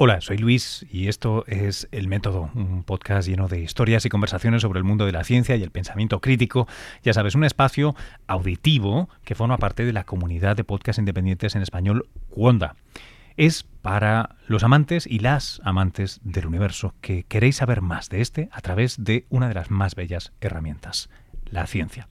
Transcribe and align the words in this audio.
Hola, 0.00 0.20
soy 0.20 0.38
Luis 0.38 0.86
y 0.92 1.08
esto 1.08 1.44
es 1.48 1.88
El 1.90 2.06
Método, 2.06 2.52
un 2.54 2.84
podcast 2.84 3.26
lleno 3.28 3.48
de 3.48 3.58
historias 3.58 4.06
y 4.06 4.08
conversaciones 4.08 4.62
sobre 4.62 4.78
el 4.78 4.84
mundo 4.84 5.06
de 5.06 5.10
la 5.10 5.24
ciencia 5.24 5.56
y 5.56 5.62
el 5.64 5.72
pensamiento 5.72 6.20
crítico. 6.20 6.68
Ya 7.02 7.12
sabes, 7.12 7.34
un 7.34 7.42
espacio 7.42 7.96
auditivo 8.28 9.08
que 9.24 9.34
forma 9.34 9.58
parte 9.58 9.84
de 9.84 9.92
la 9.92 10.04
comunidad 10.04 10.54
de 10.54 10.62
podcasts 10.62 11.00
independientes 11.00 11.56
en 11.56 11.62
español 11.62 12.08
Wanda. 12.30 12.76
Es 13.36 13.64
para 13.82 14.36
los 14.46 14.62
amantes 14.62 15.04
y 15.04 15.18
las 15.18 15.60
amantes 15.64 16.20
del 16.22 16.46
universo 16.46 16.94
que 17.00 17.24
queréis 17.24 17.56
saber 17.56 17.82
más 17.82 18.08
de 18.08 18.20
este 18.20 18.50
a 18.52 18.60
través 18.60 19.02
de 19.02 19.26
una 19.30 19.48
de 19.48 19.54
las 19.54 19.68
más 19.68 19.96
bellas 19.96 20.30
herramientas, 20.40 21.10
la 21.50 21.66
ciencia 21.66 22.08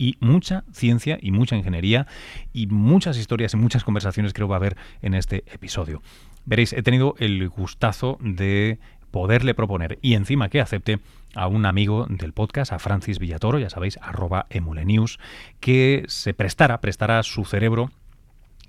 y 0.00 0.16
mucha 0.20 0.64
ciencia 0.72 1.18
y 1.20 1.30
mucha 1.30 1.56
ingeniería 1.56 2.06
y 2.54 2.68
muchas 2.68 3.18
historias 3.18 3.52
y 3.52 3.58
muchas 3.58 3.84
conversaciones 3.84 4.32
creo 4.32 4.48
va 4.48 4.56
a 4.56 4.56
haber 4.56 4.78
en 5.02 5.12
este 5.12 5.44
episodio. 5.52 6.00
Veréis, 6.44 6.72
he 6.72 6.82
tenido 6.82 7.14
el 7.18 7.48
gustazo 7.48 8.18
de 8.20 8.78
poderle 9.10 9.54
proponer 9.54 9.98
y 10.02 10.14
encima 10.14 10.48
que 10.48 10.60
acepte 10.60 11.00
a 11.34 11.46
un 11.46 11.66
amigo 11.66 12.06
del 12.08 12.32
podcast, 12.32 12.72
a 12.72 12.78
Francis 12.78 13.18
Villatoro, 13.18 13.58
ya 13.58 13.70
sabéis, 13.70 13.98
arroba 14.02 14.46
emulenews, 14.50 15.18
que 15.60 16.04
se 16.08 16.34
prestara, 16.34 16.80
prestara 16.80 17.22
su 17.22 17.44
cerebro 17.44 17.90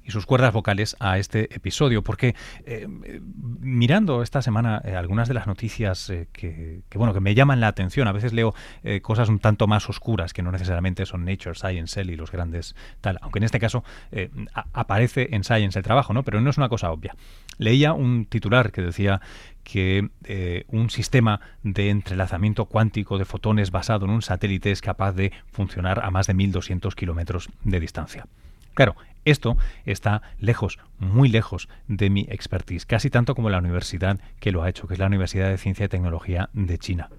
y 0.04 0.12
sus 0.12 0.26
cuerdas 0.26 0.54
vocales 0.54 0.96
a 1.00 1.18
este 1.18 1.54
episodio, 1.56 2.04
porque 2.04 2.36
eh, 2.66 2.88
mirando 3.60 4.24
esta 4.24 4.42
semana 4.42 4.82
eh, 4.84 4.96
algunas 4.96 5.28
de 5.28 5.34
las 5.34 5.48
noticias 5.48 6.10
eh, 6.10 6.28
que, 6.32 6.82
bueno 6.96 7.14
que 7.14 7.20
me 7.20 7.36
llaman 7.36 7.60
la 7.60 7.68
atención, 7.68 8.08
a 8.08 8.12
veces 8.12 8.34
leo 8.34 8.54
cosas 9.02 9.30
un 9.30 9.40
tanto 9.40 9.68
más 9.68 9.90
oscuras 9.90 10.34
que 10.34 10.42
no 10.42 10.52
necesariamente 10.52 11.06
son 11.06 11.26
Nature, 11.26 11.56
Science, 11.56 11.96
Cell 11.96 12.10
y 12.10 12.16
los 12.16 12.32
grandes 12.32 12.76
tal, 13.00 13.18
aunque 13.22 13.40
en 13.40 13.44
este 13.44 13.60
caso 13.60 13.84
aparece 14.74 15.30
en 15.32 15.44
Science 15.44 15.78
el 15.78 15.84
trabajo, 15.84 16.14
¿no? 16.14 16.24
Pero 16.24 16.42
no 16.42 16.50
es 16.50 16.58
una 16.58 16.70
cosa 16.70 16.92
obvia. 16.92 17.16
Leía 17.58 17.94
un 17.94 18.26
titular 18.26 18.72
que 18.72 18.82
decía 18.82 19.22
que 19.64 20.10
un 20.68 20.90
sistema 20.90 21.42
de 21.64 21.90
entrelazamiento 21.90 22.66
cuántico 22.66 23.18
de 23.18 23.26
fotones 23.26 23.72
basado 23.72 24.06
en 24.06 24.12
un 24.12 24.22
satélite 24.22 24.72
es 24.72 24.82
capaz 24.82 25.14
de 25.14 25.32
funcionar 25.52 26.04
a 26.04 26.12
más 26.12 26.28
de 26.28 26.34
1200 26.34 26.96
kilómetros 26.96 27.50
de 27.64 27.80
distancia. 27.80 28.26
Claro, 28.74 28.96
esto 29.26 29.58
está 29.86 30.22
lejos, 30.40 30.80
muy 31.00 31.30
lejos 31.30 31.70
de 31.88 32.10
mi 32.10 32.26
expertise, 32.30 32.86
casi 32.86 33.10
tanto 33.10 33.36
como 33.36 33.50
la 33.50 33.60
universidad 33.60 34.20
que 34.40 34.52
lo 34.52 34.64
ha 34.64 34.70
hecho, 34.70 34.88
que 34.88 34.94
es 34.94 35.00
la 35.00 35.08
Universidad 35.08 35.50
de 35.50 35.58
Ciencia 35.58 35.86
y 35.86 35.90
Tecnología 35.90 36.50
de 36.54 36.78
China. 36.78 37.10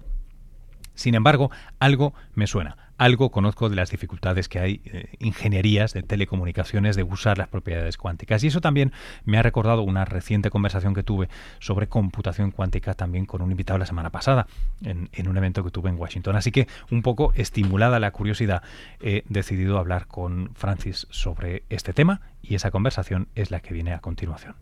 Sin 0.95 1.15
embargo, 1.15 1.51
algo 1.79 2.13
me 2.35 2.47
suena, 2.47 2.77
algo 2.97 3.31
conozco 3.31 3.69
de 3.69 3.75
las 3.75 3.89
dificultades 3.89 4.47
que 4.47 4.59
hay, 4.59 4.81
eh, 4.85 5.15
ingenierías 5.19 5.93
de 5.93 6.03
telecomunicaciones, 6.03 6.95
de 6.95 7.03
usar 7.03 7.37
las 7.37 7.47
propiedades 7.47 7.97
cuánticas. 7.97 8.43
Y 8.43 8.47
eso 8.47 8.61
también 8.61 8.93
me 9.25 9.37
ha 9.37 9.43
recordado 9.43 9.81
una 9.81 10.05
reciente 10.05 10.49
conversación 10.49 10.93
que 10.93 11.03
tuve 11.03 11.29
sobre 11.59 11.87
computación 11.87 12.51
cuántica 12.51 12.93
también 12.93 13.25
con 13.25 13.41
un 13.41 13.51
invitado 13.51 13.79
la 13.79 13.85
semana 13.85 14.11
pasada, 14.11 14.47
en, 14.83 15.09
en 15.13 15.27
un 15.27 15.37
evento 15.37 15.63
que 15.63 15.71
tuve 15.71 15.89
en 15.89 15.99
Washington. 15.99 16.35
Así 16.35 16.51
que, 16.51 16.67
un 16.91 17.01
poco 17.01 17.33
estimulada 17.35 17.99
la 17.99 18.11
curiosidad, 18.11 18.63
he 19.01 19.23
decidido 19.27 19.79
hablar 19.79 20.07
con 20.07 20.51
Francis 20.55 21.07
sobre 21.09 21.63
este 21.69 21.93
tema 21.93 22.21
y 22.41 22.55
esa 22.55 22.71
conversación 22.71 23.27
es 23.35 23.51
la 23.51 23.59
que 23.59 23.73
viene 23.73 23.93
a 23.93 23.99
continuación. 23.99 24.55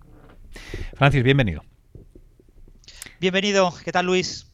Francis, 0.96 1.24
bienvenido. 1.24 1.64
Bienvenido, 3.20 3.74
¿qué 3.84 3.92
tal 3.92 4.08
Luis? 4.08 4.51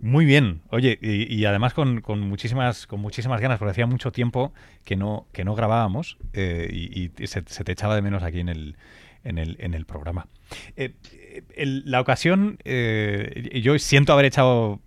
Muy 0.00 0.24
bien. 0.24 0.62
Oye, 0.70 0.98
y, 1.00 1.44
además 1.44 1.74
con, 1.74 2.02
muchísimas 2.20 2.86
con 2.86 3.00
muchísimas 3.00 3.40
ganas, 3.40 3.58
porque 3.58 3.70
hacía 3.72 3.86
mucho 3.86 4.12
tiempo 4.12 4.52
que 4.84 4.96
no 4.96 5.26
que 5.32 5.44
no 5.44 5.54
grabábamos 5.54 6.18
eh, 6.32 6.68
y, 6.70 7.26
se, 7.26 7.42
te 7.42 7.72
echaba 7.72 7.94
de 7.94 8.02
menos 8.02 8.22
aquí 8.22 8.40
en 8.40 8.48
el 8.48 8.76
en 9.24 9.38
el, 9.38 9.56
en 9.58 9.74
el 9.74 9.86
programa. 9.86 10.28
Eh, 10.76 10.94
la 11.58 12.00
ocasión, 12.00 12.58
eh, 12.64 13.60
yo 13.60 13.76
siento 13.80 14.12
haber 14.12 14.26
echado 14.26 14.80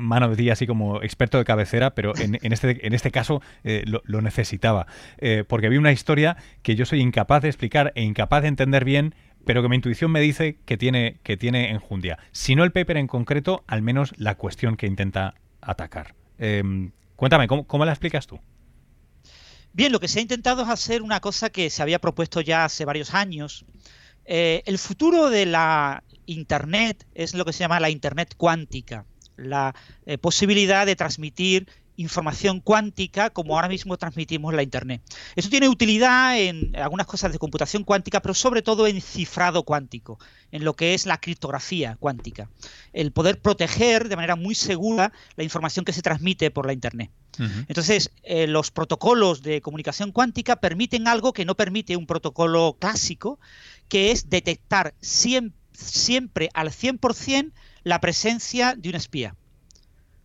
mano 0.00 0.28
de 0.28 0.36
ti 0.36 0.48
así 0.48 0.64
como 0.68 1.02
experto 1.02 1.38
de 1.38 1.44
cabecera, 1.44 1.94
pero 1.96 2.12
en, 2.16 2.52
este, 2.52 2.86
en 2.86 2.92
este 2.92 3.10
caso 3.10 3.42
lo, 3.64 4.00
lo, 4.04 4.22
necesitaba, 4.22 4.86
porque 5.48 5.68
vi 5.68 5.76
una 5.76 5.90
historia 5.90 6.36
que 6.62 6.76
yo 6.76 6.86
soy 6.86 7.00
incapaz 7.00 7.42
de 7.42 7.48
explicar 7.48 7.92
e 7.96 8.02
incapaz 8.02 8.42
de 8.42 8.48
entender 8.48 8.84
bien, 8.84 9.12
pero 9.44 9.62
que 9.62 9.68
mi 9.68 9.76
intuición 9.76 10.10
me 10.10 10.20
dice 10.20 10.58
que 10.64 10.76
tiene, 10.76 11.18
que 11.22 11.36
tiene 11.36 11.70
enjundia. 11.70 12.18
Si 12.32 12.54
no 12.54 12.64
el 12.64 12.72
paper 12.72 12.96
en 12.96 13.06
concreto, 13.06 13.64
al 13.66 13.82
menos 13.82 14.12
la 14.16 14.36
cuestión 14.36 14.76
que 14.76 14.86
intenta 14.86 15.34
atacar. 15.60 16.14
Em, 16.38 16.92
cuéntame, 17.16 17.46
¿cómo, 17.46 17.84
la 17.84 17.92
explicas 17.92 18.26
tú? 18.26 18.40
Bien, 19.72 19.92
lo 19.92 20.00
que 20.00 20.08
se 20.08 20.18
ha 20.18 20.22
intentado 20.22 20.62
es 20.62 20.68
hacer 20.68 21.02
una 21.02 21.20
cosa 21.20 21.50
que 21.50 21.70
se 21.70 21.82
había 21.82 21.98
propuesto 21.98 22.40
ya 22.40 22.64
hace 22.64 22.84
varios 22.84 23.14
años. 23.14 23.64
Eh, 24.24 24.62
el 24.66 24.78
futuro 24.78 25.30
de 25.30 25.46
la 25.46 26.04
Internet 26.26 27.06
es 27.14 27.34
lo 27.34 27.44
que 27.44 27.52
se 27.52 27.60
llama 27.60 27.80
la 27.80 27.90
Internet 27.90 28.34
cuántica, 28.36 29.06
la 29.36 29.74
eh, 30.06 30.18
posibilidad 30.18 30.86
de 30.86 30.94
transmitir 30.94 31.68
información 31.96 32.60
cuántica 32.60 33.30
como 33.30 33.54
ahora 33.54 33.68
mismo 33.68 33.96
transmitimos 33.96 34.54
la 34.54 34.62
Internet. 34.62 35.02
Eso 35.36 35.48
tiene 35.48 35.68
utilidad 35.68 36.38
en 36.38 36.74
algunas 36.76 37.06
cosas 37.06 37.32
de 37.32 37.38
computación 37.38 37.84
cuántica, 37.84 38.20
pero 38.20 38.34
sobre 38.34 38.62
todo 38.62 38.86
en 38.86 39.00
cifrado 39.00 39.62
cuántico, 39.64 40.18
en 40.50 40.64
lo 40.64 40.74
que 40.74 40.94
es 40.94 41.06
la 41.06 41.18
criptografía 41.18 41.96
cuántica. 42.00 42.48
El 42.92 43.12
poder 43.12 43.40
proteger 43.40 44.08
de 44.08 44.16
manera 44.16 44.36
muy 44.36 44.54
segura 44.54 45.12
la 45.36 45.44
información 45.44 45.84
que 45.84 45.92
se 45.92 46.02
transmite 46.02 46.50
por 46.50 46.66
la 46.66 46.72
Internet. 46.72 47.10
Entonces, 47.66 48.10
eh, 48.24 48.46
los 48.46 48.70
protocolos 48.70 49.42
de 49.42 49.62
comunicación 49.62 50.12
cuántica 50.12 50.56
permiten 50.56 51.08
algo 51.08 51.32
que 51.32 51.46
no 51.46 51.54
permite 51.54 51.96
un 51.96 52.06
protocolo 52.06 52.76
clásico, 52.78 53.40
que 53.88 54.10
es 54.10 54.28
detectar 54.28 54.94
siempre, 55.00 55.58
siempre 55.72 56.50
al 56.52 56.70
100% 56.70 57.52
la 57.84 58.00
presencia 58.00 58.74
de 58.76 58.90
un 58.90 58.94
espía 58.94 59.34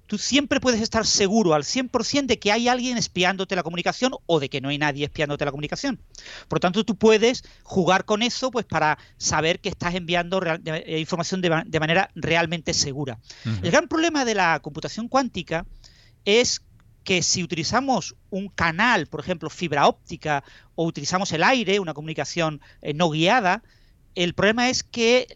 tú 0.07 0.18
siempre 0.18 0.59
puedes 0.59 0.81
estar 0.81 1.06
seguro 1.06 1.53
al 1.53 1.63
100% 1.63 2.25
de 2.25 2.40
que 2.40 2.51
hay 2.51 2.68
alguien 2.68 2.97
espiándote 2.97 3.56
la 3.56 3.63
comunicación 3.63 4.13
o 4.25 4.40
de 4.40 4.50
que 4.50 4.62
no 4.62 4.69
hay 4.69 4.78
nadie 4.78 5.06
espiándote 5.06 5.45
la 5.45 5.51
comunicación. 5.51 6.00
Por 6.47 6.57
lo 6.57 6.62
tanto, 6.62 6.84
tú 6.84 6.95
puedes 6.95 7.44
jugar 7.63 8.06
con 8.06 8.23
eso 8.23 8.50
pues 8.50 8.66
para 8.66 8.97
saber 9.18 9.59
que 9.59 9.69
estás 9.69 9.94
enviando 9.95 10.41
eh, 10.66 11.00
información 11.00 11.41
de, 11.41 11.79
manera 11.79 12.09
realmente 12.16 12.73
segura. 12.73 13.19
El 13.62 13.69
gran 13.69 13.88
problema 13.88 14.25
de 14.25 14.34
la 14.34 14.59
computación 14.62 15.09
cuántica 15.09 15.66
es 16.25 16.62
que 17.03 17.22
si 17.22 17.44
utilizamos 17.44 18.16
un 18.29 18.50
canal, 18.50 19.07
por 19.07 19.19
ejemplo, 19.19 19.50
fibra 19.50 19.88
óptica, 19.88 20.44
o 20.75 20.85
utilizamos 20.85 21.31
el 21.31 21.44
aire, 21.44 21.79
una 21.79 21.94
comunicación 21.94 22.62
eh, 22.81 22.94
no 22.94 23.09
guiada, 23.09 23.63
el 24.16 24.34
problema 24.34 24.69
es 24.69 24.84
que 24.84 25.28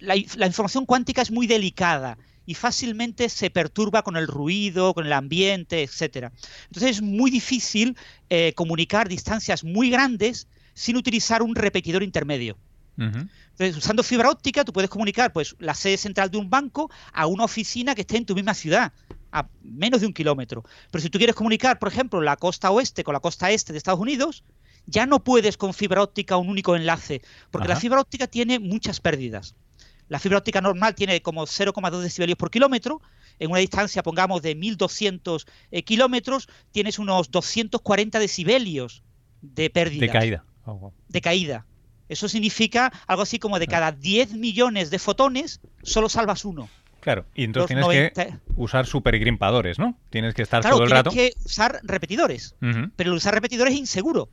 la 0.00 0.46
información 0.46 0.86
cuántica 0.86 1.22
es 1.22 1.30
muy 1.30 1.46
delicada 1.46 2.18
y 2.46 2.54
fácilmente 2.54 3.28
se 3.28 3.50
perturba 3.50 4.02
con 4.02 4.16
el 4.16 4.26
ruido, 4.26 4.94
con 4.94 5.04
el 5.04 5.12
ambiente, 5.12 5.82
etcétera. 5.82 6.32
Entonces 6.66 6.96
es 6.96 7.02
muy 7.02 7.30
difícil 7.30 7.96
eh, 8.30 8.52
comunicar 8.54 9.08
distancias 9.08 9.64
muy 9.64 9.90
grandes 9.90 10.48
sin 10.74 10.96
utilizar 10.96 11.42
un 11.42 11.54
repetidor 11.54 12.02
intermedio. 12.02 12.56
Entonces, 12.98 13.76
usando 13.76 14.02
fibra 14.02 14.30
óptica, 14.30 14.64
tú 14.64 14.72
puedes 14.72 14.88
comunicar 14.88 15.32
pues, 15.32 15.54
la 15.58 15.74
sede 15.74 15.98
central 15.98 16.30
de 16.30 16.38
un 16.38 16.48
banco 16.48 16.90
a 17.12 17.26
una 17.26 17.44
oficina 17.44 17.94
que 17.94 18.02
esté 18.02 18.16
en 18.16 18.24
tu 18.24 18.34
misma 18.34 18.54
ciudad, 18.54 18.92
a 19.32 19.48
menos 19.62 20.00
de 20.00 20.06
un 20.06 20.14
kilómetro. 20.14 20.64
Pero 20.90 21.02
si 21.02 21.10
tú 21.10 21.18
quieres 21.18 21.36
comunicar, 21.36 21.78
por 21.78 21.88
ejemplo, 21.88 22.22
la 22.22 22.36
costa 22.36 22.70
oeste 22.70 23.04
con 23.04 23.12
la 23.12 23.20
costa 23.20 23.50
este 23.50 23.72
de 23.72 23.78
Estados 23.78 24.00
Unidos, 24.00 24.44
ya 24.86 25.04
no 25.04 25.22
puedes 25.22 25.56
con 25.56 25.74
fibra 25.74 26.02
óptica 26.02 26.36
un 26.36 26.48
único 26.48 26.76
enlace, 26.76 27.20
porque 27.50 27.68
la 27.68 27.76
fibra 27.76 28.00
óptica 28.00 28.26
tiene 28.26 28.58
muchas 28.58 29.00
pérdidas. 29.00 29.54
La 30.08 30.18
fibra 30.18 30.38
óptica 30.38 30.60
normal 30.60 30.94
tiene 30.94 31.20
como 31.20 31.46
0,2 31.46 32.00
decibelios 32.00 32.38
por 32.38 32.50
kilómetro. 32.50 33.00
En 33.38 33.50
una 33.50 33.60
distancia, 33.60 34.02
pongamos, 34.02 34.40
de 34.42 34.54
1200 34.54 35.46
eh, 35.70 35.82
kilómetros, 35.82 36.48
tienes 36.72 36.98
unos 36.98 37.30
240 37.30 38.18
decibelios 38.18 39.02
de 39.42 39.68
pérdida. 39.68 40.00
De 40.00 40.08
caída. 40.08 40.44
Oh, 40.64 40.92
de 41.08 41.20
caída. 41.20 41.66
Eso 42.08 42.28
significa 42.28 42.92
algo 43.06 43.22
así 43.22 43.38
como 43.38 43.58
de 43.58 43.66
ah. 43.68 43.70
cada 43.70 43.92
10 43.92 44.34
millones 44.34 44.90
de 44.90 44.98
fotones, 44.98 45.60
solo 45.82 46.08
salvas 46.08 46.44
uno. 46.44 46.68
Claro, 47.00 47.24
y 47.34 47.44
entonces 47.44 47.76
tienes 47.76 48.12
que 48.12 48.34
usar 48.56 48.86
supergrimpadores, 48.86 49.78
¿no? 49.78 49.96
Tienes 50.10 50.34
que 50.34 50.42
estar 50.42 50.62
todo 50.62 50.82
el 50.82 50.90
rato. 50.90 51.10
Tienes 51.10 51.34
que 51.34 51.44
usar 51.44 51.78
repetidores. 51.84 52.56
Pero 52.60 53.10
el 53.10 53.16
usar 53.16 53.34
repetidores 53.34 53.74
es 53.74 53.80
inseguro. 53.80 54.28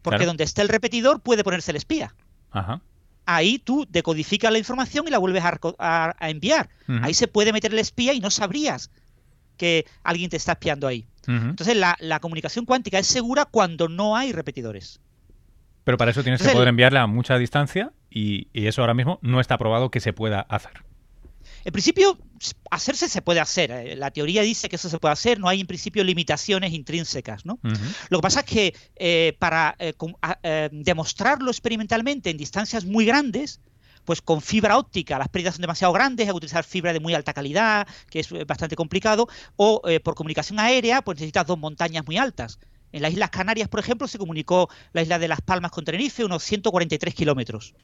Porque 0.00 0.26
donde 0.26 0.44
esté 0.44 0.62
el 0.62 0.68
repetidor 0.68 1.20
puede 1.20 1.44
ponerse 1.44 1.70
el 1.70 1.76
espía. 1.76 2.14
Ajá 2.50 2.80
ahí 3.26 3.58
tú 3.58 3.86
decodificas 3.88 4.52
la 4.52 4.58
información 4.58 5.06
y 5.06 5.10
la 5.10 5.18
vuelves 5.18 5.42
a, 5.44 6.14
enviar. 6.20 6.68
Ahí 7.02 7.14
se 7.14 7.28
puede 7.28 7.52
meter 7.52 7.72
el 7.72 7.78
espía 7.78 8.12
y 8.12 8.20
no 8.20 8.30
sabrías 8.30 8.90
que 9.56 9.86
alguien 10.02 10.30
te 10.30 10.36
está 10.36 10.52
espiando 10.52 10.86
ahí. 10.86 11.06
Entonces 11.26 11.76
la, 11.76 12.18
comunicación 12.20 12.64
cuántica 12.64 12.98
es 12.98 13.06
segura 13.06 13.44
cuando 13.44 13.88
no 13.88 14.16
hay 14.16 14.32
repetidores. 14.32 15.00
Pero 15.84 15.98
para 15.98 16.10
eso 16.10 16.22
tienes 16.22 16.42
que 16.42 16.50
poder 16.50 16.68
enviarla 16.68 17.02
a 17.02 17.06
mucha 17.06 17.36
distancia 17.36 17.92
y, 18.10 18.48
eso 18.52 18.82
ahora 18.82 18.94
mismo 18.94 19.18
no 19.22 19.40
está 19.40 19.58
probado 19.58 19.90
que 19.90 20.00
se 20.00 20.12
pueda 20.12 20.40
hacer. 20.40 20.84
En 21.64 21.72
principio, 21.72 22.18
hacerse 22.70 23.08
se 23.08 23.22
puede 23.22 23.40
hacer. 23.40 23.70
Eh, 23.70 23.96
la 23.96 24.10
teoría 24.10 24.42
dice 24.42 24.68
que 24.68 24.76
eso 24.76 24.88
se 24.88 24.98
puede 24.98 25.12
hacer, 25.12 25.38
no 25.38 25.48
hay 25.48 25.60
en 25.60 25.66
principio 25.66 26.04
limitaciones 26.04 26.72
intrínsecas. 26.72 27.46
¿no? 27.46 27.58
Lo 28.10 28.18
que 28.18 28.22
pasa 28.22 28.40
es 28.40 28.46
que 28.46 28.76
eh, 28.96 29.36
para 29.38 29.76
eh, 29.78 30.68
demostrarlo 30.72 31.50
experimentalmente 31.50 32.30
en 32.30 32.36
distancias 32.36 32.84
muy 32.84 33.06
grandes, 33.06 33.60
pues 34.04 34.20
con 34.20 34.42
fibra 34.42 34.76
óptica 34.76 35.18
las 35.18 35.28
pérdidas 35.28 35.54
son 35.54 35.62
demasiado 35.62 35.92
grandes, 35.94 36.26
hay 36.26 36.32
que 36.32 36.36
utilizar 36.36 36.64
fibra 36.64 36.92
de 36.92 37.00
muy 37.00 37.14
alta 37.14 37.32
calidad, 37.32 37.86
que 38.10 38.20
es 38.20 38.28
bastante 38.46 38.76
complicado, 38.76 39.28
o 39.56 39.80
por 40.02 40.14
comunicación 40.14 40.60
aérea, 40.60 41.00
pues 41.00 41.16
necesitas 41.16 41.46
dos 41.46 41.58
montañas 41.58 42.04
muy 42.04 42.18
altas. 42.18 42.58
En 42.94 43.02
las 43.02 43.10
Islas 43.10 43.30
Canarias, 43.30 43.68
por 43.68 43.80
ejemplo, 43.80 44.06
se 44.06 44.18
comunicó 44.18 44.70
la 44.92 45.02
isla 45.02 45.18
de 45.18 45.26
Las 45.26 45.40
Palmas 45.40 45.72
con 45.72 45.84
Tenerife 45.84 46.24
unos 46.24 46.44
143 46.44 47.12
kilómetros, 47.12 47.74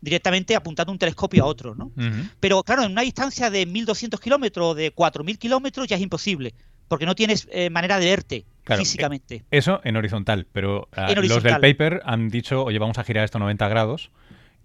directamente 0.00 0.56
apuntando 0.56 0.90
un 0.90 0.98
telescopio 0.98 1.44
a 1.44 1.46
otro, 1.46 1.76
¿no? 1.76 1.92
Pero 2.40 2.64
claro, 2.64 2.82
en 2.82 2.90
una 2.90 3.02
distancia 3.02 3.50
de 3.50 3.68
1.200 3.68 4.18
kilómetros 4.18 4.66
o 4.66 4.74
de 4.74 4.92
4.000 4.92 5.38
kilómetros 5.38 5.86
ya 5.86 5.94
es 5.94 6.02
imposible, 6.02 6.56
porque 6.88 7.06
no 7.06 7.14
tienes 7.14 7.46
eh, 7.52 7.70
manera 7.70 8.00
de 8.00 8.06
verte 8.06 8.46
físicamente. 8.64 9.36
Eh, 9.36 9.44
eso 9.52 9.80
en 9.84 9.96
horizontal, 9.96 10.48
pero 10.50 10.88
ah, 10.90 11.12
los 11.14 11.40
del 11.40 11.60
paper 11.60 12.02
han 12.04 12.28
dicho, 12.28 12.64
oye, 12.64 12.80
vamos 12.80 12.98
a 12.98 13.04
girar 13.04 13.24
esto 13.24 13.38
90 13.38 13.68
grados 13.68 14.10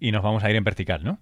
y 0.00 0.10
nos 0.10 0.24
vamos 0.24 0.42
a 0.42 0.50
ir 0.50 0.56
en 0.56 0.64
vertical, 0.64 1.04
¿no? 1.04 1.20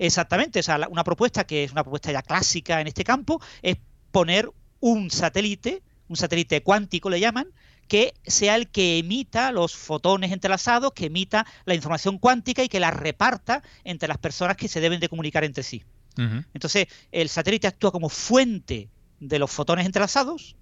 Exactamente, 0.00 0.58
o 0.58 0.62
sea, 0.64 0.80
una 0.90 1.04
propuesta 1.04 1.44
que 1.44 1.62
es 1.62 1.70
una 1.70 1.84
propuesta 1.84 2.10
ya 2.10 2.22
clásica 2.22 2.80
en 2.80 2.88
este 2.88 3.04
campo 3.04 3.40
es 3.62 3.76
poner 4.10 4.50
un 4.80 5.12
satélite, 5.12 5.84
un 6.08 6.16
satélite 6.16 6.60
cuántico 6.64 7.08
le 7.08 7.20
llaman, 7.20 7.46
que 7.88 8.14
sea 8.26 8.56
el 8.56 8.68
que 8.68 8.98
emita 8.98 9.52
los 9.52 9.74
fotones 9.74 10.32
entrelazados, 10.32 10.92
que 10.92 11.06
emita 11.06 11.46
la 11.64 11.74
información 11.74 12.18
cuántica 12.18 12.62
y 12.62 12.68
que 12.68 12.80
la 12.80 12.90
reparta 12.90 13.62
entre 13.84 14.08
las 14.08 14.18
personas 14.18 14.56
que 14.56 14.68
se 14.68 14.80
deben 14.80 15.00
de 15.00 15.08
comunicar 15.08 15.44
entre 15.44 15.62
sí. 15.62 15.84
Entonces, 16.16 16.86
el 17.10 17.28
satélite 17.28 17.66
actúa 17.66 17.90
como 17.90 18.08
fuente 18.08 18.88
de 19.18 19.38
los 19.38 19.50
fotones 19.50 19.84
entrelazados 19.84 20.54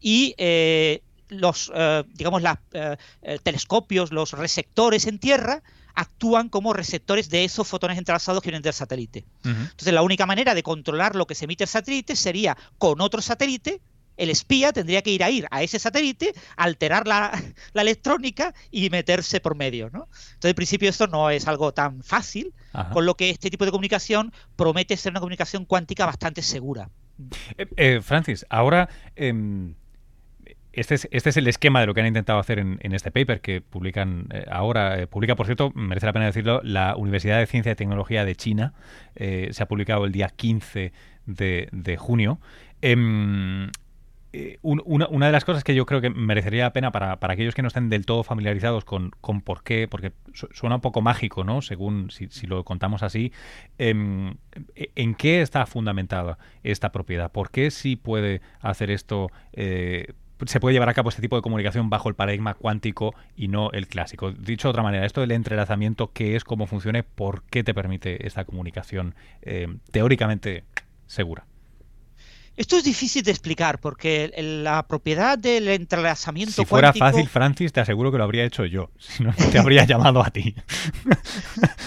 y 0.00 0.34
eh, 0.38 1.02
los, 1.28 1.72
eh, 1.74 2.04
digamos, 2.14 2.42
los 2.42 2.54
eh, 2.72 2.96
telescopios, 3.42 4.12
los 4.12 4.32
receptores 4.32 5.06
en 5.06 5.18
tierra 5.18 5.62
actúan 5.94 6.50
como 6.50 6.72
receptores 6.72 7.30
de 7.30 7.44
esos 7.44 7.66
fotones 7.66 7.98
entrelazados 7.98 8.42
que 8.42 8.50
vienen 8.50 8.62
del 8.62 8.74
satélite. 8.74 9.24
Entonces, 9.42 9.92
la 9.94 10.02
única 10.02 10.26
manera 10.26 10.54
de 10.54 10.62
controlar 10.62 11.16
lo 11.16 11.26
que 11.26 11.34
se 11.34 11.46
emite 11.46 11.64
el 11.64 11.68
satélite 11.68 12.14
sería 12.14 12.56
con 12.78 13.00
otro 13.00 13.22
satélite 13.22 13.80
el 14.16 14.30
espía 14.30 14.72
tendría 14.72 15.02
que 15.02 15.10
ir 15.10 15.22
a 15.22 15.30
ir 15.30 15.46
a 15.50 15.62
ese 15.62 15.78
satélite, 15.78 16.32
alterar 16.56 17.06
la, 17.06 17.32
electrónica 17.74 18.54
y 18.70 18.90
meterse 18.90 19.40
por 19.40 19.56
medio, 19.56 19.90
¿no? 19.90 20.08
Entonces, 20.34 20.50
en 20.50 20.54
principio, 20.54 20.90
esto 20.90 21.06
no 21.06 21.30
es 21.30 21.46
algo 21.46 21.72
tan 21.72 22.02
fácil, 22.02 22.52
con 22.92 23.06
lo 23.06 23.16
que 23.16 23.30
este 23.30 23.48
tipo 23.48 23.64
de 23.64 23.70
comunicación 23.70 24.32
promete 24.54 24.96
ser 24.96 25.12
una 25.12 25.20
comunicación 25.20 25.64
cuántica 25.64 26.04
bastante 26.04 26.42
segura. 26.42 26.90
Eh, 27.56 27.66
eh, 27.76 28.00
Francis, 28.02 28.44
ahora 28.50 28.88
em, 29.14 29.74
este, 30.72 30.96
es, 30.96 31.08
este 31.10 31.30
es 31.30 31.36
el 31.38 31.46
esquema 31.46 31.80
de 31.80 31.86
lo 31.86 31.94
que 31.94 32.00
han 32.00 32.06
intentado 32.06 32.38
hacer 32.38 32.58
en, 32.58 32.78
este 32.92 33.10
paper 33.10 33.40
que 33.40 33.62
publican 33.62 34.26
eh, 34.30 34.44
ahora. 34.50 35.06
publica, 35.06 35.36
por 35.36 35.46
cierto, 35.46 35.72
merece 35.74 36.06
la 36.06 36.12
pena 36.12 36.26
decirlo, 36.26 36.60
la 36.62 36.96
Universidad 36.96 37.38
de 37.38 37.46
Ciencia 37.46 37.72
y 37.72 37.76
Tecnología 37.76 38.24
de 38.24 38.36
China. 38.36 38.74
se 39.16 39.62
ha 39.62 39.66
publicado 39.66 40.04
el 40.04 40.12
día 40.12 40.28
15 40.28 40.92
de, 41.24 41.68
de 41.72 41.96
junio. 41.96 42.40
Eh, 44.38 44.58
una, 44.60 45.26
de 45.26 45.32
las 45.32 45.46
cosas 45.46 45.64
que 45.64 45.74
yo 45.74 45.86
creo 45.86 46.02
que 46.02 46.10
merecería 46.10 46.64
la 46.64 46.72
pena 46.74 46.92
para, 46.92 47.18
aquellos 47.18 47.54
que 47.54 47.62
no 47.62 47.68
estén 47.68 47.88
del 47.88 48.04
todo 48.04 48.22
familiarizados 48.22 48.84
con, 48.84 49.12
por 49.42 49.62
qué, 49.62 49.88
porque 49.88 50.12
suena 50.34 50.74
un 50.74 50.82
poco 50.82 51.00
mágico, 51.00 51.42
¿no? 51.42 51.62
Según 51.62 52.10
si, 52.10 52.46
lo 52.46 52.62
contamos 52.62 53.02
así, 53.02 53.32
em, 53.78 54.34
¿en 54.74 55.14
qué 55.14 55.40
está 55.40 55.64
fundamentada 55.64 56.36
esta 56.62 56.92
propiedad? 56.92 57.32
¿Por 57.32 57.50
qué 57.50 57.70
sí 57.70 57.96
puede 57.96 58.42
hacer 58.60 58.90
esto? 58.90 59.30
Eh, 59.54 60.12
se 60.44 60.60
puede 60.60 60.74
llevar 60.74 60.90
a 60.90 60.94
cabo 60.94 61.08
este 61.08 61.22
tipo 61.22 61.36
de 61.36 61.42
comunicación 61.42 61.88
bajo 61.88 62.10
el 62.10 62.14
paradigma 62.14 62.52
cuántico 62.52 63.14
y 63.36 63.48
no 63.48 63.70
el 63.70 63.88
clásico. 63.88 64.32
Dicho 64.32 64.68
de 64.68 64.70
otra 64.70 64.82
manera, 64.82 65.06
esto 65.06 65.22
del 65.22 65.30
entrelazamiento, 65.30 66.12
¿qué 66.12 66.36
es, 66.36 66.44
cómo 66.44 66.66
funciona, 66.66 67.02
por 67.02 67.42
qué 67.44 67.64
te 67.64 67.72
permite 67.72 68.26
esta 68.26 68.44
comunicación 68.44 69.14
eh, 69.40 69.78
teóricamente 69.92 70.64
segura? 71.06 71.46
Esto 72.56 72.76
es 72.78 72.84
difícil 72.84 73.22
de 73.22 73.30
explicar 73.30 73.80
porque 73.80 74.32
la 74.36 74.86
propiedad 74.86 75.36
del 75.36 75.68
entrelazamiento 75.68 76.52
Si 76.54 76.64
fuera 76.64 76.92
fácil, 76.94 77.28
Francis, 77.28 77.70
te 77.72 77.80
aseguro 77.80 78.10
que 78.10 78.18
lo 78.18 78.24
habría 78.24 78.44
hecho 78.44 78.64
yo. 78.64 78.90
Si 78.98 79.22
no, 79.22 79.32
te 79.34 79.58
habría 79.58 79.84
llamado 79.84 80.22
a 80.22 80.30
ti. 80.30 80.54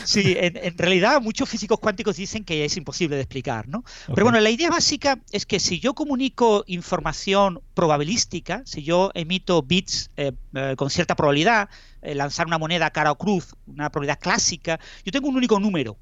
Sí, 0.06 0.36
en, 0.39 0.75
realidad 0.77 1.21
muchos 1.21 1.48
físicos 1.48 1.77
cuánticos 1.80 2.16
dicen 2.16 2.44
que 2.44 2.66
es 2.66 2.75
imposible 2.77 3.16
de 3.16 3.21
explicar, 3.21 3.68
¿no? 3.68 3.83
Pero 4.07 4.25
bueno, 4.25 4.39
la 4.39 4.50
idea 4.50 4.69
básica 4.71 5.19
es 5.31 5.45
que 5.45 5.60
si 5.60 5.80
yo 5.80 5.94
comunico 5.94 6.63
información 6.66 7.62
probabilística, 7.75 8.63
si 8.66 8.81
yo 8.81 9.12
emito 9.13 9.62
bits 9.62 10.10
eh, 10.18 10.31
eh, 10.56 10.74
con 10.77 10.89
cierta 10.89 11.16
probabilidad, 11.16 11.69
eh, 12.01 12.16
lanzar 12.16 12.48
una 12.48 12.57
moneda 12.57 12.89
cara 12.89 13.12
o 13.12 13.18
cruz, 13.18 13.56
una 13.68 13.92
probabilidad 13.92 14.19
clásica, 14.19 14.80
yo 15.06 15.12
tengo 15.12 15.27
un 15.27 15.36
único 15.36 15.60
número 15.60 15.98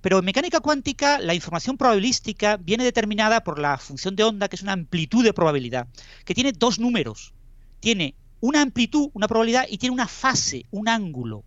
pero 0.00 0.18
en 0.18 0.24
mecánica 0.24 0.60
cuántica 0.60 1.18
la 1.18 1.34
información 1.34 1.76
probabilística 1.76 2.56
viene 2.56 2.84
determinada 2.84 3.44
por 3.44 3.58
la 3.58 3.76
función 3.76 4.16
de 4.16 4.24
onda, 4.24 4.48
que 4.48 4.56
es 4.56 4.62
una 4.62 4.72
amplitud 4.72 5.24
de 5.24 5.34
probabilidad, 5.34 5.88
que 6.24 6.34
tiene 6.34 6.52
dos 6.52 6.78
números. 6.78 7.34
Tiene 7.80 8.14
una 8.40 8.62
amplitud, 8.62 9.10
una 9.12 9.28
probabilidad, 9.28 9.66
y 9.68 9.78
tiene 9.78 9.92
una 9.92 10.08
fase, 10.08 10.64
un 10.70 10.88
ángulo. 10.88 11.44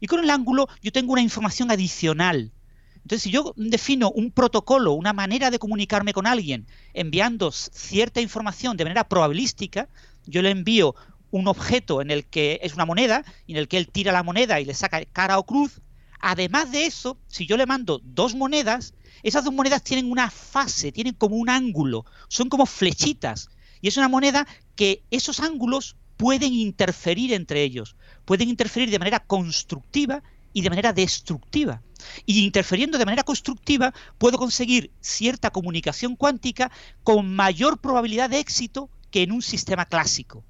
Y 0.00 0.06
con 0.06 0.20
el 0.20 0.30
ángulo 0.30 0.68
yo 0.82 0.90
tengo 0.90 1.12
una 1.12 1.22
información 1.22 1.70
adicional. 1.70 2.52
Entonces, 2.96 3.22
si 3.22 3.30
yo 3.30 3.52
defino 3.56 4.10
un 4.10 4.30
protocolo, 4.30 4.92
una 4.92 5.12
manera 5.12 5.50
de 5.50 5.58
comunicarme 5.58 6.12
con 6.12 6.26
alguien, 6.26 6.66
enviando 6.94 7.50
cierta 7.52 8.20
información 8.20 8.76
de 8.76 8.84
manera 8.84 9.08
probabilística, 9.08 9.88
yo 10.26 10.42
le 10.42 10.50
envío 10.50 10.94
un 11.30 11.48
objeto 11.48 12.00
en 12.00 12.10
el 12.10 12.26
que 12.26 12.60
es 12.62 12.74
una 12.74 12.84
moneda, 12.84 13.24
y 13.46 13.52
en 13.52 13.58
el 13.58 13.68
que 13.68 13.78
él 13.78 13.88
tira 13.88 14.12
la 14.12 14.22
moneda 14.22 14.60
y 14.60 14.64
le 14.64 14.74
saca 14.74 15.04
cara 15.06 15.38
o 15.38 15.46
cruz, 15.46 15.80
Además 16.22 16.70
de 16.70 16.86
eso, 16.86 17.18
si 17.26 17.46
yo 17.46 17.56
le 17.56 17.66
mando 17.66 18.00
dos 18.04 18.34
monedas, 18.36 18.94
esas 19.24 19.44
dos 19.44 19.52
monedas 19.52 19.82
tienen 19.82 20.10
una 20.10 20.30
fase, 20.30 20.92
tienen 20.92 21.14
como 21.14 21.36
un 21.36 21.50
ángulo, 21.50 22.06
son 22.28 22.48
como 22.48 22.64
flechitas. 22.64 23.50
Y 23.80 23.88
es 23.88 23.96
una 23.96 24.08
moneda 24.08 24.46
que 24.76 25.02
esos 25.10 25.40
ángulos 25.40 25.96
pueden 26.16 26.54
interferir 26.54 27.32
entre 27.32 27.64
ellos, 27.64 27.96
pueden 28.24 28.48
interferir 28.48 28.88
de 28.88 29.00
manera 29.00 29.18
constructiva 29.18 30.22
y 30.52 30.62
de 30.62 30.70
manera 30.70 30.92
destructiva. 30.92 31.82
Y 32.24 32.44
interfiriendo 32.44 32.98
de 32.98 33.04
manera 33.04 33.24
constructiva 33.24 33.92
puedo 34.18 34.38
conseguir 34.38 34.92
cierta 35.00 35.50
comunicación 35.50 36.14
cuántica 36.14 36.70
con 37.02 37.34
mayor 37.34 37.78
probabilidad 37.78 38.30
de 38.30 38.38
éxito 38.38 38.90
que 39.10 39.22
en 39.22 39.32
un 39.32 39.42
sistema 39.42 39.86
clásico. 39.86 40.44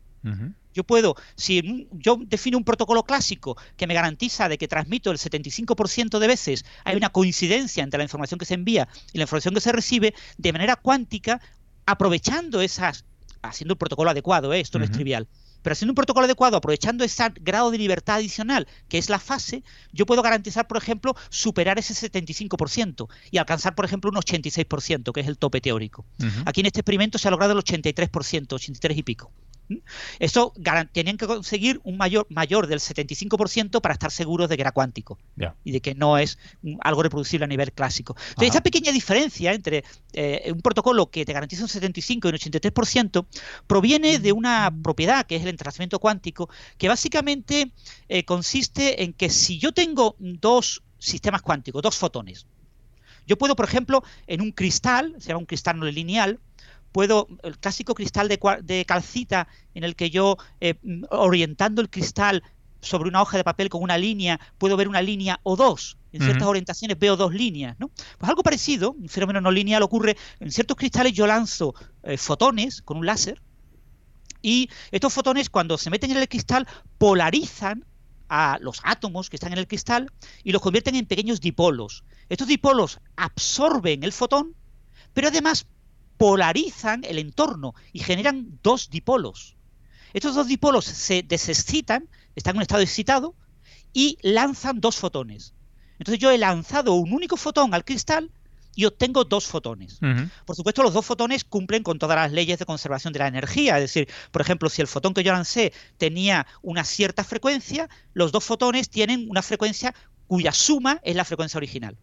Yo 0.74 0.84
puedo, 0.84 1.16
si 1.36 1.88
yo 1.92 2.18
defino 2.26 2.58
un 2.58 2.64
protocolo 2.64 3.02
clásico 3.02 3.56
que 3.76 3.86
me 3.86 3.94
garantiza 3.94 4.48
de 4.48 4.58
que 4.58 4.68
transmito 4.68 5.10
el 5.10 5.18
75% 5.18 6.18
de 6.18 6.26
veces, 6.26 6.64
hay 6.84 6.96
una 6.96 7.10
coincidencia 7.10 7.82
entre 7.82 7.98
la 7.98 8.04
información 8.04 8.38
que 8.38 8.46
se 8.46 8.54
envía 8.54 8.88
y 9.12 9.18
la 9.18 9.24
información 9.24 9.54
que 9.54 9.60
se 9.60 9.72
recibe, 9.72 10.14
de 10.38 10.52
manera 10.52 10.76
cuántica, 10.76 11.40
aprovechando 11.86 12.60
esas, 12.60 13.04
haciendo 13.42 13.72
el 13.72 13.78
protocolo 13.78 14.10
adecuado, 14.10 14.52
¿eh? 14.52 14.60
esto 14.60 14.78
no 14.78 14.84
es 14.84 14.90
trivial, 14.90 15.28
pero 15.62 15.72
haciendo 15.72 15.92
un 15.92 15.96
protocolo 15.96 16.24
adecuado, 16.24 16.56
aprovechando 16.56 17.04
ese 17.04 17.24
grado 17.40 17.70
de 17.70 17.78
libertad 17.78 18.16
adicional, 18.16 18.66
que 18.88 18.98
es 18.98 19.08
la 19.08 19.18
fase, 19.18 19.62
yo 19.92 20.06
puedo 20.06 20.22
garantizar, 20.22 20.66
por 20.66 20.76
ejemplo, 20.76 21.14
superar 21.30 21.78
ese 21.78 21.94
75% 21.94 23.08
y 23.30 23.38
alcanzar, 23.38 23.74
por 23.74 23.84
ejemplo, 23.84 24.10
un 24.10 24.16
86%, 24.16 25.12
que 25.12 25.20
es 25.20 25.26
el 25.28 25.38
tope 25.38 25.60
teórico. 25.60 26.04
Aquí 26.44 26.60
en 26.60 26.66
este 26.66 26.80
experimento 26.80 27.18
se 27.18 27.28
ha 27.28 27.30
logrado 27.30 27.52
el 27.52 27.58
83%, 27.58 28.52
83 28.52 28.98
y 28.98 29.02
pico. 29.02 29.30
Eso 30.18 30.52
tenían 30.92 31.16
que 31.16 31.26
conseguir 31.26 31.80
un 31.84 31.96
mayor, 31.96 32.26
mayor 32.30 32.66
del 32.66 32.80
75% 32.80 33.80
para 33.80 33.94
estar 33.94 34.10
seguros 34.10 34.48
de 34.48 34.56
que 34.56 34.62
era 34.62 34.72
cuántico 34.72 35.18
y 35.64 35.72
de 35.72 35.80
que 35.80 35.94
no 35.94 36.18
es 36.18 36.38
algo 36.80 37.02
reproducible 37.02 37.44
a 37.44 37.48
nivel 37.48 37.72
clásico. 37.72 38.16
Entonces, 38.30 38.50
esa 38.50 38.60
pequeña 38.60 38.92
diferencia 38.92 39.52
entre 39.52 39.84
eh, 40.12 40.50
un 40.52 40.60
protocolo 40.60 41.10
que 41.10 41.24
te 41.24 41.32
garantiza 41.32 41.62
un 41.62 41.68
75 41.68 42.28
y 42.28 42.30
un 42.30 42.36
83% 42.36 43.26
proviene 43.66 44.18
de 44.18 44.32
una 44.32 44.72
propiedad 44.82 45.26
que 45.26 45.36
es 45.36 45.42
el 45.42 45.48
entrelazamiento 45.48 45.98
cuántico, 45.98 46.48
que 46.78 46.88
básicamente 46.88 47.72
eh, 48.08 48.24
consiste 48.24 49.02
en 49.02 49.12
que 49.12 49.30
si 49.30 49.58
yo 49.58 49.72
tengo 49.72 50.16
dos 50.18 50.82
sistemas 50.98 51.42
cuánticos, 51.42 51.82
dos 51.82 51.96
fotones, 51.96 52.46
yo 53.26 53.38
puedo, 53.38 53.54
por 53.56 53.66
ejemplo, 53.66 54.02
en 54.26 54.40
un 54.40 54.52
cristal, 54.52 55.14
se 55.18 55.28
llama 55.28 55.40
un 55.40 55.46
cristal 55.46 55.78
no 55.78 55.86
lineal, 55.86 56.40
puedo, 56.92 57.26
el 57.42 57.58
clásico 57.58 57.94
cristal 57.94 58.28
de, 58.28 58.84
calcita 58.86 59.48
en 59.74 59.84
el 59.84 59.96
que 59.96 60.10
yo, 60.10 60.36
eh, 60.60 60.74
orientando 61.10 61.82
el 61.82 61.90
cristal 61.90 62.42
sobre 62.80 63.08
una 63.08 63.22
hoja 63.22 63.36
de 63.36 63.44
papel 63.44 63.68
con 63.68 63.82
una 63.82 63.96
línea, 63.96 64.40
puedo 64.58 64.76
ver 64.76 64.88
una 64.88 65.02
línea 65.02 65.40
o 65.42 65.56
dos. 65.56 65.96
En 66.12 66.20
ciertas 66.20 66.46
orientaciones 66.46 66.98
veo 66.98 67.16
dos 67.16 67.32
líneas, 67.32 67.76
¿no? 67.78 67.90
Pues 68.18 68.28
algo 68.28 68.42
parecido, 68.42 68.92
un 68.92 69.08
fenómeno 69.08 69.40
no 69.40 69.50
lineal 69.50 69.82
ocurre 69.82 70.16
en 70.40 70.52
ciertos 70.52 70.76
cristales 70.76 71.14
yo 71.14 71.26
lanzo 71.26 71.74
eh, 72.02 72.18
fotones 72.18 72.82
con 72.82 72.98
un 72.98 73.06
láser 73.06 73.40
y 74.42 74.68
estos 74.90 75.12
fotones 75.12 75.48
cuando 75.48 75.78
se 75.78 75.88
meten 75.88 76.10
en 76.10 76.18
el 76.18 76.28
cristal 76.28 76.66
polarizan 76.98 77.86
a 78.28 78.58
los 78.60 78.80
átomos 78.82 79.30
que 79.30 79.36
están 79.36 79.52
en 79.52 79.58
el 79.58 79.66
cristal 79.66 80.10
y 80.42 80.52
los 80.52 80.60
convierten 80.60 80.96
en 80.96 81.06
pequeños 81.06 81.40
dipolos. 81.40 82.04
Estos 82.28 82.48
dipolos 82.48 82.98
absorben 83.16 84.02
el 84.02 84.12
fotón, 84.12 84.54
pero 85.14 85.28
además 85.28 85.66
polarizan 86.22 87.02
el 87.02 87.18
entorno 87.18 87.74
y 87.92 87.98
generan 87.98 88.60
dos 88.62 88.90
dipolos. 88.90 89.56
Estos 90.12 90.36
dos 90.36 90.46
dipolos 90.46 90.84
se 90.84 91.24
desexcitan, 91.24 92.08
están 92.36 92.52
en 92.52 92.58
un 92.58 92.62
estado 92.62 92.80
excitado, 92.80 93.34
y 93.92 94.18
lanzan 94.22 94.80
dos 94.80 94.94
fotones. 94.94 95.52
Entonces 95.98 96.20
yo 96.20 96.30
he 96.30 96.38
lanzado 96.38 96.94
un 96.94 97.12
único 97.12 97.36
fotón 97.36 97.74
al 97.74 97.84
cristal 97.84 98.30
y 98.76 98.84
obtengo 98.84 99.24
dos 99.24 99.46
fotones. 99.48 99.98
Por 100.46 100.54
supuesto, 100.54 100.84
los 100.84 100.94
dos 100.94 101.04
fotones 101.04 101.42
cumplen 101.42 101.82
con 101.82 101.98
todas 101.98 102.16
las 102.16 102.30
leyes 102.30 102.60
de 102.60 102.66
conservación 102.66 103.12
de 103.12 103.18
la 103.18 103.26
energía. 103.26 103.78
Es 103.78 103.82
decir, 103.82 104.08
por 104.30 104.42
ejemplo, 104.42 104.68
si 104.68 104.80
el 104.80 104.86
fotón 104.86 105.14
que 105.14 105.24
yo 105.24 105.32
lancé 105.32 105.72
tenía 105.98 106.46
una 106.62 106.84
cierta 106.84 107.24
frecuencia, 107.24 107.88
los 108.14 108.30
dos 108.30 108.44
fotones 108.44 108.90
tienen 108.90 109.26
una 109.28 109.42
frecuencia 109.42 109.92
cuya 110.28 110.52
suma 110.52 111.00
es 111.02 111.16
la 111.16 111.24
frecuencia 111.24 111.58
original. 111.58 111.96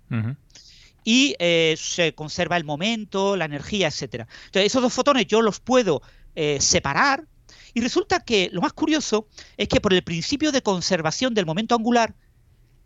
Y 1.12 1.36
eh, 1.40 1.74
se 1.76 2.14
conserva 2.14 2.56
el 2.56 2.66
momento, 2.66 3.36
la 3.36 3.46
energía, 3.46 3.88
etcétera. 3.88 4.28
Entonces, 4.46 4.68
esos 4.68 4.84
dos 4.84 4.94
fotones 4.94 5.26
yo 5.26 5.42
los 5.42 5.60
puedo 5.60 6.04
eh, 6.36 6.60
separar. 6.62 7.26
Y 7.74 7.82
resulta 7.82 8.20
que 8.20 8.52
lo 8.54 8.62
más 8.62 8.74
curioso 8.74 9.28
es 9.58 9.68
que 9.68 9.82
por 9.82 9.92
el 9.92 10.04
principio 10.04 10.52
de 10.52 10.62
conservación 10.62 11.34
del 11.34 11.48
momento 11.48 11.74
angular, 11.74 12.14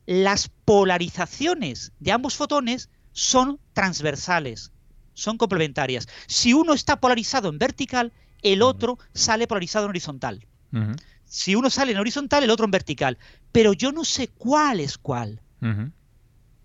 las 0.06 0.48
polarizaciones 0.64 1.92
de 2.00 2.14
ambos 2.14 2.38
fotones 2.38 2.90
son 3.12 3.60
transversales, 3.74 4.72
son 5.14 5.38
complementarias. 5.38 6.08
Si 6.26 6.54
uno 6.54 6.74
está 6.74 7.02
polarizado 7.02 7.50
en 7.50 7.58
vertical, 7.58 8.14
el 8.42 8.62
otro 8.62 9.00
sale 9.14 9.48
polarizado 9.48 9.84
en 9.88 9.90
horizontal. 9.90 10.48
Si 11.26 11.56
uno 11.56 11.70
sale 11.70 11.92
en 11.92 11.98
horizontal, 11.98 12.46
el 12.46 12.52
otro 12.52 12.64
en 12.64 12.72
vertical. 12.72 13.18
Pero 13.52 13.74
yo 13.74 13.92
no 13.92 14.06
sé 14.06 14.30
cuál 14.30 14.80
es 14.80 14.98
cuál. 14.98 15.42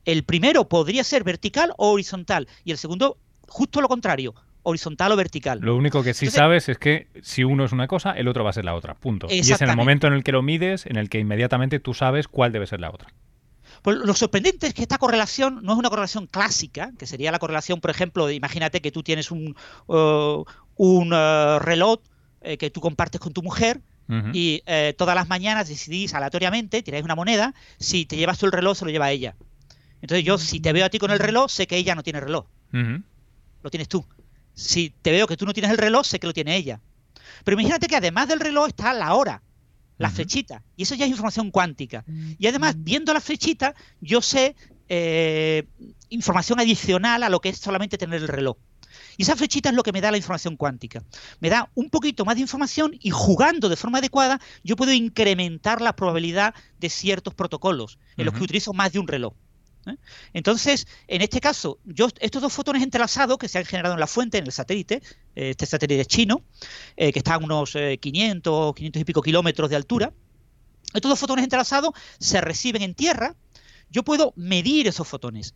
El 0.09 0.23
primero 0.23 0.71
podría 0.71 1.05
ser 1.05 1.23
vertical 1.23 1.75
o 1.77 1.91
horizontal 1.91 2.49
y 2.65 2.71
el 2.71 2.79
segundo 2.79 3.19
justo 3.47 3.83
lo 3.83 3.89
contrario, 3.89 4.35
horizontal 4.63 5.13
o 5.13 5.17
vertical. 5.17 5.61
Lo 5.61 5.77
único 5.77 6.03
que 6.03 6.15
sí 6.15 6.29
sabes 6.29 6.71
es 6.71 6.79
que 6.79 7.09
si 7.21 7.45
uno 7.45 7.67
es 7.67 7.73
una 7.73 7.89
cosa, 7.89 8.13
el 8.13 8.27
otro 8.27 8.43
va 8.43 8.49
a 8.49 8.53
ser 8.55 8.65
la 8.65 8.75
otra. 8.75 8.95
Punto. 8.95 9.27
Y 9.29 9.41
es 9.41 9.61
en 9.61 9.69
el 9.69 9.77
momento 9.77 10.07
en 10.07 10.15
el 10.15 10.25
que 10.25 10.33
lo 10.33 10.41
mides, 10.41 10.87
en 10.87 10.97
el 10.97 11.11
que 11.11 11.19
inmediatamente 11.19 11.79
tú 11.79 11.93
sabes 11.93 12.27
cuál 12.27 12.53
debe 12.53 12.67
ser 12.67 12.81
la 12.81 12.91
otra. 12.91 13.13
Pues 13.83 13.99
lo 13.99 14.15
sorprendente 14.15 14.69
es 14.69 14.73
que 14.73 14.81
esta 14.81 14.97
correlación 14.97 15.61
no 15.63 15.75
es 15.75 15.79
una 15.79 15.91
correlación 15.91 16.27
clásica, 16.27 16.91
que 16.99 17.05
sería 17.05 17.31
la 17.31 17.39
correlación, 17.39 17.83
por 17.83 17.91
ejemplo, 17.91 18.31
imagínate 18.31 18.81
que 18.81 18.91
tú 18.91 19.03
tienes 19.03 19.31
un, 19.31 19.57
uh, 19.89 20.45
un 20.77 21.13
uh, 21.13 21.59
reloj 21.59 21.99
eh, 22.41 22.57
que 22.57 22.71
tú 22.71 22.81
compartes 22.81 23.21
con 23.21 23.35
tu 23.35 23.43
mujer 23.43 23.83
y 24.33 24.63
eh, 24.65 24.95
todas 24.97 25.15
las 25.15 25.29
mañanas 25.29 25.69
decidís 25.69 26.15
aleatoriamente, 26.15 26.83
tiráis 26.83 27.05
una 27.05 27.15
moneda, 27.15 27.55
si 27.79 28.07
te 28.07 28.17
llevas 28.17 28.39
tú 28.39 28.47
el 28.47 28.53
reloj, 28.53 28.75
se 28.75 28.87
lo 28.87 28.91
lleva 28.91 29.11
ella. 29.11 29.37
Entonces 30.01 30.25
yo, 30.25 30.39
si 30.39 30.61
te 30.61 30.73
veo 30.73 30.87
a 30.87 30.91
ti 30.91 30.99
con 30.99 31.11
el 31.11 31.19
reloj, 31.19 31.51
sé 31.51 31.67
que 31.67 31.77
ella 31.77 31.95
no 31.95 32.03
tiene 32.03 32.21
reloj. 32.21 32.47
Lo 33.63 33.71
tienes 33.71 33.89
tú. 33.89 34.05
Si 34.55 34.91
te 35.03 35.11
veo 35.11 35.27
que 35.27 35.37
tú 35.37 35.47
no 35.47 35.53
tienes 35.53 35.71
el 35.71 35.79
reloj, 35.79 36.07
sé 36.07 36.19
que 36.19 36.27
lo 36.27 36.33
tiene 36.33 36.57
ella. 36.57 36.81
Pero 37.45 37.55
imagínate 37.55 37.87
que 37.87 37.97
además 37.97 38.29
del 38.29 38.41
reloj 38.41 38.69
está 38.69 38.93
la 38.93 39.15
hora 39.15 39.43
la 39.99 40.11
flechita. 40.11 40.63
Y 40.77 40.85
eso 40.85 40.95
ya 40.95 41.05
es 41.05 41.11
información 41.11 41.51
cuántica. 41.51 42.05
Y 42.39 42.47
además, 42.47 42.77
viendo 42.79 43.13
la 43.13 43.21
flechita, 43.21 43.75
yo 44.01 44.23
sé 44.23 44.55
eh, 44.89 45.67
información 46.09 46.61
adicional 46.61 47.23
a 47.23 47.29
lo 47.29 47.41
que 47.41 47.51
es 47.51 47.59
solamente 47.59 47.99
tener 47.99 48.23
el 48.23 48.29
reloj. 48.29 48.57
Y 49.17 49.23
esa 49.23 49.37
flechita 49.37 49.69
es 49.69 49.75
lo 49.75 49.83
que 49.83 49.93
me 49.93 50.01
da 50.01 50.11
la 50.11 50.17
información 50.17 50.57
cuántica. 50.57 51.03
Me 51.41 51.51
da 51.51 51.71
un 51.75 51.91
poquito 51.91 52.25
más 52.25 52.37
de 52.37 52.43
información 52.43 52.97
y 53.01 53.11
jugando 53.11 53.69
de 53.69 53.77
forma 53.77 53.99
adecuada, 53.99 54.41
yo 54.63 54.77
puedo 54.77 54.93
incrementar 54.93 55.81
la 55.81 55.95
probabilidad 55.95 56.55
de 56.79 56.89
ciertos 56.89 57.35
protocolos 57.35 57.99
en 58.17 58.27
los 58.27 58.35
que 58.35 58.45
utilizo 58.45 58.73
más 58.73 58.93
de 58.93 59.01
un 59.01 59.09
reloj. 59.09 59.35
¿Eh? 59.87 59.97
Entonces, 60.33 60.87
en 61.07 61.23
este 61.23 61.41
caso, 61.41 61.79
estos 62.21 62.43
dos 62.43 62.53
fotones 62.53 62.83
entrelazados 62.83 63.39
que 63.39 63.49
se 63.49 63.59
han 63.59 63.65
generado 63.65 63.95
en 63.95 64.01
la 64.01 64.07
fuente, 64.07 64.39
en 64.39 64.47
el 64.47 64.53
satélite, 64.53 65.03
eh, 65.35 65.51
este 65.51 65.67
satélite 65.67 66.05
chino, 66.07 66.43
eh, 66.97 67.13
que 67.13 67.19
está 67.19 67.35
a 67.35 67.39
unos 67.39 67.77
500, 68.01 68.75
500 68.75 69.01
y 69.01 69.05
pico 69.05 69.23
kilómetros 69.23 69.71
de 69.71 69.77
altura, 69.77 70.13
estos 70.95 71.09
dos 71.09 71.19
fotones 71.19 71.45
entrelazados 71.45 71.93
se 72.19 72.41
reciben 72.41 72.83
en 72.83 72.95
tierra, 72.95 73.37
yo 73.91 74.03
puedo 74.03 74.33
medir 74.37 74.87
esos 74.87 75.07
fotones. 75.07 75.55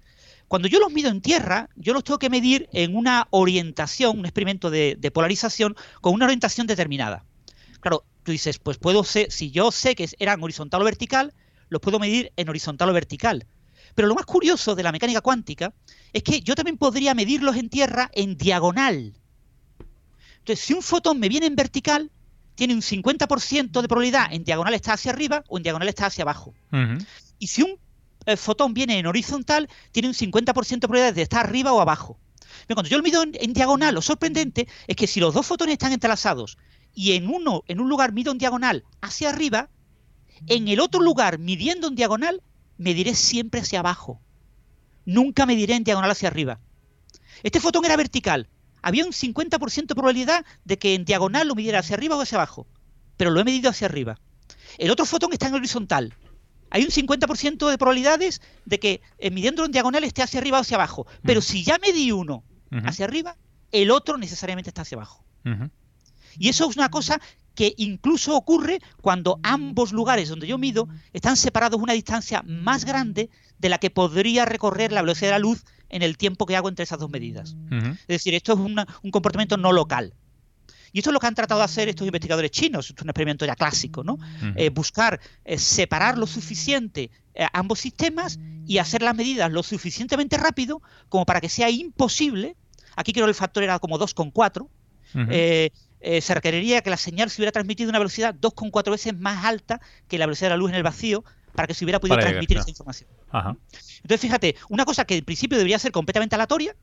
Cuando 0.48 0.68
yo 0.68 0.78
los 0.80 0.92
mido 0.92 1.10
en 1.10 1.20
tierra, 1.20 1.70
yo 1.76 1.94
los 1.94 2.04
tengo 2.04 2.18
que 2.18 2.28
medir 2.28 2.68
en 2.72 2.96
una 2.96 3.26
orientación, 3.30 4.18
un 4.18 4.26
experimento 4.26 4.70
de, 4.70 4.96
de 4.98 5.10
polarización 5.10 5.76
con 6.00 6.14
una 6.14 6.26
orientación 6.26 6.66
determinada. 6.66 7.24
Claro, 7.80 8.04
tú 8.22 8.32
dices, 8.32 8.58
pues 8.58 8.78
puedo 8.78 9.04
ser, 9.04 9.30
si 9.30 9.50
yo 9.50 9.72
sé 9.72 9.94
que 9.94 10.08
eran 10.18 10.42
horizontal 10.42 10.82
o 10.82 10.84
vertical, 10.84 11.32
los 11.68 11.80
puedo 11.80 11.98
medir 11.98 12.32
en 12.36 12.48
horizontal 12.48 12.90
o 12.90 12.92
vertical. 12.92 13.46
Pero 13.94 14.08
lo 14.08 14.14
más 14.14 14.24
curioso 14.24 14.74
de 14.74 14.82
la 14.82 14.92
mecánica 14.92 15.20
cuántica 15.20 15.72
es 16.12 16.22
que 16.22 16.40
yo 16.40 16.54
también 16.54 16.78
podría 16.78 17.14
medirlos 17.14 17.56
en 17.56 17.68
tierra 17.68 18.10
en 18.14 18.36
diagonal. 18.36 19.14
Entonces, 20.38 20.64
si 20.64 20.72
un 20.74 20.82
fotón 20.82 21.20
me 21.20 21.28
viene 21.28 21.46
en 21.46 21.56
vertical, 21.56 22.10
tiene 22.54 22.74
un 22.74 22.82
50% 22.82 23.80
de 23.80 23.88
probabilidad 23.88 24.32
en 24.32 24.44
diagonal 24.44 24.74
está 24.74 24.94
hacia 24.94 25.12
arriba 25.12 25.44
o 25.48 25.56
en 25.56 25.62
diagonal 25.62 25.88
está 25.88 26.06
hacia 26.06 26.22
abajo. 26.22 26.54
Y 27.38 27.46
si 27.46 27.62
un 27.62 27.78
eh, 28.26 28.36
fotón 28.36 28.74
viene 28.74 28.98
en 28.98 29.06
horizontal, 29.06 29.68
tiene 29.90 30.08
un 30.08 30.14
50% 30.14 30.80
de 30.80 30.88
probabilidad 30.88 31.14
de 31.14 31.22
estar 31.22 31.46
arriba 31.46 31.72
o 31.72 31.80
abajo. 31.80 32.18
Pero 32.66 32.76
cuando 32.76 32.90
yo 32.90 32.98
lo 32.98 33.02
mido 33.02 33.22
en, 33.22 33.52
diagonal, 33.52 33.94
lo 33.94 34.02
sorprendente 34.02 34.68
es 34.86 34.96
que 34.96 35.06
si 35.06 35.20
los 35.20 35.34
dos 35.34 35.46
fotones 35.46 35.74
están 35.74 35.92
entrelazados 35.92 36.58
y 36.94 37.12
en 37.12 37.28
uno, 37.28 37.64
en 37.66 37.80
un 37.80 37.88
lugar 37.88 38.12
mido 38.12 38.32
en 38.32 38.38
diagonal 38.38 38.84
hacia 39.00 39.30
arriba, 39.30 39.70
en 40.46 40.68
el 40.68 40.80
otro 40.80 41.00
lugar 41.00 41.38
midiendo 41.38 41.88
en 41.88 41.94
diagonal 41.94 42.42
mediré 42.78 43.14
siempre 43.14 43.60
hacia 43.60 43.80
abajo. 43.80 44.20
Nunca 45.04 45.46
mediré 45.46 45.74
en 45.74 45.84
diagonal 45.84 46.10
hacia 46.10 46.28
arriba. 46.28 46.60
Este 47.42 47.60
fotón 47.60 47.84
era 47.84 47.96
vertical. 47.96 48.48
Había 48.82 49.04
un 49.04 49.12
50% 49.12 49.86
de 49.86 49.94
probabilidad 49.94 50.44
de 50.64 50.78
que 50.78 50.94
en 50.94 51.04
diagonal 51.04 51.48
lo 51.48 51.54
midiera 51.54 51.80
hacia 51.80 51.96
arriba 51.96 52.16
o 52.16 52.20
hacia 52.20 52.38
abajo. 52.38 52.66
Pero 53.16 53.30
lo 53.30 53.40
he 53.40 53.44
medido 53.44 53.70
hacia 53.70 53.86
arriba. 53.86 54.18
El 54.78 54.90
otro 54.90 55.06
fotón 55.06 55.32
está 55.32 55.48
en 55.48 55.54
horizontal. 55.54 56.14
Hay 56.70 56.84
un 56.84 56.90
50% 56.90 57.68
de 57.68 57.78
probabilidades 57.78 58.40
de 58.64 58.80
que 58.80 59.02
eh, 59.18 59.30
midiendo 59.30 59.64
en 59.64 59.72
diagonal 59.72 60.04
esté 60.04 60.22
hacia 60.22 60.40
arriba 60.40 60.58
o 60.58 60.62
hacia 60.62 60.76
abajo. 60.76 61.06
Pero 61.22 61.40
si 61.40 61.64
ya 61.64 61.78
medí 61.78 62.12
uno 62.12 62.44
hacia 62.70 63.04
arriba, 63.04 63.36
el 63.70 63.90
otro 63.90 64.16
necesariamente 64.16 64.70
está 64.70 64.82
hacia 64.82 64.96
abajo. 64.96 65.24
Y 66.38 66.48
eso 66.48 66.68
es 66.68 66.76
una 66.76 66.90
cosa 66.90 67.20
que 67.54 67.74
incluso 67.76 68.36
ocurre 68.36 68.80
cuando 69.00 69.38
ambos 69.42 69.92
lugares 69.92 70.28
donde 70.28 70.46
yo 70.46 70.58
mido 70.58 70.88
están 71.12 71.36
separados 71.36 71.80
una 71.80 71.92
distancia 71.92 72.42
más 72.46 72.84
grande 72.84 73.30
de 73.58 73.68
la 73.68 73.78
que 73.78 73.90
podría 73.90 74.44
recorrer 74.44 74.92
la 74.92 75.02
velocidad 75.02 75.28
de 75.28 75.32
la 75.32 75.38
luz 75.38 75.64
en 75.88 76.02
el 76.02 76.16
tiempo 76.16 76.46
que 76.46 76.56
hago 76.56 76.68
entre 76.68 76.84
esas 76.84 76.98
dos 76.98 77.10
medidas. 77.10 77.54
Es 77.70 78.06
decir, 78.08 78.34
esto 78.34 78.54
es 78.54 78.58
un 78.58 79.10
comportamiento 79.10 79.56
no 79.56 79.72
local. 79.72 80.14
Y 80.92 80.98
esto 80.98 81.10
es 81.10 81.14
lo 81.14 81.20
que 81.20 81.26
han 81.26 81.34
tratado 81.34 81.60
de 81.60 81.64
hacer 81.64 81.88
estos 81.88 82.06
investigadores 82.06 82.50
chinos, 82.50 82.90
esto 82.90 83.00
es 83.00 83.04
un 83.04 83.10
experimento 83.10 83.46
ya 83.46 83.56
clásico, 83.56 84.04
¿no? 84.04 84.18
Eh, 84.56 84.68
buscar 84.68 85.20
eh, 85.44 85.58
separar 85.58 86.18
lo 86.18 86.26
suficiente 86.26 87.10
eh, 87.34 87.46
ambos 87.54 87.80
sistemas 87.80 88.38
y 88.66 88.78
hacer 88.78 89.02
las 89.02 89.16
medidas 89.16 89.50
lo 89.50 89.62
suficientemente 89.62 90.36
rápido 90.36 90.82
como 91.08 91.24
para 91.24 91.40
que 91.40 91.48
sea 91.48 91.70
imposible, 91.70 92.56
aquí 92.94 93.12
creo 93.12 93.24
que 93.24 93.30
el 93.30 93.34
factor 93.34 93.62
era 93.62 93.78
como 93.78 93.98
2,4, 93.98 94.68
eh, 95.30 95.70
eh, 96.02 96.20
se 96.20 96.34
requeriría 96.34 96.82
que 96.82 96.90
la 96.90 96.96
señal 96.96 97.30
se 97.30 97.40
hubiera 97.40 97.52
transmitido 97.52 97.88
a 97.88 97.92
una 97.92 97.98
velocidad 97.98 98.34
2,4 98.34 98.90
veces 98.90 99.16
más 99.16 99.44
alta 99.44 99.80
que 100.08 100.18
la 100.18 100.26
velocidad 100.26 100.48
de 100.48 100.50
la 100.50 100.56
luz 100.56 100.70
en 100.70 100.76
el 100.76 100.82
vacío 100.82 101.24
para 101.54 101.68
que 101.68 101.74
se 101.74 101.84
hubiera 101.84 102.00
podido 102.00 102.18
transmitir 102.18 102.58
esa 102.58 102.70
información. 102.70 103.08
Entonces, 103.30 104.20
fíjate, 104.20 104.56
una 104.68 104.84
cosa 104.84 105.04
que 105.04 105.16
en 105.16 105.24
principio 105.24 105.58
debería 105.58 105.78
ser 105.78 105.92
completamente 105.92 106.34
aleatoria, 106.34 106.74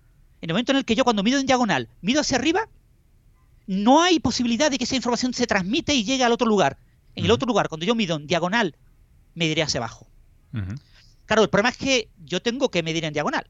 en 0.41 0.49
el 0.49 0.53
momento 0.53 0.71
en 0.71 0.77
el 0.77 0.85
que 0.85 0.95
yo 0.95 1.03
cuando 1.03 1.21
mido 1.21 1.39
en 1.39 1.45
diagonal, 1.45 1.89
mido 2.01 2.21
hacia 2.21 2.38
arriba, 2.38 2.69
no 3.67 4.01
hay 4.01 4.19
posibilidad 4.19 4.71
de 4.71 4.77
que 4.77 4.85
esa 4.85 4.95
información 4.95 5.33
se 5.33 5.47
transmite 5.47 5.93
y 5.93 6.03
llegue 6.03 6.23
al 6.23 6.31
otro 6.31 6.47
lugar. 6.47 6.77
En 7.15 7.25
el 7.25 7.31
otro 7.31 7.45
lugar, 7.45 7.67
cuando 7.67 7.85
yo 7.85 7.95
mido 7.95 8.15
en 8.15 8.25
diagonal, 8.25 8.75
mediré 9.33 9.63
hacia 9.63 9.79
abajo. 9.79 10.07
Claro, 11.25 11.43
el 11.43 11.49
problema 11.49 11.69
es 11.69 11.77
que 11.77 12.09
yo 12.23 12.41
tengo 12.41 12.71
que 12.71 12.83
medir 12.83 13.03
en 13.05 13.13
diagonal, 13.13 13.47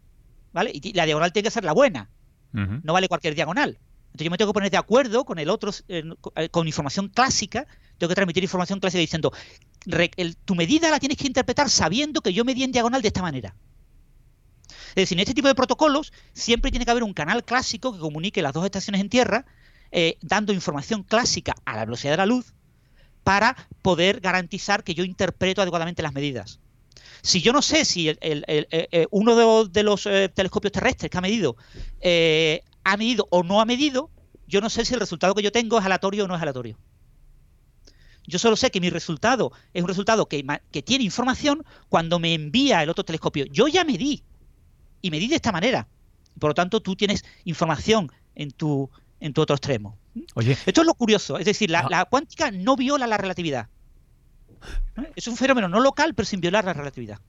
¿vale? 0.51 0.71
Y 0.73 0.93
la 0.93 1.05
diagonal 1.05 1.31
tiene 1.31 1.47
que 1.47 1.51
ser 1.51 1.63
la 1.63 1.73
buena. 1.73 2.09
No 2.51 2.93
vale 2.93 3.07
cualquier 3.07 3.35
diagonal. 3.35 3.77
Entonces 4.09 4.25
yo 4.25 4.31
me 4.31 4.37
tengo 4.37 4.51
que 4.51 4.55
poner 4.55 4.71
de 4.71 4.77
acuerdo 4.77 5.23
con 5.23 5.37
el 5.37 5.49
otro, 5.49 5.71
eh, 5.87 6.03
eh, 6.35 6.49
con 6.49 6.67
información 6.67 7.09
clásica, 7.09 7.67
tengo 7.97 8.09
que 8.09 8.15
transmitir 8.15 8.43
información 8.43 8.79
clásica 8.79 8.99
diciendo, 8.99 9.31
tu 10.45 10.55
medida 10.55 10.89
la 10.89 10.99
tienes 10.99 11.17
que 11.17 11.27
interpretar 11.27 11.69
sabiendo 11.69 12.21
que 12.21 12.33
yo 12.33 12.43
medí 12.43 12.63
en 12.63 12.71
diagonal 12.71 13.01
de 13.01 13.07
esta 13.07 13.21
manera. 13.21 13.55
Es 14.89 14.95
decir, 14.95 15.17
en 15.17 15.21
este 15.21 15.35
tipo 15.35 15.47
de 15.47 15.55
protocolos 15.55 16.11
siempre 16.33 16.71
tiene 16.71 16.85
que 16.85 16.91
haber 16.91 17.03
un 17.03 17.13
canal 17.13 17.45
clásico 17.45 17.93
que 17.93 17.99
comunique 17.99 18.41
las 18.41 18.53
dos 18.53 18.65
estaciones 18.65 18.99
en 19.01 19.09
tierra, 19.09 19.45
eh, 19.91 20.17
dando 20.21 20.53
información 20.53 21.03
clásica 21.03 21.53
a 21.65 21.75
la 21.75 21.85
velocidad 21.85 22.13
de 22.13 22.17
la 22.17 22.25
luz, 22.25 22.53
para 23.23 23.55
poder 23.83 24.21
garantizar 24.21 24.83
que 24.83 24.95
yo 24.95 25.03
interpreto 25.03 25.61
adecuadamente 25.61 26.01
las 26.01 26.13
medidas. 26.13 26.59
Si 27.21 27.41
yo 27.41 27.53
no 27.53 27.61
sé 27.61 27.85
si 27.85 28.09
uno 29.11 29.65
de, 29.67 29.83
los 29.83 30.03
telescopios 30.33 30.71
terrestres 30.71 31.11
que 31.11 31.17
ha 31.17 31.21
medido 31.21 31.57
ha 32.91 32.97
medido 32.97 33.27
o 33.31 33.43
no 33.43 33.61
ha 33.61 33.65
medido, 33.65 34.09
yo 34.47 34.61
no 34.61 34.69
sé 34.69 34.83
si 34.83 34.93
el 34.93 34.99
resultado 34.99 35.35
que 35.35 35.43
yo 35.43 35.51
tengo 35.51 35.77
es 35.79 35.85
aleatorio 35.85 36.25
o 36.25 36.27
no 36.27 36.35
es 36.35 36.41
aleatorio. 36.41 36.77
Yo 38.25 38.39
solo 38.39 38.55
sé 38.55 38.71
que 38.71 38.81
mi 38.81 38.89
resultado 38.89 39.51
es 39.73 39.81
un 39.81 39.87
resultado 39.87 40.27
que, 40.27 40.43
tiene 40.83 41.03
información 41.03 41.63
cuando 41.87 42.19
me 42.19 42.33
envía 42.33 42.83
el 42.83 42.89
otro 42.89 43.03
telescopio. 43.03 43.45
Yo 43.45 43.67
ya 43.67 43.83
medí 43.83 44.23
y 45.01 45.11
medí 45.11 45.27
de 45.27 45.35
esta 45.35 45.51
manera. 45.51 45.87
Por 46.39 46.51
lo 46.51 46.53
tanto, 46.53 46.79
tú 46.81 46.95
tienes 46.95 47.23
información 47.45 48.11
en 48.35 48.51
tu, 48.51 48.89
en 49.19 49.33
tu 49.33 49.41
otro 49.41 49.55
extremo. 49.55 49.97
Oye. 50.35 50.57
Esto 50.65 50.81
es 50.81 50.87
lo 50.87 50.93
curioso. 50.93 51.37
Es 51.37 51.45
decir, 51.45 51.69
la, 51.69 51.87
la 51.89 52.05
cuántica 52.05 52.51
no 52.51 52.75
viola 52.75 53.07
la 53.07 53.17
relatividad. 53.17 53.67
Es 55.15 55.27
un 55.27 55.37
fenómeno 55.37 55.69
no 55.69 55.79
local, 55.79 56.13
pero 56.13 56.25
sin 56.25 56.41
violar 56.41 56.65
la 56.65 56.73
relatividad 56.73 57.19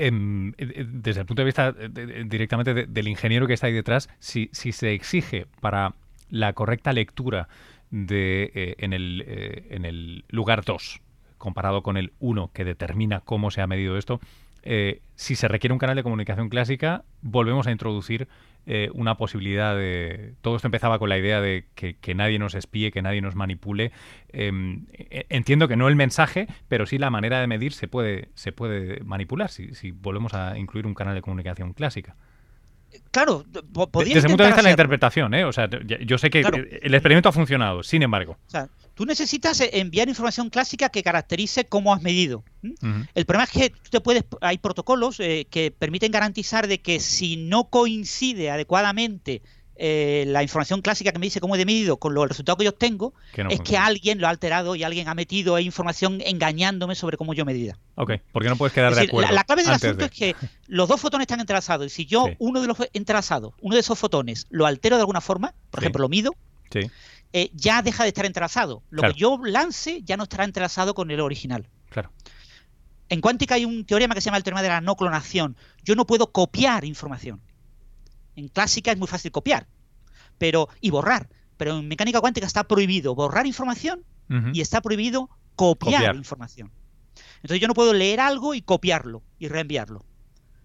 desde 0.00 1.20
el 1.20 1.26
punto 1.26 1.42
de 1.42 1.44
vista 1.44 1.72
directamente 1.72 2.86
del 2.86 3.08
ingeniero 3.08 3.46
que 3.46 3.54
está 3.54 3.66
ahí 3.66 3.72
detrás, 3.72 4.08
si, 4.18 4.48
si 4.52 4.72
se 4.72 4.92
exige 4.92 5.46
para 5.60 5.94
la 6.30 6.52
correcta 6.52 6.92
lectura 6.92 7.48
de, 7.90 8.76
en, 8.78 8.92
el, 8.92 9.24
en 9.70 9.84
el 9.84 10.24
lugar 10.28 10.64
2, 10.64 11.00
comparado 11.38 11.82
con 11.82 11.96
el 11.96 12.12
1 12.20 12.50
que 12.52 12.64
determina 12.64 13.20
cómo 13.20 13.50
se 13.50 13.60
ha 13.60 13.66
medido 13.66 13.96
esto, 13.96 14.20
eh, 14.62 15.02
si 15.14 15.36
se 15.36 15.48
requiere 15.48 15.72
un 15.72 15.78
canal 15.78 15.96
de 15.96 16.02
comunicación 16.02 16.48
clásica, 16.48 17.04
volvemos 17.22 17.66
a 17.66 17.70
introducir 17.70 18.28
eh, 18.66 18.90
una 18.94 19.16
posibilidad 19.16 19.76
de... 19.76 20.34
Todo 20.42 20.56
esto 20.56 20.68
empezaba 20.68 20.98
con 20.98 21.08
la 21.08 21.18
idea 21.18 21.40
de 21.40 21.66
que, 21.74 22.14
nadie 22.14 22.38
nos 22.38 22.54
espíe, 22.54 22.90
que 22.90 23.02
nadie 23.02 23.20
nos 23.20 23.34
manipule. 23.34 23.92
Em, 24.32 24.86
e, 24.92 25.26
entiendo 25.28 25.68
que 25.68 25.76
no 25.76 25.88
el 25.88 25.96
mensaje, 25.96 26.46
pero 26.68 26.86
sí 26.86 26.98
la 26.98 27.10
manera 27.10 27.40
de 27.40 27.46
medir 27.46 27.72
se 27.72 27.88
puede, 27.88 28.28
se 28.34 28.52
puede 28.52 29.02
manipular 29.04 29.50
si, 29.50 29.74
si 29.74 29.90
volvemos 29.90 30.34
a 30.34 30.58
incluir 30.58 30.86
un 30.86 30.94
canal 30.94 31.14
de 31.14 31.22
comunicación 31.22 31.72
clásica. 31.72 32.16
Claro, 33.10 33.44
podría 33.90 34.14
Desde 34.14 34.26
el 34.26 34.32
punto 34.32 34.44
de 34.44 34.50
vista 34.50 34.62
de 34.62 34.68
la 34.68 34.70
interpretación, 34.70 35.34
¿eh? 35.34 35.44
O 35.44 35.52
sea, 35.52 35.68
yo 36.04 36.18
sé 36.18 36.30
que 36.30 36.40
el 36.40 36.94
experimento 36.94 37.28
ha 37.28 37.32
funcionado, 37.32 37.82
sin 37.82 38.02
embargo. 38.02 38.36
Tú 38.94 39.06
necesitas 39.06 39.60
eh, 39.60 39.70
enviar 39.72 40.08
información 40.08 40.50
clásica 40.50 40.90
que 40.90 41.02
caracterice 41.02 41.64
cómo 41.64 41.94
has 41.94 42.02
medido. 42.02 42.44
El 43.14 43.24
problema 43.24 43.44
es 43.44 43.50
que 43.50 43.70
tú 43.70 43.90
te 43.90 44.00
puedes, 44.00 44.24
hay 44.42 44.58
protocolos 44.58 45.20
eh, 45.20 45.46
que 45.50 45.70
permiten 45.70 46.12
garantizar 46.12 46.66
de 46.66 46.82
que 46.82 47.00
si 47.00 47.36
no 47.36 47.70
coincide 47.70 48.50
adecuadamente 48.50 49.42
eh, 49.82 50.24
la 50.26 50.42
información 50.42 50.82
clásica 50.82 51.10
que 51.10 51.18
me 51.18 51.24
dice 51.24 51.40
cómo 51.40 51.56
he 51.56 51.64
medido 51.64 51.96
con 51.96 52.12
los 52.12 52.28
resultados 52.28 52.58
que 52.58 52.64
yo 52.64 52.74
tengo, 52.74 53.14
es 53.48 53.62
que 53.62 53.78
alguien 53.78 54.20
lo 54.20 54.26
ha 54.26 54.30
alterado 54.30 54.76
y 54.76 54.82
alguien 54.84 55.08
ha 55.08 55.14
metido 55.14 55.58
información 55.58 56.20
engañándome 56.20 56.94
sobre 56.94 57.16
cómo 57.16 57.32
yo 57.32 57.46
medida. 57.46 57.78
Ok, 57.94 58.12
porque 58.30 58.50
no 58.50 58.56
puedes 58.56 58.74
quedar 58.74 58.94
de 58.94 59.00
acuerdo. 59.00 59.32
La, 59.32 59.42
clave 59.42 59.62
del 59.62 59.72
asunto 59.72 60.04
es 60.04 60.10
que 60.10 60.36
los 60.66 60.86
dos 60.86 61.00
fotones 61.00 61.24
están 61.24 61.40
entrelazados 61.40 61.86
y 61.86 61.88
si 61.88 62.04
yo 62.04 62.26
uno 62.38 62.60
de 62.60 62.66
los 62.66 62.76
entrelazados, 62.92 63.54
uno 63.62 63.74
de 63.74 63.80
esos 63.80 63.98
fotones, 63.98 64.46
lo 64.50 64.66
altero 64.66 64.96
de 64.96 65.00
alguna 65.00 65.22
forma, 65.22 65.54
por 65.70 65.80
ejemplo, 65.80 66.02
lo 66.02 66.10
mido, 66.10 66.32
eh, 67.32 67.50
ya 67.54 67.80
deja 67.80 68.02
de 68.02 68.10
estar 68.10 68.26
entrelazado. 68.26 68.82
Lo 68.90 69.00
que 69.00 69.14
yo 69.14 69.40
lance 69.42 70.02
ya 70.02 70.18
no 70.18 70.24
estará 70.24 70.44
entrelazado 70.44 70.92
con 70.92 71.10
el 71.10 71.20
original. 71.20 71.66
Claro. 71.88 72.12
En 73.08 73.22
cuántica 73.22 73.54
hay 73.54 73.64
un 73.64 73.86
teorema 73.86 74.14
que 74.14 74.20
se 74.20 74.26
llama 74.26 74.36
el 74.36 74.44
teorema 74.44 74.60
de 74.60 74.68
la 74.68 74.82
no 74.82 74.94
clonación. 74.94 75.56
Yo 75.82 75.94
no 75.94 76.06
puedo 76.06 76.32
copiar 76.32 76.84
información. 76.84 77.40
En 78.36 78.48
clásica 78.48 78.92
es 78.92 78.98
muy 78.98 79.08
fácil 79.08 79.30
copiar 79.32 79.66
pero 80.40 80.70
y 80.80 80.90
borrar. 80.90 81.28
Pero 81.58 81.78
en 81.78 81.86
mecánica 81.86 82.20
cuántica 82.20 82.46
está 82.46 82.64
prohibido 82.64 83.14
borrar 83.14 83.46
información 83.46 84.02
y 84.52 84.60
está 84.60 84.80
prohibido 84.80 85.28
copiar, 85.56 86.14
información. 86.14 86.70
Entonces 87.42 87.60
yo 87.60 87.66
no 87.66 87.74
puedo 87.74 87.92
leer 87.92 88.20
algo 88.20 88.54
y 88.54 88.62
copiarlo 88.62 89.22
y 89.38 89.48
reenviarlo. 89.48 90.04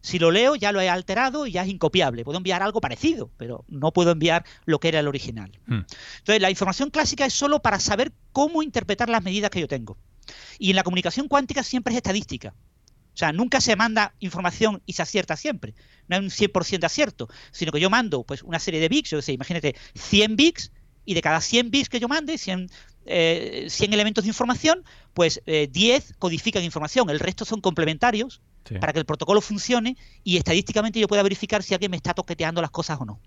Si 0.01 0.19
lo 0.19 0.29
leo 0.29 0.55
ya 0.55 0.71
lo 0.71 0.79
he 0.79 0.87
alterado 0.87 1.47
y 1.47 1.51
ya 1.51 1.63
es 1.63 1.69
incopiable. 1.69 2.23
Puedo 2.23 2.37
enviar 2.37 2.61
algo 2.61 2.79
parecido, 2.79 3.31
pero 3.37 3.65
no 3.67 3.91
puedo 3.91 4.11
enviar 4.11 4.45
lo 4.65 4.79
que 4.79 4.89
era 4.89 4.99
el 4.99 5.07
original. 5.07 5.51
Hmm. 5.65 5.81
Entonces 6.19 6.41
la 6.41 6.51
información 6.51 6.91
clásica 6.91 7.25
es 7.25 7.33
solo 7.33 7.59
para 7.61 7.79
saber 7.79 8.13
cómo 8.31 8.61
interpretar 8.61 9.09
las 9.09 9.23
medidas 9.23 9.49
que 9.49 9.59
yo 9.59 9.67
tengo. 9.67 9.97
Y 10.59 10.69
en 10.69 10.75
la 10.75 10.83
comunicación 10.83 11.27
cuántica 11.27 11.63
siempre 11.63 11.93
es 11.93 11.97
estadística. 11.97 12.53
O 13.15 13.17
sea, 13.17 13.31
nunca 13.31 13.61
se 13.61 13.77
manda 13.77 14.13
información 14.19 14.81
y 14.85 14.93
se 14.93 15.01
acierta 15.01 15.37
siempre. 15.37 15.73
No 16.09 16.17
hay 16.17 16.23
un 16.23 16.29
100% 16.29 16.79
de 16.79 16.85
acierto, 16.85 17.29
sino 17.51 17.71
que 17.71 17.79
yo 17.79 17.89
mando 17.89 18.23
pues 18.23 18.43
una 18.43 18.59
serie 18.59 18.81
de 18.81 18.89
bits, 18.89 19.09
yo 19.09 19.21
sé, 19.21 19.31
imagínate 19.31 19.73
100 19.95 20.35
bits 20.35 20.73
y 21.05 21.13
de 21.13 21.21
cada 21.21 21.39
100 21.39 21.71
bits 21.71 21.87
que 21.87 22.01
yo 22.01 22.09
mande, 22.09 22.37
100, 22.37 22.69
eh, 23.05 23.69
elementos 23.79 24.25
de 24.25 24.27
información, 24.27 24.83
pues 25.13 25.41
10 25.45 25.69
eh, 26.11 26.13
codifican 26.19 26.61
información, 26.63 27.09
el 27.09 27.19
resto 27.19 27.45
son 27.45 27.61
complementarios 27.61 28.41
para 28.81 28.91
que 28.91 28.99
el 28.99 29.05
protocolo 29.05 29.39
funcione 29.39 29.95
y 30.23 30.35
estadísticamente 30.35 30.99
yo 30.99 31.07
pueda 31.07 31.23
verificar 31.23 31.63
si 31.63 31.73
alguien 31.73 31.91
me 31.91 31.97
está 31.97 32.13
toqueteando 32.13 32.61
las 32.61 32.71
cosas 32.71 32.99
o 32.99 33.05
no. 33.05 33.21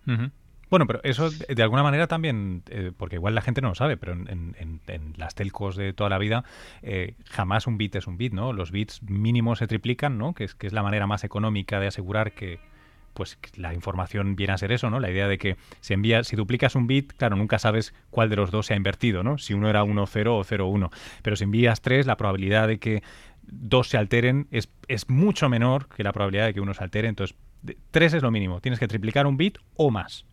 Bueno, 0.71 0.87
pero 0.87 1.01
eso 1.03 1.31
de 1.31 1.63
alguna 1.63 1.83
manera 1.83 2.07
también, 2.07 2.63
eh, 2.69 2.93
porque 2.97 3.17
igual 3.17 3.35
la 3.35 3.41
gente 3.41 3.61
no 3.61 3.69
lo 3.69 3.75
sabe, 3.75 3.97
pero 3.97 4.13
en, 4.13 4.81
las 5.17 5.35
telcos 5.35 5.77
de 5.77 5.93
toda 5.93 6.11
la 6.11 6.19
vida 6.19 6.45
eh, 6.83 7.15
jamás 7.25 7.67
un 7.67 7.79
bit 7.79 7.97
es 7.97 8.07
un 8.07 8.19
bit, 8.19 8.33
¿no? 8.33 8.53
Los 8.53 8.71
bits 8.71 9.03
mínimos 9.03 9.59
se 9.59 9.67
triplican, 9.67 10.19
¿no? 10.19 10.35
Que 10.35 10.45
es, 10.45 10.55
que 10.55 10.67
es 10.67 10.73
la 10.73 10.83
manera 10.83 11.07
más 11.07 11.25
económica 11.25 11.81
de 11.81 11.87
asegurar 11.87 12.33
que 12.33 12.61
pues 13.15 13.39
la 13.57 13.75
información 13.75 14.37
viene 14.37 14.53
a 14.53 14.59
ser 14.59 14.71
eso, 14.71 14.91
¿no? 14.91 15.01
La 15.01 15.11
idea 15.11 15.27
de 15.27 15.39
que 15.39 15.57
si 15.81 15.95
envías, 15.95 16.29
si 16.29 16.37
duplicas 16.37 16.77
un 16.77 16.87
bit, 16.87 17.13
claro, 17.15 17.35
nunca 17.35 17.59
sabes 17.59 17.93
cuál 18.11 18.31
de 18.31 18.37
los 18.37 18.51
dos 18.51 18.67
se 18.67 18.75
ha 18.75 18.77
invertido, 18.77 19.25
¿no? 19.25 19.39
Si 19.39 19.55
uno 19.55 19.69
era 19.69 19.83
1-0 19.83 20.29
o 20.29 20.45
0-1. 20.45 20.91
Pero 21.23 21.35
si 21.35 21.45
envías 21.45 21.81
tres, 21.81 22.07
la 22.07 22.17
probabilidad 22.17 22.69
de 22.69 22.79
que 22.79 23.03
dos 23.43 23.89
se 23.89 23.97
alteren 23.97 24.47
es, 24.53 24.69
es 24.87 25.09
mucho 25.09 25.49
menor 25.49 25.89
que 25.89 26.05
la 26.05 26.13
probabilidad 26.13 26.47
de 26.47 26.55
que 26.55 26.61
uno 26.61 26.75
se 26.75 26.85
altere. 26.85 27.09
Entonces, 27.09 27.37
tres 27.91 28.15
es 28.15 28.23
lo 28.23 28.31
mínimo. 28.31 28.61
Tienes 28.61 28.79
que 28.79 28.87
triplicar 28.87 29.27
un 29.27 29.37
bit 29.37 29.59
o 29.75 29.91
más 29.91 30.25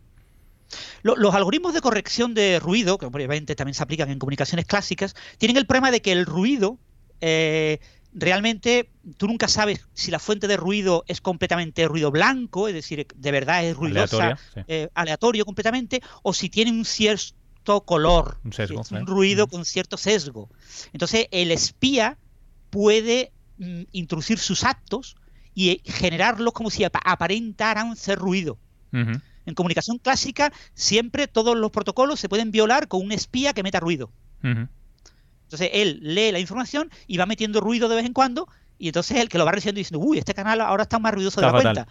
los 1.02 1.34
algoritmos 1.34 1.74
de 1.74 1.80
corrección 1.80 2.34
de 2.34 2.58
ruido, 2.58 2.98
que 2.98 3.06
obviamente 3.06 3.54
también 3.54 3.74
se 3.74 3.82
aplican 3.82 4.10
en 4.10 4.18
comunicaciones 4.18 4.66
clásicas, 4.66 5.14
tienen 5.38 5.56
el 5.56 5.66
problema 5.66 5.90
de 5.90 6.02
que 6.02 6.12
el 6.12 6.26
ruido 6.26 6.78
eh, 7.20 7.78
realmente 8.12 8.90
tú 9.18 9.26
nunca 9.26 9.46
sabes 9.46 9.86
si 9.92 10.10
la 10.10 10.18
fuente 10.18 10.48
de 10.48 10.56
ruido 10.56 11.04
es 11.06 11.20
completamente 11.20 11.86
ruido 11.86 12.10
blanco, 12.10 12.66
es 12.66 12.74
decir, 12.74 13.06
de 13.14 13.30
verdad 13.30 13.64
es 13.64 13.76
ruidosa, 13.76 14.38
eh, 14.66 14.88
aleatorio 14.94 15.44
completamente, 15.44 16.02
o 16.22 16.32
si 16.32 16.48
tiene 16.48 16.70
un 16.70 16.84
cierto 16.84 17.82
color, 17.82 18.38
un, 18.44 18.52
sesgo, 18.52 18.82
un 18.90 19.06
ruido 19.06 19.46
con 19.46 19.64
cierto 19.64 19.96
sesgo. 19.96 20.48
Entonces 20.92 21.28
el 21.30 21.50
espía 21.50 22.16
puede 22.70 23.32
mm, 23.58 23.82
introducir 23.92 24.38
sus 24.38 24.64
actos 24.64 25.16
y 25.54 25.80
generarlos 25.84 26.52
como 26.52 26.70
si 26.70 26.84
aparentaran 26.84 27.96
ser 27.96 28.18
ruido. 28.18 28.58
En 29.46 29.54
comunicación 29.54 29.98
clásica, 29.98 30.52
siempre 30.74 31.28
todos 31.28 31.56
los 31.56 31.70
protocolos 31.70 32.20
se 32.20 32.28
pueden 32.28 32.50
violar 32.50 32.88
con 32.88 33.02
un 33.02 33.12
espía 33.12 33.52
que 33.52 33.62
meta 33.62 33.80
ruido. 33.80 34.10
Entonces 34.42 35.70
él 35.72 36.00
lee 36.02 36.32
la 36.32 36.40
información 36.40 36.90
y 37.06 37.16
va 37.16 37.26
metiendo 37.26 37.60
ruido 37.60 37.88
de 37.88 37.96
vez 37.96 38.04
en 38.04 38.12
cuando. 38.12 38.48
Y 38.78 38.88
entonces 38.88 39.16
el 39.16 39.28
que 39.28 39.38
lo 39.38 39.46
va 39.46 39.52
recibiendo 39.52 39.78
diciendo, 39.78 40.04
uy, 40.04 40.18
este 40.18 40.34
canal 40.34 40.60
ahora 40.60 40.82
está 40.82 40.98
más 40.98 41.14
ruidoso 41.14 41.40
de 41.40 41.46
la 41.46 41.52
cuenta. 41.52 41.86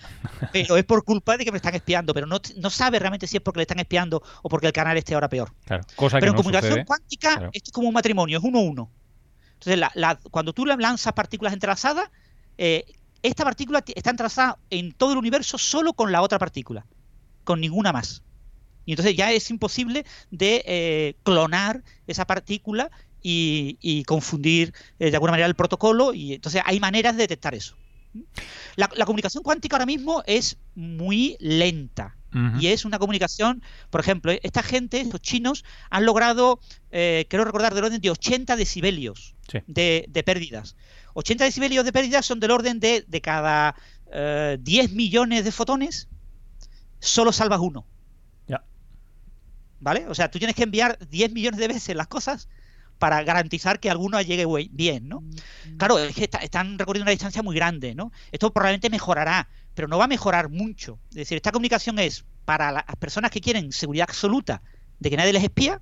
Pero 0.51 0.77
es 0.77 0.83
por 0.83 1.03
culpa 1.03 1.35
de 1.35 1.45
que 1.45 1.51
me 1.51 1.57
están 1.57 1.73
espiando. 1.73 2.13
Pero 2.13 2.27
no, 2.27 2.39
no, 2.57 2.69
sabe 2.69 2.99
realmente 2.99 3.25
si 3.25 3.37
es 3.37 3.43
porque 3.43 3.59
le 3.59 3.63
están 3.63 3.79
espiando 3.79 4.21
o 4.43 4.49
porque 4.49 4.67
el 4.67 4.73
canal 4.73 4.95
esté 4.97 5.15
ahora 5.15 5.29
peor. 5.29 5.51
pero 5.65 6.27
en 6.27 6.33
comunicación 6.33 6.83
cuántica 6.85 7.49
esto 7.53 7.69
es 7.69 7.71
como 7.71 7.87
un 7.87 7.93
matrimonio, 7.93 8.37
es 8.37 8.43
uno 8.43 8.59
a 8.59 8.61
uno. 8.61 8.91
Entonces, 9.59 9.87
cuando 10.29 10.53
tú 10.53 10.65
lanzas 10.65 11.13
partículas 11.13 11.53
entrelazadas, 11.53 12.09
eh, 12.57 12.85
esta 13.23 13.43
partícula 13.43 13.83
está 13.95 14.11
entrelazada 14.11 14.59
en 14.69 14.91
todo 14.91 15.13
el 15.13 15.17
universo 15.17 15.57
solo 15.57 15.93
con 15.93 16.11
la 16.11 16.21
otra 16.21 16.37
partícula 16.37 16.85
con 17.45 17.61
ninguna 17.61 17.93
más. 17.93 18.25
Y 18.85 18.91
entonces 18.91 19.15
ya 19.15 19.31
es 19.31 19.49
imposible 19.49 20.05
de 20.31 20.63
eh, 20.65 21.15
clonar 21.23 21.83
esa 22.07 22.25
partícula 22.25 22.91
y, 23.27 24.03
confundir 24.05 24.71
eh, 24.99 25.09
de 25.09 25.15
alguna 25.15 25.31
manera 25.31 25.47
el 25.47 25.55
protocolo. 25.55 26.13
Y 26.13 26.33
entonces 26.33 26.61
hay 26.63 26.79
maneras 26.79 27.15
de 27.15 27.23
detectar 27.23 27.55
eso. 27.55 27.75
La, 28.75 28.87
comunicación 28.87 29.43
cuántica 29.43 29.75
ahora 29.75 29.87
mismo 29.87 30.23
es 30.27 30.57
muy 30.75 31.35
lenta. 31.39 32.15
Y 32.59 32.67
es 32.67 32.83
una 32.83 32.99
comunicación, 32.99 33.63
por 33.89 34.01
ejemplo, 34.01 34.33
esta 34.43 34.61
gente, 34.61 35.05
los 35.05 35.21
chinos, 35.21 35.63
han 35.89 36.05
logrado, 36.05 36.59
eh, 36.91 37.27
quiero 37.29 37.45
recordar, 37.45 37.73
del 37.73 37.85
orden 37.85 38.01
de 38.01 38.09
80 38.09 38.57
decibelios 38.57 39.35
de, 39.67 40.23
pérdidas. 40.25 40.75
80 41.13 41.45
decibelios 41.45 41.85
de 41.85 41.93
pérdidas 41.93 42.25
son 42.25 42.41
del 42.41 42.51
orden 42.51 42.81
de, 42.81 43.05
de 43.07 43.21
cada 43.21 43.77
10 44.59 44.91
millones 44.91 45.45
de 45.45 45.51
fotones, 45.53 46.09
solo 46.99 47.31
salvas 47.31 47.59
uno. 47.59 47.85
Ya. 48.47 48.63
¿Vale? 49.79 50.07
O 50.07 50.15
sea, 50.15 50.29
tú 50.29 50.37
tienes 50.39 50.55
que 50.55 50.63
enviar 50.63 50.97
10 51.09 51.31
millones 51.31 51.59
de 51.59 51.67
veces 51.67 51.95
las 51.95 52.07
cosas 52.07 52.47
para 52.97 53.21
garantizar 53.23 53.79
que 53.79 53.89
alguno 53.89 54.21
llegue 54.21 54.45
bien, 54.71 55.09
¿no? 55.09 55.23
Claro, 55.77 55.99
es 55.99 56.15
que 56.15 56.29
están 56.41 56.79
recorriendo 56.79 57.03
una 57.03 57.11
distancia 57.11 57.43
muy 57.43 57.55
grande, 57.55 57.93
¿no? 57.93 58.11
Esto 58.31 58.53
probablemente 58.53 58.89
mejorará, 58.89 59.49
pero 59.73 59.87
no 59.87 59.97
va 59.97 60.05
a 60.05 60.07
mejorar 60.07 60.49
mucho. 60.49 60.99
Es 61.09 61.15
decir, 61.15 61.35
esta 61.35 61.51
comunicación 61.51 61.99
es 61.99 62.25
para 62.45 62.71
las 62.71 62.83
personas 62.99 63.31
que 63.31 63.41
quieren 63.41 63.71
seguridad 63.71 64.07
absoluta 64.09 64.61
de 64.99 65.09
que 65.09 65.17
nadie 65.17 65.33
les 65.33 65.43
espía 65.43 65.81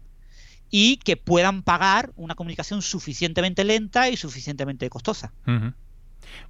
y 0.69 0.97
que 0.97 1.17
puedan 1.17 1.61
pagar 1.61 2.11
una 2.15 2.35
comunicación 2.35 2.81
suficientemente 2.81 3.63
lenta 3.63 4.09
y 4.09 4.17
suficientemente 4.17 4.89
costosa. 4.89 5.33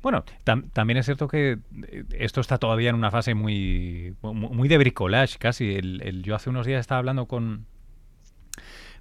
Bueno, 0.02 0.24
también 0.44 0.98
es 0.98 1.06
cierto 1.06 1.28
que 1.28 1.60
eh, 1.88 2.04
esto 2.12 2.42
está 2.42 2.58
todavía 2.58 2.90
en 2.90 2.96
una 2.96 3.12
fase 3.12 3.34
muy, 3.34 4.16
muy 4.22 4.68
de 4.68 4.78
bricolage 4.78 5.38
casi. 5.38 5.76
El, 5.76 6.24
yo 6.24 6.36
hace 6.36 6.50
unos 6.50 6.66
días 6.66 6.82
estaba 6.82 7.00
hablando 7.00 7.26
con, 7.28 7.66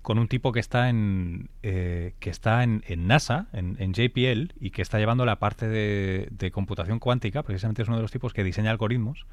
con 0.02 0.18
un 0.18 0.28
tipo 0.28 0.52
que 0.52 0.61
está 0.61 0.88
en 0.88 1.48
eh, 1.62 2.14
que 2.20 2.30
está 2.30 2.62
en, 2.62 2.82
NASA, 3.06 3.48
en, 3.52 3.92
JPL, 3.92 4.54
y 4.61 4.70
que 4.70 4.82
está 4.82 4.98
llevando 4.98 5.24
la 5.26 5.38
parte 5.38 5.68
de, 5.68 6.50
computación 6.52 6.98
cuántica, 6.98 7.42
precisamente 7.42 7.82
es 7.82 7.88
uno 7.88 7.96
de 7.96 8.02
los 8.02 8.12
tipos 8.12 8.32
que 8.32 8.44
diseña 8.44 8.70
algoritmos 8.70 9.26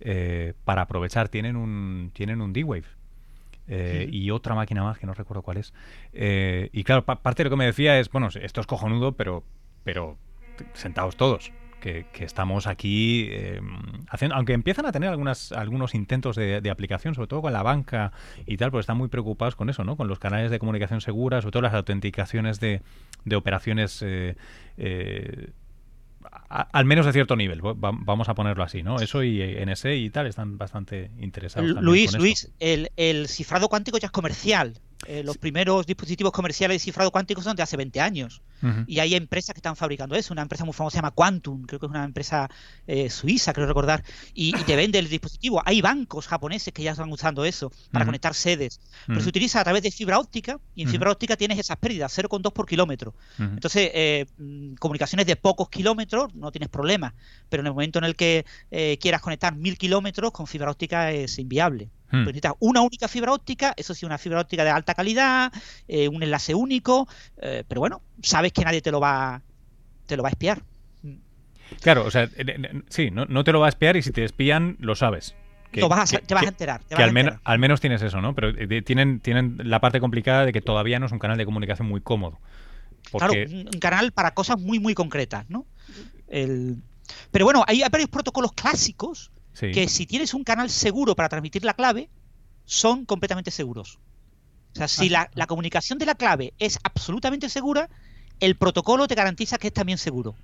eh, 0.00 0.54
para 0.64 0.82
aprovechar. 0.82 1.28
Tienen 1.28 1.56
un, 1.56 2.10
tienen 2.14 2.40
un 2.40 2.52
D-Wave. 2.52 2.84
y 4.10 4.30
otra 4.30 4.54
máquina 4.54 4.82
más 4.82 4.98
que 4.98 5.06
no 5.06 5.14
recuerdo 5.14 5.42
cuál 5.42 5.58
es. 5.58 5.72
y 6.12 6.84
claro, 6.84 7.04
parte 7.04 7.42
de 7.42 7.44
lo 7.44 7.50
que 7.50 7.56
me 7.56 7.66
decía 7.66 7.98
es, 7.98 8.10
bueno, 8.10 8.28
esto 8.28 8.60
es 8.60 8.66
cojonudo, 8.66 9.12
pero, 9.12 9.44
pero 9.84 10.16
sentados 10.74 11.16
todos. 11.16 11.52
que, 11.80 12.06
estamos 12.20 12.68
aquí 12.68 13.28
haciendo, 14.08 14.36
aunque 14.36 14.52
empiezan 14.52 14.86
a 14.86 14.92
tener 14.92 15.08
algunas, 15.08 15.50
algunos 15.50 15.96
intentos 15.96 16.36
de, 16.36 16.70
aplicación, 16.70 17.16
sobre 17.16 17.26
todo 17.26 17.42
con 17.42 17.52
la 17.52 17.64
banca 17.64 18.12
y 18.46 18.56
tal, 18.56 18.70
pues 18.70 18.84
están 18.84 18.96
muy 18.96 19.08
preocupados 19.08 19.56
con 19.56 19.68
eso, 19.68 19.82
¿no? 19.82 19.96
Con 19.96 20.06
los 20.06 20.20
canales 20.20 20.52
de 20.52 20.60
comunicación 20.60 21.00
segura, 21.00 21.40
sobre 21.40 21.52
todo 21.52 21.62
las 21.62 21.74
autenticaciones 21.74 22.60
de, 22.60 22.82
de 23.24 23.36
operaciones 23.36 24.04
al 26.48 26.84
menos 26.84 27.06
de 27.06 27.12
cierto 27.12 27.36
nivel, 27.36 27.60
vamos 27.62 28.28
a 28.28 28.34
ponerlo 28.34 28.62
así, 28.62 28.82
¿no? 28.82 29.00
Eso 29.00 29.22
y 29.22 29.40
NSE 29.64 29.96
y 29.96 30.10
tal 30.10 30.26
están 30.26 30.58
bastante 30.58 31.10
interesados. 31.18 31.70
Luis, 31.80 32.16
Luis, 32.16 32.50
el, 32.60 32.90
el, 32.96 33.28
cifrado 33.28 33.68
cuántico 33.68 33.98
ya 33.98 34.06
es 34.06 34.12
comercial. 34.12 34.78
Eh, 35.06 35.22
los 35.24 35.36
primeros 35.36 35.86
dispositivos 35.86 36.32
comerciales 36.32 36.76
de 36.76 36.78
cifrado 36.78 37.10
cuántico 37.10 37.42
son 37.42 37.56
de 37.56 37.62
hace 37.62 37.76
20 37.76 38.00
años. 38.00 38.42
Y 38.86 39.00
hay 39.00 39.16
empresas 39.16 39.54
que 39.54 39.58
están 39.58 39.74
fabricando 39.74 40.14
eso. 40.14 40.32
Una 40.32 40.42
empresa 40.42 40.64
muy 40.64 40.72
famosa 40.72 40.94
se 40.94 40.98
llama 40.98 41.10
Quantum, 41.10 41.62
creo 41.62 41.80
que 41.80 41.86
es 41.86 41.90
una 41.90 42.04
empresa 42.04 42.48
eh, 42.86 43.10
suiza, 43.10 43.52
creo 43.52 43.66
recordar. 43.66 44.04
Y, 44.34 44.52
te 44.52 44.76
vende 44.76 45.00
el 45.00 45.08
dispositivo. 45.08 45.60
Hay 45.64 45.80
bancos 45.82 46.28
japoneses 46.28 46.72
que 46.72 46.84
ya 46.84 46.92
están 46.92 47.10
usando 47.10 47.44
eso 47.44 47.72
para 47.90 48.04
conectar 48.04 48.34
sedes. 48.34 48.80
Pero 49.08 49.20
se 49.20 49.28
utiliza 49.28 49.60
a 49.60 49.64
través 49.64 49.82
de 49.82 49.90
fibra 49.90 50.20
óptica 50.20 50.60
y 50.76 50.82
en 50.82 50.88
fibra 50.88 51.10
óptica 51.10 51.36
tienes 51.36 51.58
esas 51.58 51.76
pérdidas, 51.78 52.16
0,2 52.16 52.52
por 52.52 52.66
kilómetro. 52.66 53.14
Entonces, 53.36 53.90
eh, 53.94 54.26
mm, 54.38 54.74
comunicaciones 54.74 55.26
de 55.26 55.34
pocos 55.34 55.68
kilómetros 55.68 56.32
no 56.36 56.52
tienes 56.52 56.68
problema. 56.68 57.14
Pero 57.48 57.62
en 57.62 57.66
el 57.66 57.72
momento 57.72 57.98
en 57.98 58.04
el 58.04 58.14
que 58.14 58.44
quieras 59.00 59.22
conectar 59.22 59.56
mil 59.56 59.76
kilómetros 59.76 60.30
con 60.30 60.46
fibra 60.46 60.70
óptica 60.70 61.10
es 61.10 61.36
inviable. 61.40 61.90
Hmm. 62.12 62.24
Necesitas 62.24 62.52
una 62.60 62.82
única 62.82 63.08
fibra 63.08 63.32
óptica, 63.32 63.72
eso 63.74 63.94
sí, 63.94 64.04
una 64.04 64.18
fibra 64.18 64.40
óptica 64.40 64.64
de 64.64 64.70
alta 64.70 64.94
calidad, 64.94 65.50
eh, 65.88 66.08
un 66.08 66.22
enlace 66.22 66.54
único, 66.54 67.08
eh, 67.38 67.64
pero 67.66 67.80
bueno, 67.80 68.02
sabes 68.22 68.52
que 68.52 68.62
nadie 68.62 68.82
te 68.82 68.90
lo 68.90 69.00
va, 69.00 69.40
te 70.06 70.16
lo 70.16 70.22
va 70.22 70.28
a 70.28 70.32
espiar. 70.32 70.62
Claro, 71.80 72.04
o 72.04 72.10
sea, 72.10 72.28
sí, 72.90 73.10
no, 73.10 73.44
te 73.44 73.52
lo 73.52 73.60
va 73.60 73.66
a 73.66 73.68
espiar 73.70 73.96
y 73.96 74.02
si 74.02 74.12
te 74.12 74.24
espían, 74.24 74.76
lo 74.78 74.94
sabes. 74.94 75.34
te 75.72 75.80
vas 75.80 76.12
a 76.12 76.18
enterar. 76.46 76.82
que 76.86 77.02
al, 77.02 77.14
menos, 77.14 77.36
al 77.44 77.58
menos 77.58 77.80
tienes 77.80 78.02
eso, 78.02 78.20
¿no? 78.20 78.34
Pero 78.34 78.50
eh, 78.50 78.82
tienen, 78.82 79.20
tienen 79.20 79.56
la 79.64 79.80
parte 79.80 79.98
complicada 79.98 80.44
de 80.44 80.52
que 80.52 80.60
todavía 80.60 80.98
no 80.98 81.06
es 81.06 81.12
un 81.12 81.18
canal 81.18 81.38
de 81.38 81.46
comunicación 81.46 81.88
muy 81.88 82.02
cómodo. 82.02 82.38
Claro, 83.10 83.32
un 83.32 83.80
canal 83.80 84.12
para 84.12 84.32
cosas 84.32 84.60
muy, 84.60 84.78
muy 84.80 84.92
concretas, 84.92 85.48
¿no? 85.48 85.64
Pero 86.28 87.44
bueno, 87.46 87.64
hay 87.66 87.82
varios 87.90 88.10
protocolos 88.10 88.52
clásicos 88.52 89.31
que 89.58 89.88
si 89.88 90.06
tienes 90.06 90.34
un 90.34 90.44
canal 90.44 90.70
seguro 90.70 91.14
para 91.14 91.28
transmitir 91.28 91.64
la 91.64 91.74
clave, 91.74 92.08
son 92.64 93.04
completamente 93.04 93.50
seguros. 93.50 93.98
O 94.74 94.78
sea, 94.78 94.88
si 94.88 95.08
la, 95.08 95.28
comunicación 95.46 95.98
de 95.98 96.06
la 96.06 96.14
clave 96.14 96.54
es 96.58 96.78
absolutamente 96.82 97.48
segura, 97.48 97.90
el 98.40 98.56
protocolo 98.56 99.06
te 99.06 99.14
garantiza 99.14 99.58
que 99.58 99.68
es 99.68 99.72
también 99.72 99.98
seguro. 99.98 100.34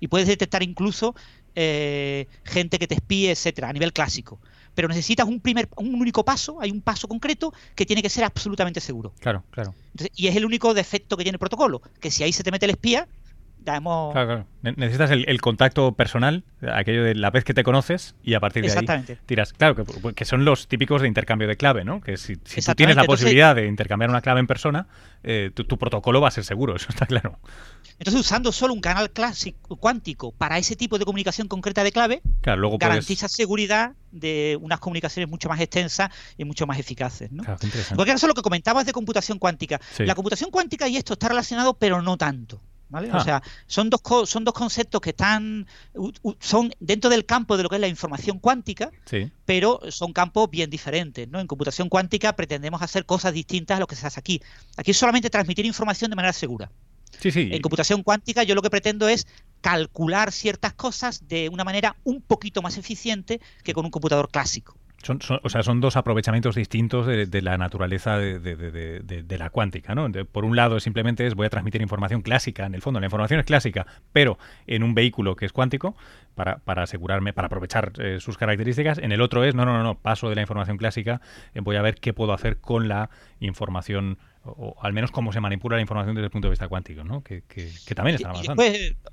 Y 0.00 0.08
puedes 0.08 0.28
detectar 0.28 0.62
incluso 0.62 1.14
eh, 1.54 2.26
gente 2.44 2.78
que 2.78 2.86
te 2.86 2.94
espíe, 2.94 3.30
etcétera, 3.30 3.70
a 3.70 3.72
nivel 3.72 3.92
clásico. 3.92 4.38
Pero 4.74 4.86
necesitas 4.86 5.26
un 5.26 5.40
primer, 5.40 5.68
un 5.76 5.94
único 5.94 6.24
paso, 6.24 6.60
hay 6.60 6.70
un 6.70 6.82
paso 6.82 7.08
concreto 7.08 7.52
que 7.74 7.86
tiene 7.86 8.02
que 8.02 8.10
ser 8.10 8.22
absolutamente 8.22 8.80
seguro. 8.80 9.12
Claro, 9.18 9.42
claro. 9.50 9.74
y 10.14 10.28
es 10.28 10.36
el 10.36 10.44
único 10.44 10.72
defecto 10.74 11.16
que 11.16 11.24
tiene 11.24 11.36
el 11.36 11.40
protocolo, 11.40 11.82
que 12.00 12.10
si 12.10 12.22
ahí 12.22 12.32
se 12.32 12.44
te 12.44 12.52
mete 12.52 12.66
el 12.66 12.70
espía, 12.70 13.08
Necesitas 14.62 15.10
el, 15.10 15.40
contacto 15.40 15.92
personal, 15.92 16.44
aquello 16.72 17.04
de 17.04 17.14
la 17.14 17.30
vez 17.30 17.44
que 17.44 17.54
te 17.54 17.62
conoces 17.62 18.14
y 18.22 18.34
a 18.34 18.40
partir 18.40 18.64
de 18.64 18.72
ahí 18.72 19.16
tiras. 19.26 19.52
Claro, 19.52 19.84
que, 20.14 20.24
son 20.24 20.44
los 20.44 20.68
típicos 20.68 21.02
de 21.02 21.08
intercambio 21.08 21.46
de 21.46 21.56
clave, 21.56 21.84
¿no? 21.84 22.00
Que 22.00 22.16
si, 22.16 22.36
tú 22.36 22.74
tienes 22.76 22.96
la 22.96 23.04
posibilidad 23.04 23.54
de 23.54 23.66
intercambiar 23.66 24.10
una 24.10 24.20
clave 24.20 24.40
en 24.40 24.46
persona, 24.46 24.88
eh, 25.22 25.50
tu, 25.54 25.78
protocolo 25.78 26.20
va 26.20 26.28
a 26.28 26.30
ser 26.30 26.44
seguro, 26.44 26.76
eso 26.76 26.86
está 26.88 27.06
claro. 27.06 27.38
Entonces, 27.98 28.20
usando 28.20 28.52
solo 28.52 28.74
un 28.74 28.80
canal 28.80 29.10
clásico 29.10 29.76
cuántico 29.76 30.32
para 30.32 30.58
ese 30.58 30.76
tipo 30.76 30.98
de 30.98 31.04
comunicación 31.04 31.48
concreta 31.48 31.84
de 31.84 31.92
clave, 31.92 32.22
garantiza 32.42 33.28
seguridad 33.28 33.92
de 34.12 34.58
unas 34.60 34.80
comunicaciones 34.80 35.28
mucho 35.28 35.48
más 35.48 35.60
extensas 35.60 36.10
y 36.36 36.44
mucho 36.44 36.66
más 36.66 36.78
eficaces. 36.78 37.30
¿no? 37.30 37.42
Claro, 37.42 37.58
Porque 37.96 38.12
eso 38.12 38.26
es 38.26 38.28
lo 38.28 38.34
que 38.34 38.42
comentabas 38.42 38.86
de 38.86 38.92
computación 38.92 39.38
cuántica. 39.38 39.80
La 39.98 40.14
computación 40.14 40.50
cuántica 40.50 40.88
y 40.88 40.96
esto 40.96 41.14
está 41.14 41.28
relacionado, 41.28 41.74
pero 41.74 42.02
no 42.02 42.16
tanto. 42.16 42.60
¿Vale? 42.90 43.10
O 43.12 43.16
ah. 43.16 43.24
sea, 43.24 43.42
son 43.66 43.90
dos, 43.90 44.00
son 44.28 44.44
dos 44.44 44.54
conceptos 44.54 45.00
que 45.00 45.10
están 45.10 45.66
son 46.40 46.72
dentro 46.80 47.10
del 47.10 47.26
campo 47.26 47.56
de 47.56 47.62
lo 47.62 47.68
que 47.68 47.76
es 47.76 47.80
la 47.80 47.88
información 47.88 48.38
cuántica, 48.38 48.90
pero 49.44 49.80
son 49.90 50.12
campos 50.12 50.48
bien 50.50 50.70
diferentes. 50.70 51.28
¿no? 51.28 51.40
En 51.40 51.46
computación 51.46 51.88
cuántica 51.88 52.34
pretendemos 52.34 52.80
hacer 52.80 53.04
cosas 53.04 53.32
distintas 53.32 53.76
a 53.76 53.80
lo 53.80 53.86
que 53.86 53.96
se 53.96 54.06
hace 54.06 54.18
aquí. 54.18 54.40
Aquí 54.76 54.92
es 54.92 54.96
solamente 54.96 55.28
transmitir 55.28 55.66
información 55.66 56.10
de 56.10 56.16
manera 56.16 56.32
segura. 56.32 56.70
Sí, 57.20 57.30
sí. 57.30 57.48
En 57.52 57.60
computación 57.62 58.02
cuántica 58.02 58.42
yo 58.42 58.54
lo 58.54 58.62
que 58.62 58.70
pretendo 58.70 59.08
es 59.08 59.26
calcular 59.60 60.32
ciertas 60.32 60.72
cosas 60.74 61.26
de 61.28 61.48
una 61.48 61.64
manera 61.64 61.96
un 62.04 62.22
poquito 62.22 62.62
más 62.62 62.78
eficiente 62.78 63.40
que 63.64 63.74
con 63.74 63.84
un 63.84 63.90
computador 63.90 64.30
clásico. 64.30 64.76
Son, 65.02 65.20
o 65.42 65.48
sea, 65.48 65.62
son 65.62 65.80
dos 65.80 65.96
aprovechamientos 65.96 66.56
distintos 66.56 67.06
de, 67.06 67.42
la 67.42 67.56
naturaleza 67.56 68.18
de, 68.18 69.36
la 69.38 69.50
cuántica, 69.50 69.94
¿no? 69.94 70.10
por 70.24 70.44
un 70.44 70.56
lado, 70.56 70.80
simplemente 70.80 71.24
es 71.24 71.34
voy 71.34 71.46
a 71.46 71.50
transmitir 71.50 71.80
información 71.80 72.20
clásica, 72.20 72.66
en 72.66 72.74
el 72.74 72.82
fondo, 72.82 72.98
la 72.98 73.06
información 73.06 73.38
es 73.38 73.46
clásica, 73.46 73.86
pero 74.12 74.38
en 74.66 74.82
un 74.82 74.94
vehículo 74.94 75.36
que 75.36 75.46
es 75.46 75.52
cuántico, 75.52 75.94
para, 76.34 76.58
para 76.58 76.82
asegurarme, 76.82 77.32
para 77.32 77.46
aprovechar 77.46 77.92
eh, 77.98 78.18
sus 78.20 78.38
características. 78.38 78.98
En 78.98 79.12
el 79.12 79.20
otro 79.20 79.44
es, 79.44 79.54
no, 79.54 79.64
no, 79.64 79.76
no, 79.76 79.82
no, 79.82 79.98
paso 79.98 80.28
de 80.28 80.36
la 80.36 80.40
información 80.40 80.78
clásica, 80.78 81.20
eh, 81.54 81.60
voy 81.60 81.76
a 81.76 81.82
ver 81.82 81.96
qué 81.96 82.12
puedo 82.12 82.32
hacer 82.32 82.58
con 82.58 82.88
la 82.88 83.10
información 83.40 84.18
o, 84.44 84.76
al 84.80 84.92
menos 84.92 85.10
cómo 85.10 85.32
se 85.32 85.40
manipula 85.40 85.76
la 85.76 85.82
información 85.82 86.14
desde 86.14 86.26
el 86.26 86.30
punto 86.30 86.46
de 86.46 86.50
vista 86.50 86.68
cuántico, 86.68 87.04
¿no? 87.04 87.22
Que, 87.22 87.42
también 87.94 88.16
está 88.16 88.30
avanzando. 88.30 88.62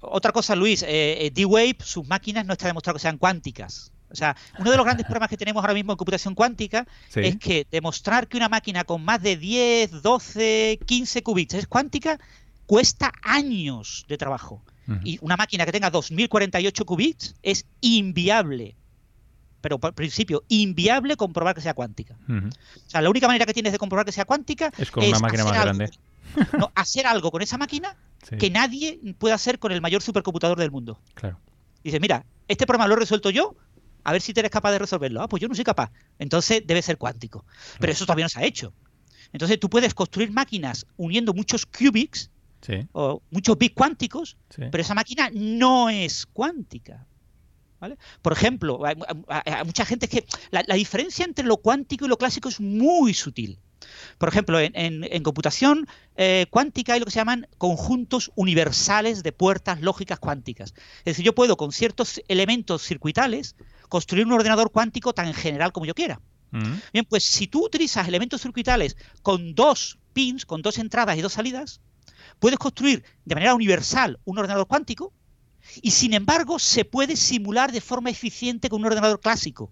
otra 0.01 0.31
cosa, 0.31 0.55
Luis, 0.55 0.85
eh, 0.87 1.31
D-Wave, 1.33 1.77
sus 1.79 2.07
máquinas 2.07 2.45
no 2.45 2.53
está 2.53 2.67
demostrado 2.67 2.95
que 2.95 3.01
sean 3.01 3.17
cuánticas. 3.17 3.91
O 4.15 4.17
sea, 4.17 4.35
uno 4.57 4.71
de 4.71 4.77
los 4.77 4.85
grandes 4.85 5.05
problemas 5.05 5.29
que 5.29 5.35
tenemos 5.35 5.61
ahora 5.61 5.73
mismo 5.73 5.91
en 5.91 5.97
computación 5.97 6.35
cuántica 6.35 6.87
es 7.13 7.35
que 7.35 7.67
demostrar 7.69 8.27
que 8.27 8.37
una 8.37 8.47
máquina 8.47 8.85
con 8.85 9.03
más 9.03 9.21
de 9.21 9.35
10, 9.35 10.01
12, 10.01 10.79
15 10.85 11.23
qubits 11.23 11.53
es 11.55 11.67
cuántica 11.67 12.17
cuesta 12.65 13.11
años 13.21 14.05
de 14.07 14.17
trabajo. 14.17 14.63
Y 15.03 15.17
una 15.21 15.35
máquina 15.35 15.65
que 15.65 15.71
tenga 15.71 15.89
2048 15.89 16.85
qubits 16.85 17.35
es 17.43 17.65
inviable. 17.81 18.75
Pero 19.61 19.79
por 19.79 19.93
principio, 19.93 20.43
inviable 20.47 21.17
comprobar 21.17 21.55
que 21.55 21.61
sea 21.61 21.73
cuántica. 21.73 22.15
O 22.29 22.89
sea, 22.89 23.01
la 23.01 23.09
única 23.09 23.27
manera 23.27 23.45
que 23.45 23.53
tienes 23.53 23.71
de 23.71 23.79
comprobar 23.79 24.05
que 24.05 24.11
sea 24.11 24.25
cuántica 24.25 24.71
es 24.77 24.91
con 24.91 25.03
una 25.03 25.19
máquina 25.19 25.43
más 25.43 25.53
grande. 25.53 25.89
No, 26.57 26.71
hacer 26.75 27.07
algo 27.07 27.31
con 27.31 27.41
esa 27.41 27.57
máquina 27.57 27.95
que 28.39 28.49
nadie 28.49 28.99
puede 29.17 29.33
hacer 29.33 29.59
con 29.59 29.71
el 29.71 29.81
mayor 29.81 30.01
supercomputador 30.01 30.57
del 30.57 30.71
mundo. 30.71 30.99
Claro. 31.15 31.39
Dice, 31.83 31.99
mira, 31.99 32.25
este 32.47 32.65
problema 32.65 32.87
lo 32.87 32.95
he 32.95 32.99
resuelto 32.99 33.29
yo, 33.29 33.55
a 34.05 34.11
ver 34.11 34.21
si 34.21 34.31
eres 34.35 34.51
capaz 34.51 34.71
de 34.71 34.79
resolverlo. 34.79 35.21
Ah, 35.21 35.27
pues 35.27 35.41
yo 35.41 35.47
no 35.49 35.55
soy 35.55 35.63
capaz. 35.63 35.91
Entonces 36.19 36.63
debe 36.65 36.81
ser 36.81 36.97
cuántico. 36.97 37.43
Pero 37.79 37.91
eso 37.91 38.05
todavía 38.05 38.25
no 38.25 38.29
se 38.29 38.39
ha 38.39 38.45
hecho. 38.45 38.71
Entonces 39.33 39.59
tú 39.59 39.69
puedes 39.69 39.93
construir 39.93 40.31
máquinas 40.31 40.85
uniendo 40.95 41.33
muchos 41.33 41.65
qubits 41.65 42.29
o 42.93 43.21
muchos 43.31 43.57
bits 43.57 43.75
cuánticos, 43.75 44.37
pero 44.55 44.79
esa 44.79 44.93
máquina 44.93 45.29
no 45.33 45.89
es 45.89 46.25
cuántica. 46.25 47.05
¿Vale? 47.79 47.97
Por 48.21 48.33
ejemplo, 48.33 48.79
hay, 48.85 48.95
mucha 49.65 49.85
gente 49.85 50.07
que 50.07 50.25
la, 50.51 50.63
diferencia 50.75 51.25
entre 51.25 51.45
lo 51.45 51.57
cuántico 51.57 52.05
y 52.05 52.07
lo 52.07 52.17
clásico 52.17 52.47
es 52.47 52.59
muy 52.59 53.13
sutil. 53.13 53.59
Por 54.17 54.29
ejemplo, 54.29 54.59
en, 54.59 55.23
computación 55.23 55.87
eh, 56.15 56.45
cuántica 56.49 56.93
hay 56.93 56.99
lo 56.99 57.05
que 57.05 57.11
se 57.11 57.19
llaman 57.19 57.47
conjuntos 57.57 58.31
universales 58.35 59.23
de 59.23 59.31
puertas 59.31 59.81
lógicas 59.81 60.19
cuánticas. 60.19 60.73
Es 60.99 61.05
decir, 61.05 61.25
yo 61.25 61.35
puedo 61.35 61.57
con 61.57 61.71
ciertos 61.71 62.21
elementos 62.27 62.81
circuitales 62.81 63.55
construir 63.87 64.25
un 64.25 64.33
ordenador 64.33 64.71
cuántico 64.71 65.13
tan 65.13 65.33
general 65.33 65.71
como 65.71 65.85
yo 65.85 65.93
quiera. 65.93 66.19
Mm. 66.51 66.73
Bien, 66.93 67.05
pues 67.05 67.25
si 67.25 67.47
tú 67.47 67.65
utilizas 67.65 68.07
elementos 68.07 68.41
circuitales 68.41 68.95
con 69.21 69.55
dos 69.55 69.97
pins, 70.13 70.45
con 70.45 70.61
dos 70.61 70.77
entradas 70.77 71.17
y 71.17 71.21
dos 71.21 71.33
salidas, 71.33 71.81
puedes 72.39 72.59
construir 72.59 73.03
de 73.25 73.35
manera 73.35 73.55
universal 73.55 74.19
un 74.25 74.37
ordenador 74.37 74.67
cuántico 74.67 75.13
y 75.81 75.91
sin 75.91 76.13
embargo 76.13 76.59
se 76.59 76.85
puede 76.85 77.15
simular 77.15 77.71
de 77.71 77.81
forma 77.81 78.09
eficiente 78.09 78.69
con 78.69 78.81
un 78.81 78.87
ordenador 78.87 79.19
clásico. 79.19 79.71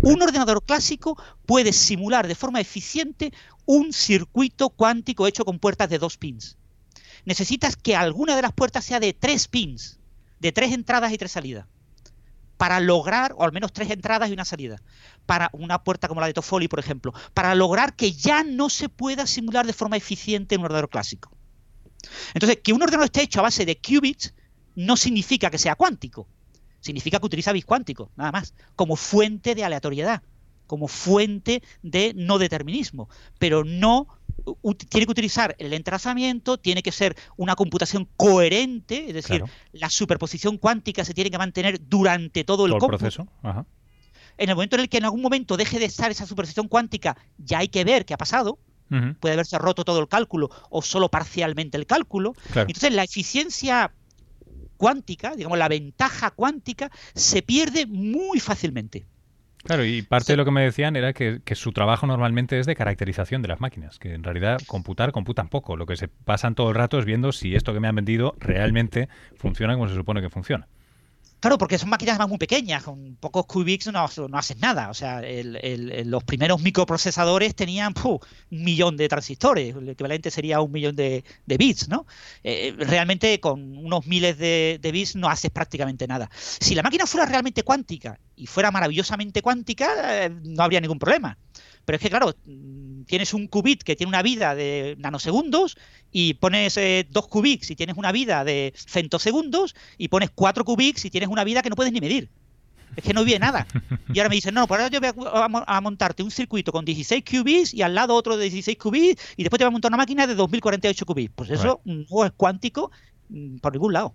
Un 0.00 0.22
ordenador 0.22 0.64
clásico 0.64 1.20
puede 1.44 1.72
simular 1.72 2.26
de 2.26 2.34
forma 2.34 2.60
eficiente 2.60 3.32
un 3.66 3.92
circuito 3.92 4.70
cuántico 4.70 5.26
hecho 5.26 5.44
con 5.44 5.58
puertas 5.58 5.90
de 5.90 5.98
dos 5.98 6.16
pins. 6.16 6.56
Necesitas 7.26 7.76
que 7.76 7.94
alguna 7.94 8.34
de 8.34 8.42
las 8.42 8.52
puertas 8.52 8.84
sea 8.84 9.00
de 9.00 9.12
tres 9.12 9.48
pins, 9.48 10.00
de 10.40 10.50
tres 10.50 10.72
entradas 10.72 11.12
y 11.12 11.18
tres 11.18 11.32
salidas 11.32 11.66
para 12.62 12.78
lograr, 12.78 13.34
o 13.36 13.42
al 13.42 13.50
menos 13.50 13.72
tres 13.72 13.90
entradas 13.90 14.30
y 14.30 14.34
una 14.34 14.44
salida, 14.44 14.80
para 15.26 15.50
una 15.52 15.82
puerta 15.82 16.06
como 16.06 16.20
la 16.20 16.28
de 16.28 16.32
Toffoli, 16.32 16.68
por 16.68 16.78
ejemplo, 16.78 17.12
para 17.34 17.56
lograr 17.56 17.96
que 17.96 18.12
ya 18.12 18.44
no 18.44 18.70
se 18.70 18.88
pueda 18.88 19.26
simular 19.26 19.66
de 19.66 19.72
forma 19.72 19.96
eficiente 19.96 20.54
en 20.54 20.60
un 20.60 20.66
ordenador 20.66 20.88
clásico. 20.88 21.32
Entonces, 22.34 22.60
que 22.62 22.72
un 22.72 22.80
ordenador 22.80 23.06
esté 23.06 23.22
hecho 23.22 23.40
a 23.40 23.42
base 23.42 23.66
de 23.66 23.76
qubits 23.78 24.32
no 24.76 24.96
significa 24.96 25.50
que 25.50 25.58
sea 25.58 25.74
cuántico, 25.74 26.28
significa 26.78 27.18
que 27.18 27.26
utiliza 27.26 27.50
bits 27.50 27.66
cuánticos, 27.66 28.10
nada 28.14 28.30
más, 28.30 28.54
como 28.76 28.94
fuente 28.94 29.56
de 29.56 29.64
aleatoriedad, 29.64 30.22
como 30.68 30.86
fuente 30.86 31.64
de 31.82 32.12
no 32.14 32.38
determinismo, 32.38 33.08
pero 33.40 33.64
no 33.64 34.06
tiene 34.88 35.06
que 35.06 35.12
utilizar 35.12 35.54
el 35.58 35.72
entrelazamiento, 35.72 36.58
tiene 36.58 36.82
que 36.82 36.92
ser 36.92 37.16
una 37.36 37.54
computación 37.54 38.08
coherente, 38.16 39.08
es 39.08 39.14
decir, 39.14 39.44
la 39.72 39.90
superposición 39.90 40.58
cuántica 40.58 41.04
se 41.04 41.14
tiene 41.14 41.30
que 41.30 41.38
mantener 41.38 41.80
durante 41.88 42.44
todo 42.44 42.66
el, 42.66 42.76
proceso. 42.76 43.26
En 44.38 44.48
el 44.48 44.54
momento 44.54 44.76
en 44.76 44.82
el 44.82 44.88
que 44.88 44.98
en 44.98 45.04
algún 45.04 45.22
momento 45.22 45.56
deje 45.56 45.78
de 45.78 45.84
estar 45.84 46.10
esa 46.10 46.26
superposición 46.26 46.68
cuántica, 46.68 47.16
ya 47.38 47.58
hay 47.58 47.68
que 47.68 47.84
ver 47.84 48.04
qué 48.04 48.14
ha 48.14 48.18
pasado. 48.18 48.58
Puede 49.20 49.32
haberse 49.32 49.56
roto 49.56 49.84
todo 49.84 50.00
el 50.00 50.08
cálculo 50.08 50.50
o 50.68 50.82
solo 50.82 51.08
parcialmente 51.08 51.78
el 51.78 51.86
cálculo. 51.86 52.34
Entonces, 52.54 52.92
la 52.92 53.04
eficiencia 53.04 53.90
cuántica, 54.76 55.34
digamos, 55.34 55.56
la 55.56 55.68
ventaja 55.68 56.30
cuántica, 56.30 56.90
se 57.14 57.40
pierde 57.40 57.86
muy 57.86 58.38
fácilmente. 58.38 59.06
Claro, 59.64 59.84
y 59.84 60.02
parte 60.02 60.32
de 60.32 60.36
lo 60.36 60.44
que 60.44 60.50
me 60.50 60.62
decían 60.62 60.96
era 60.96 61.12
que, 61.12 61.40
su 61.54 61.72
trabajo 61.72 62.06
normalmente 62.06 62.58
es 62.58 62.66
de 62.66 62.74
caracterización 62.74 63.42
de 63.42 63.48
las 63.48 63.60
máquinas, 63.60 63.98
que 63.98 64.12
en 64.12 64.24
realidad 64.24 64.60
computar 64.66 65.12
computan 65.12 65.48
poco. 65.48 65.76
Lo 65.76 65.86
que 65.86 65.96
se 65.96 66.08
pasan 66.08 66.54
todo 66.56 66.70
el 66.70 66.74
rato 66.74 66.98
es 66.98 67.04
viendo 67.04 67.30
si 67.30 67.54
esto 67.54 67.72
que 67.72 67.78
me 67.78 67.86
han 67.86 67.94
vendido 67.94 68.34
realmente 68.38 69.08
funciona 69.36 69.74
como 69.74 69.88
se 69.88 69.94
supone 69.94 70.20
que 70.20 70.30
funciona. 70.30 70.66
Claro, 71.42 71.58
porque 71.58 71.76
son 71.76 71.90
máquinas 71.90 72.20
más 72.20 72.28
muy 72.28 72.38
pequeñas, 72.38 72.84
con 72.84 73.16
pocos 73.16 73.46
qubits 73.46 73.88
no, 73.88 74.08
no 74.28 74.38
haces 74.38 74.58
nada. 74.58 74.90
O 74.90 74.94
sea, 74.94 75.20
los 76.04 76.22
primeros 76.22 76.62
microprocesadores 76.62 77.56
tenían 77.56 77.94
un 78.04 78.20
millón 78.50 78.96
de 78.96 79.08
transistores, 79.08 79.74
el 79.74 79.88
equivalente 79.88 80.30
sería 80.30 80.60
un 80.60 80.70
millón 80.70 80.94
de, 80.94 81.24
bits, 81.44 81.88
¿no? 81.88 82.06
Eh, 82.44 82.72
realmente 82.78 83.40
con 83.40 83.76
unos 83.76 84.06
miles 84.06 84.38
de, 84.38 84.78
de, 84.80 84.92
bits 84.92 85.16
no 85.16 85.28
haces 85.28 85.50
prácticamente 85.50 86.06
nada. 86.06 86.30
Si 86.32 86.76
la 86.76 86.84
máquina 86.84 87.08
fuera 87.08 87.26
realmente 87.26 87.64
cuántica 87.64 88.20
y 88.36 88.46
fuera 88.46 88.70
maravillosamente 88.70 89.42
cuántica, 89.42 90.24
eh, 90.26 90.30
no 90.30 90.62
habría 90.62 90.80
ningún 90.80 91.00
problema. 91.00 91.36
Pero 91.84 91.96
es 91.96 92.02
que, 92.02 92.10
claro, 92.10 92.34
mm, 92.44 93.02
tienes 93.04 93.34
un 93.34 93.46
qubit 93.48 93.82
que 93.82 93.96
tiene 93.96 94.08
una 94.08 94.22
vida 94.22 94.54
de 94.54 94.96
nanosegundos 94.98 95.76
y 96.10 96.34
pones 96.34 96.76
eh, 96.76 97.06
dos 97.10 97.28
qubits 97.28 97.70
y 97.70 97.76
tienes 97.76 97.96
una 97.96 98.12
vida 98.12 98.44
de 98.44 98.72
centosegundos 98.76 99.74
y 99.98 100.08
pones 100.08 100.30
cuatro 100.30 100.64
qubits 100.64 101.04
y 101.04 101.10
tienes 101.10 101.28
una 101.28 101.44
vida 101.44 101.62
que 101.62 101.70
no 101.70 101.76
puedes 101.76 101.92
ni 101.92 102.00
medir. 102.00 102.30
Es 102.94 103.04
que 103.04 103.14
no 103.14 103.24
vive 103.24 103.38
nada. 103.38 103.66
Y 104.12 104.18
ahora 104.18 104.28
me 104.28 104.34
dicen, 104.34 104.54
no, 104.54 104.66
por 104.66 104.78
ahora 104.78 104.90
yo 104.90 105.00
voy 105.00 105.26
a, 105.66 105.80
montarte 105.80 106.22
un 106.22 106.30
circuito 106.30 106.72
con 106.72 106.84
16 106.84 107.24
qubits 107.24 107.72
y 107.72 107.82
al 107.82 107.94
lado 107.94 108.14
otro 108.14 108.36
de 108.36 108.44
16 108.44 108.76
qubits 108.76 109.22
y 109.36 109.42
después 109.42 109.58
te 109.58 109.64
voy 109.64 109.68
a 109.68 109.70
montar 109.70 109.90
una 109.90 109.96
máquina 109.96 110.26
de 110.26 110.34
2048 110.34 111.06
qubits. 111.06 111.32
Pues 111.34 111.50
eso 111.50 111.80
no 111.84 112.24
es 112.24 112.32
cuántico 112.36 112.90
mm, 113.30 113.56
por 113.56 113.72
ningún 113.72 113.94
lado. 113.94 114.14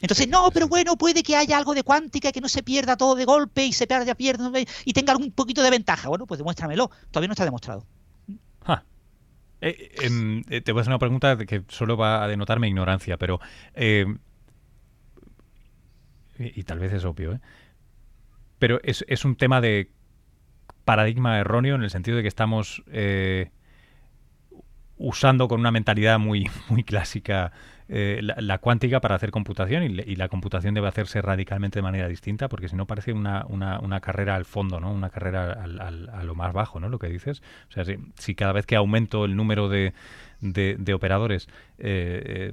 Entonces, 0.00 0.28
no, 0.28 0.50
pero 0.52 0.68
bueno, 0.68 0.96
puede 0.96 1.22
que 1.22 1.36
haya 1.36 1.56
algo 1.56 1.74
de 1.74 1.82
cuántica, 1.82 2.32
que 2.32 2.40
no 2.40 2.48
se 2.48 2.62
pierda 2.62 2.96
todo 2.96 3.14
de 3.14 3.24
golpe 3.24 3.64
y 3.64 3.72
se 3.72 3.86
pierda, 3.86 4.14
pierda 4.14 4.50
y 4.84 4.92
tenga 4.92 5.12
algún 5.12 5.32
poquito 5.32 5.62
de 5.62 5.70
ventaja. 5.70 6.08
Bueno, 6.08 6.26
pues 6.26 6.38
demuéstramelo. 6.38 6.90
Todavía 7.10 7.28
no 7.28 7.32
está 7.32 7.44
demostrado. 7.44 7.86
Eh, 9.60 9.94
em, 10.02 10.42
eh, 10.50 10.60
te 10.60 10.72
voy 10.72 10.80
a 10.80 10.82
hacer 10.82 10.90
una 10.90 10.98
pregunta 10.98 11.36
que 11.38 11.64
solo 11.68 11.96
va 11.96 12.22
a 12.22 12.28
denotar 12.28 12.60
mi 12.60 12.68
ignorancia, 12.68 13.16
pero... 13.16 13.40
Em, 13.74 14.18
y, 16.38 16.62
tal 16.64 16.78
vez 16.78 16.92
es 16.92 17.04
obvio, 17.04 17.32
¿eh? 17.32 17.40
Pero 18.58 18.78
es, 18.82 19.04
es, 19.08 19.24
un 19.24 19.36
tema 19.36 19.62
de 19.62 19.90
paradigma 20.84 21.38
erróneo 21.38 21.74
en 21.74 21.82
el 21.82 21.90
sentido 21.90 22.18
de 22.18 22.22
que 22.22 22.28
estamos 22.28 22.82
eh, 22.88 23.50
usando 25.06 25.46
con 25.46 25.60
una 25.60 25.70
mentalidad 25.70 26.18
muy, 26.18 26.50
muy 26.68 26.82
clásica 26.82 27.52
eh, 27.88 28.18
la, 28.20 28.58
cuántica 28.58 29.00
para 29.00 29.14
hacer 29.14 29.30
computación 29.30 29.84
y, 29.84 30.16
la 30.16 30.28
computación 30.28 30.74
debe 30.74 30.88
hacerse 30.88 31.22
radicalmente 31.22 31.78
de 31.78 31.84
manera 31.84 32.08
distinta 32.08 32.48
porque 32.48 32.68
si 32.68 32.74
no 32.74 32.86
parece 32.86 33.12
una, 33.12 33.46
una, 33.46 34.00
carrera 34.00 34.34
al 34.34 34.44
fondo, 34.44 34.80
¿no? 34.80 34.92
Una 34.92 35.08
carrera 35.08 35.52
a 35.52 36.24
lo 36.24 36.34
más 36.34 36.52
bajo, 36.52 36.80
¿no? 36.80 36.88
Lo 36.88 36.98
que 36.98 37.06
dices. 37.06 37.42
O 37.68 37.72
sea, 37.72 37.84
si, 37.84 38.34
cada 38.34 38.52
vez 38.52 38.66
que 38.66 38.74
aumento 38.74 39.24
el 39.24 39.36
número 39.36 39.68
de, 39.68 39.94
de, 40.40 40.94
operadores 40.94 41.46
eh, 41.78 42.22
eh, 42.26 42.52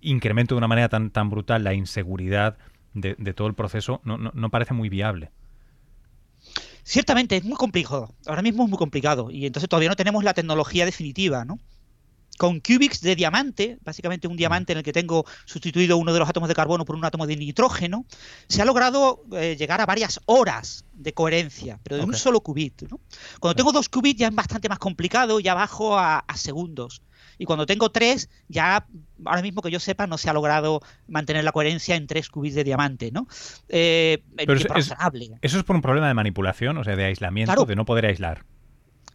incremento 0.00 0.54
de 0.54 0.58
una 0.58 0.68
manera 0.68 0.88
tan, 0.88 1.10
tan 1.10 1.28
brutal 1.28 1.64
la 1.64 1.74
inseguridad 1.74 2.56
de, 2.94 3.14
todo 3.34 3.48
el 3.48 3.54
proceso, 3.54 4.00
no, 4.04 4.16
no, 4.16 4.30
no 4.32 4.50
parece 4.50 4.74
muy 4.74 4.88
viable. 4.88 5.32
Ciertamente, 6.84 7.36
es 7.36 7.44
muy 7.44 7.56
complicado. 7.56 8.14
Ahora 8.26 8.42
mismo 8.42 8.62
es 8.62 8.70
muy 8.70 8.78
complicado 8.78 9.32
y 9.32 9.44
entonces 9.44 9.68
todavía 9.68 9.88
no 9.88 9.96
tenemos 9.96 10.22
la 10.22 10.34
tecnología 10.34 10.84
definitiva, 10.84 11.44
¿no? 11.44 11.58
Con 12.38 12.60
qubits 12.60 13.02
de 13.02 13.16
diamante, 13.16 13.78
básicamente 13.84 14.28
un 14.28 14.36
diamante 14.36 14.72
en 14.72 14.78
el 14.78 14.84
que 14.84 14.92
tengo 14.92 15.26
sustituido 15.44 15.98
uno 15.98 16.12
de 16.12 16.20
los 16.20 16.28
átomos 16.28 16.48
de 16.48 16.54
carbono 16.54 16.84
por 16.84 16.96
un 16.96 17.04
átomo 17.04 17.26
de 17.26 17.36
nitrógeno, 17.36 18.06
se 18.48 18.62
ha 18.62 18.64
logrado 18.64 19.24
eh, 19.32 19.56
llegar 19.58 19.80
a 19.80 19.86
varias 19.86 20.20
horas 20.26 20.84
de 20.94 21.12
coherencia, 21.12 21.78
pero 21.82 21.96
de 21.96 22.04
un 22.04 22.14
solo 22.14 22.40
qubit. 22.40 22.84
Cuando 23.40 23.56
tengo 23.56 23.72
dos 23.72 23.88
qubits 23.88 24.20
ya 24.20 24.28
es 24.28 24.34
bastante 24.34 24.68
más 24.68 24.78
complicado, 24.78 25.40
ya 25.40 25.54
bajo 25.54 25.98
a, 25.98 26.24
segundos. 26.34 27.02
Y 27.36 27.44
cuando 27.44 27.66
tengo 27.66 27.90
tres, 27.90 28.30
ya 28.48 28.86
ahora 29.24 29.42
mismo 29.42 29.60
que 29.60 29.70
yo 29.70 29.80
sepa, 29.80 30.06
no 30.06 30.18
se 30.18 30.30
ha 30.30 30.32
logrado 30.32 30.80
mantener 31.08 31.44
la 31.44 31.52
coherencia 31.52 31.96
en 31.96 32.06
tres 32.06 32.28
qubits 32.28 32.54
de 32.54 32.64
diamante, 32.64 33.10
¿no? 33.10 33.26
Eh, 33.68 34.22
eso 35.42 35.58
es 35.58 35.64
por 35.64 35.76
un 35.76 35.82
problema 35.82 36.08
de 36.08 36.14
manipulación, 36.14 36.78
o 36.78 36.84
sea, 36.84 36.96
de 36.96 37.04
aislamiento, 37.04 37.64
de 37.64 37.76
no 37.76 37.84
poder 37.84 38.06
aislar. 38.06 38.44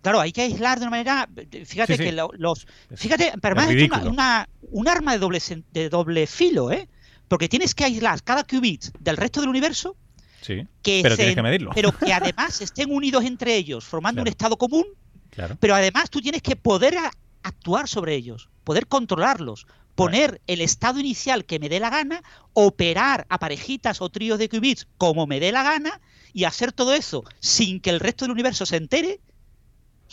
Claro, 0.03 0.19
hay 0.19 0.33
que 0.33 0.41
aislar 0.41 0.79
de 0.79 0.85
una 0.85 0.91
manera. 0.91 1.29
Fíjate 1.65 1.97
que 1.97 2.11
los. 2.11 2.67
Fíjate, 2.93 3.31
pero 3.41 3.57
además 3.57 4.03
es 4.03 4.05
una, 4.05 4.49
un 4.69 4.87
arma 4.89 5.13
de 5.13 5.17
doble, 5.17 5.41
de 5.71 5.89
doble 5.89 6.27
filo, 6.27 6.73
¿eh? 6.73 6.89
Porque 7.29 7.47
tienes 7.47 7.73
que 7.73 7.85
aislar 7.85 8.21
cada 8.21 8.43
qubit 8.43 8.83
del 8.99 9.15
resto 9.15 9.39
del 9.39 9.49
universo. 9.49 9.95
Sí. 10.41 10.67
Que 10.81 10.99
pero 11.01 11.15
tienes 11.15 11.35
que 11.35 11.41
medirlo. 11.41 11.71
Pero 11.73 11.97
que 11.97 12.11
además 12.13 12.59
estén 12.59 12.91
unidos 12.91 13.23
entre 13.23 13.55
ellos, 13.55 13.85
formando 13.85 14.21
un 14.21 14.27
estado 14.27 14.57
común. 14.57 14.85
Claro. 15.29 15.55
Pero 15.57 15.73
además 15.73 16.09
tú 16.09 16.19
tienes 16.19 16.41
que 16.41 16.57
poder 16.57 16.97
actuar 17.41 17.87
sobre 17.87 18.13
ellos, 18.13 18.49
poder 18.65 18.87
controlarlos, 18.87 19.67
poner 19.95 20.41
el 20.47 20.59
estado 20.59 20.99
inicial 20.99 21.45
que 21.45 21.59
me 21.59 21.69
dé 21.69 21.79
la 21.79 21.89
gana, 21.89 22.21
operar 22.51 23.25
a 23.29 23.39
parejitas 23.39 24.01
o 24.01 24.09
tríos 24.09 24.37
de 24.37 24.49
qubits 24.49 24.85
como 24.97 25.27
me 25.27 25.39
dé 25.39 25.53
la 25.53 25.63
gana 25.63 26.01
y 26.33 26.43
hacer 26.43 26.73
todo 26.73 26.93
eso 26.93 27.23
sin 27.39 27.79
que 27.79 27.89
el 27.89 28.01
resto 28.01 28.25
del 28.25 28.33
universo 28.33 28.65
se 28.65 28.75
entere 28.75 29.21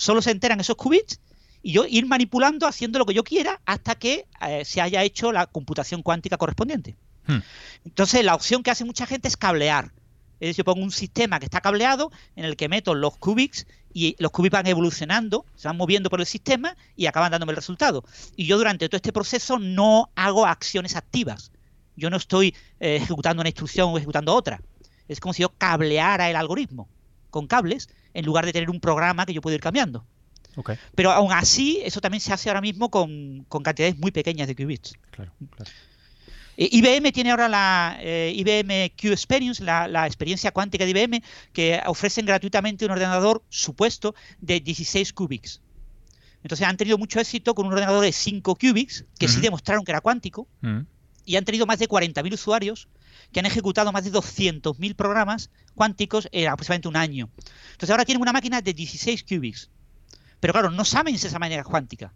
solo 0.00 0.22
se 0.22 0.30
enteran 0.30 0.60
esos 0.60 0.76
qubits 0.76 1.20
y 1.62 1.72
yo 1.72 1.84
ir 1.86 2.06
manipulando, 2.06 2.66
haciendo 2.66 2.98
lo 2.98 3.04
que 3.04 3.12
yo 3.12 3.22
quiera 3.22 3.60
hasta 3.66 3.94
que 3.94 4.26
eh, 4.40 4.64
se 4.64 4.80
haya 4.80 5.02
hecho 5.02 5.30
la 5.30 5.46
computación 5.46 6.02
cuántica 6.02 6.38
correspondiente. 6.38 6.96
Hmm. 7.26 7.40
Entonces, 7.84 8.24
la 8.24 8.34
opción 8.34 8.62
que 8.62 8.70
hace 8.70 8.86
mucha 8.86 9.04
gente 9.04 9.28
es 9.28 9.36
cablear. 9.36 9.92
Es 10.40 10.48
decir, 10.48 10.56
yo 10.56 10.64
pongo 10.64 10.82
un 10.82 10.90
sistema 10.90 11.38
que 11.38 11.44
está 11.44 11.60
cableado 11.60 12.10
en 12.34 12.46
el 12.46 12.56
que 12.56 12.70
meto 12.70 12.94
los 12.94 13.18
qubits 13.18 13.66
y 13.92 14.16
los 14.18 14.30
qubits 14.30 14.54
van 14.54 14.66
evolucionando, 14.66 15.44
se 15.54 15.68
van 15.68 15.76
moviendo 15.76 16.08
por 16.08 16.20
el 16.20 16.26
sistema 16.26 16.78
y 16.96 17.04
acaban 17.04 17.30
dándome 17.30 17.52
el 17.52 17.56
resultado. 17.56 18.02
Y 18.36 18.46
yo 18.46 18.56
durante 18.56 18.88
todo 18.88 18.96
este 18.96 19.12
proceso 19.12 19.58
no 19.58 20.08
hago 20.14 20.46
acciones 20.46 20.96
activas. 20.96 21.52
Yo 21.94 22.08
no 22.08 22.16
estoy 22.16 22.54
eh, 22.78 22.96
ejecutando 22.96 23.42
una 23.42 23.50
instrucción 23.50 23.90
o 23.90 23.98
ejecutando 23.98 24.34
otra. 24.34 24.62
Es 25.08 25.20
como 25.20 25.34
si 25.34 25.42
yo 25.42 25.50
cableara 25.50 26.30
el 26.30 26.36
algoritmo 26.36 26.88
con 27.30 27.46
cables 27.46 27.88
en 28.14 28.24
lugar 28.24 28.44
de 28.46 28.52
tener 28.52 28.70
un 28.70 28.80
programa 28.80 29.26
que 29.26 29.32
yo 29.32 29.40
puedo 29.40 29.54
ir 29.54 29.60
cambiando. 29.60 30.04
Pero 30.94 31.10
aún 31.10 31.32
así, 31.32 31.80
eso 31.84 32.00
también 32.00 32.20
se 32.20 32.32
hace 32.32 32.50
ahora 32.50 32.60
mismo 32.60 32.90
con, 32.90 33.46
cantidades 33.62 33.96
muy 33.98 34.10
pequeñas 34.10 34.48
de 34.48 34.54
qubits. 34.54 34.94
Claro, 35.10 35.32
eh, 36.56 36.68
IBM 36.72 37.12
tiene 37.12 37.30
ahora 37.30 37.48
la 37.48 37.96
eh, 38.00 38.32
IBM 38.36 38.90
Q 39.00 39.12
Experience, 39.12 39.64
la, 39.64 40.06
experiencia 40.06 40.50
cuántica 40.50 40.84
de 40.84 40.90
IBM, 40.90 41.22
que 41.52 41.80
ofrecen 41.86 42.26
gratuitamente 42.26 42.84
un 42.84 42.90
ordenador 42.90 43.42
supuesto 43.48 44.14
de 44.40 44.60
16 44.60 45.12
qubits. 45.12 45.62
Entonces 46.42 46.66
han 46.66 46.76
tenido 46.76 46.98
mucho 46.98 47.20
éxito 47.20 47.54
con 47.54 47.66
un 47.66 47.72
ordenador 47.72 48.02
de 48.02 48.12
5 48.12 48.56
qubits, 48.56 49.04
que 49.18 49.28
sí 49.28 49.40
demostraron 49.40 49.84
que 49.84 49.92
era 49.92 50.00
cuántico, 50.00 50.48
y 51.24 51.36
han 51.36 51.44
tenido 51.44 51.66
más 51.66 51.78
de 51.78 51.88
40.000 51.88 52.32
usuarios 52.34 52.88
que 53.32 53.40
han 53.40 53.46
ejecutado 53.46 53.92
más 53.92 54.04
de 54.04 54.12
200.000 54.12 54.94
programas 54.94 55.50
cuánticos 55.74 56.28
en 56.32 56.48
aproximadamente 56.48 56.88
un 56.88 56.96
año. 56.96 57.30
Entonces 57.72 57.90
ahora 57.90 58.04
tienen 58.04 58.22
una 58.22 58.32
máquina 58.32 58.60
de 58.60 58.74
16 58.74 59.24
qubits. 59.24 59.70
Pero 60.40 60.52
claro, 60.52 60.70
no 60.70 60.84
saben 60.84 61.18
si 61.18 61.26
esa 61.26 61.38
manera 61.38 61.64
cuántica. 61.64 62.12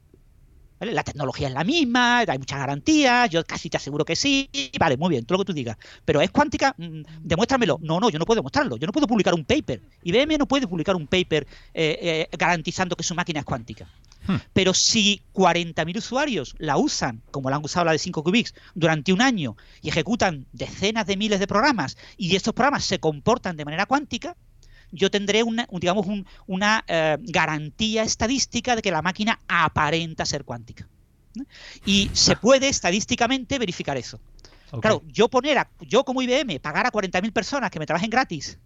La 0.92 1.05
tecnología 1.05 1.49
es 1.49 1.55
la 1.55 1.64
misma, 1.64 2.18
hay 2.20 2.38
muchas 2.38 2.59
garantías, 2.59 3.31
yo 3.31 3.44
casi 3.44 3.70
te 3.70 3.77
aseguro 3.77 4.05
que 4.05 4.16
sí, 4.16 4.51
vale, 4.79 4.97
muy 4.97 5.11
bien, 5.11 5.25
todo 5.25 5.38
lo 5.38 5.44
que 5.44 5.53
tú 5.53 5.53
digas. 5.53 5.77
Pero 6.05 6.20
es 6.20 6.31
cuántica, 6.31 6.75
mm, 6.77 7.03
demuéstramelo. 7.20 7.79
No, 7.81 8.01
no, 8.01 8.11
yo 8.11 8.18
no 8.18 8.25
puedo 8.25 8.40
demostrarlo, 8.40 8.77
yo 8.77 8.87
no 8.87 8.92
puedo 8.92 9.07
publicar 9.07 9.35
un 9.35 9.44
paper. 9.44 9.81
IBM 10.03 10.38
no 10.38 10.47
puede 10.47 10.66
publicar 10.66 10.97
un 10.97 11.07
paper 11.07 11.47
eh, 11.73 12.29
eh, 12.33 12.37
garantizando 12.37 12.97
que 12.97 13.03
su 13.03 13.14
máquina 13.14 13.40
es 13.40 13.47
cuántica. 13.47 13.88
Hmm. 14.27 14.37
Pero 14.53 14.73
si 14.73 15.23
40.000 15.35 15.99
usuarios 15.99 16.55
la 16.59 16.77
usan, 16.77 17.23
como 17.31 17.51
la 17.51 17.57
han 17.57 17.64
usado 17.64 17.85
la 17.87 17.92
de 17.92 17.99
5 17.99 18.23
qubits, 18.23 18.55
durante 18.75 19.12
un 19.12 19.20
año 19.20 19.57
y 19.83 19.88
ejecutan 19.90 20.47
decenas 20.53 21.07
de 21.07 21.16
miles 21.16 21.40
de 21.40 21.47
programas 21.47 21.97
y 22.16 22.35
estos 22.37 22.55
programas 22.55 22.85
se 22.85 22.99
comportan 22.99 23.57
de 23.57 23.64
manera 23.64 23.87
cuántica, 23.87 24.37
yo 24.94 25.11
tendré 25.11 25.42
una, 25.42 25.66
digamos, 25.70 26.07
una 26.46 26.85
eh, 26.87 27.18
garantía 27.20 28.02
estadística 28.02 28.76
de 28.76 28.83
que 28.83 28.90
la 28.90 29.02
máquina 29.02 29.40
aparenta 29.48 30.24
ser 30.24 30.44
cuántica. 30.44 30.88
Y 31.85 32.11
se 32.12 32.37
puede 32.37 32.68
estadísticamente 32.68 33.59
verificar 33.59 33.96
eso. 33.96 34.20
Claro, 34.80 35.02
yo 35.07 35.28
poner 35.28 35.59
a, 35.59 35.70
yo 35.80 36.04
como 36.04 36.22
IBM 36.22 36.59
pagar 36.61 36.87
a 36.87 36.92
40.000 36.92 37.33
personas 37.33 37.70
que 37.70 37.78
me 37.78 37.87
trabajen 37.87 38.11
gratis 38.11 38.59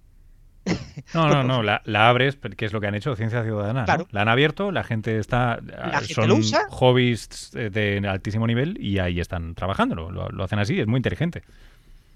No, 1.14 1.28
no, 1.28 1.42
no, 1.42 1.62
la, 1.62 2.08
abres, 2.08 2.36
que 2.36 2.66
es 2.66 2.72
lo 2.72 2.80
que 2.80 2.86
han 2.86 2.94
hecho 2.94 3.16
Ciencia 3.16 3.42
Ciudadana. 3.42 3.86
La 4.10 4.22
han 4.22 4.28
abierto, 4.28 4.72
la 4.72 4.84
gente 4.84 5.18
está. 5.18 5.58
La 5.62 6.02
son 6.02 6.42
hobbies 6.70 7.50
de 7.52 8.02
altísimo 8.06 8.46
nivel 8.46 8.76
y 8.78 8.98
ahí 8.98 9.20
están 9.20 9.54
trabajando. 9.54 9.94
Lo, 9.94 10.28
lo 10.28 10.44
hacen 10.44 10.58
así, 10.58 10.78
es 10.78 10.86
muy 10.86 10.98
inteligente. 10.98 11.42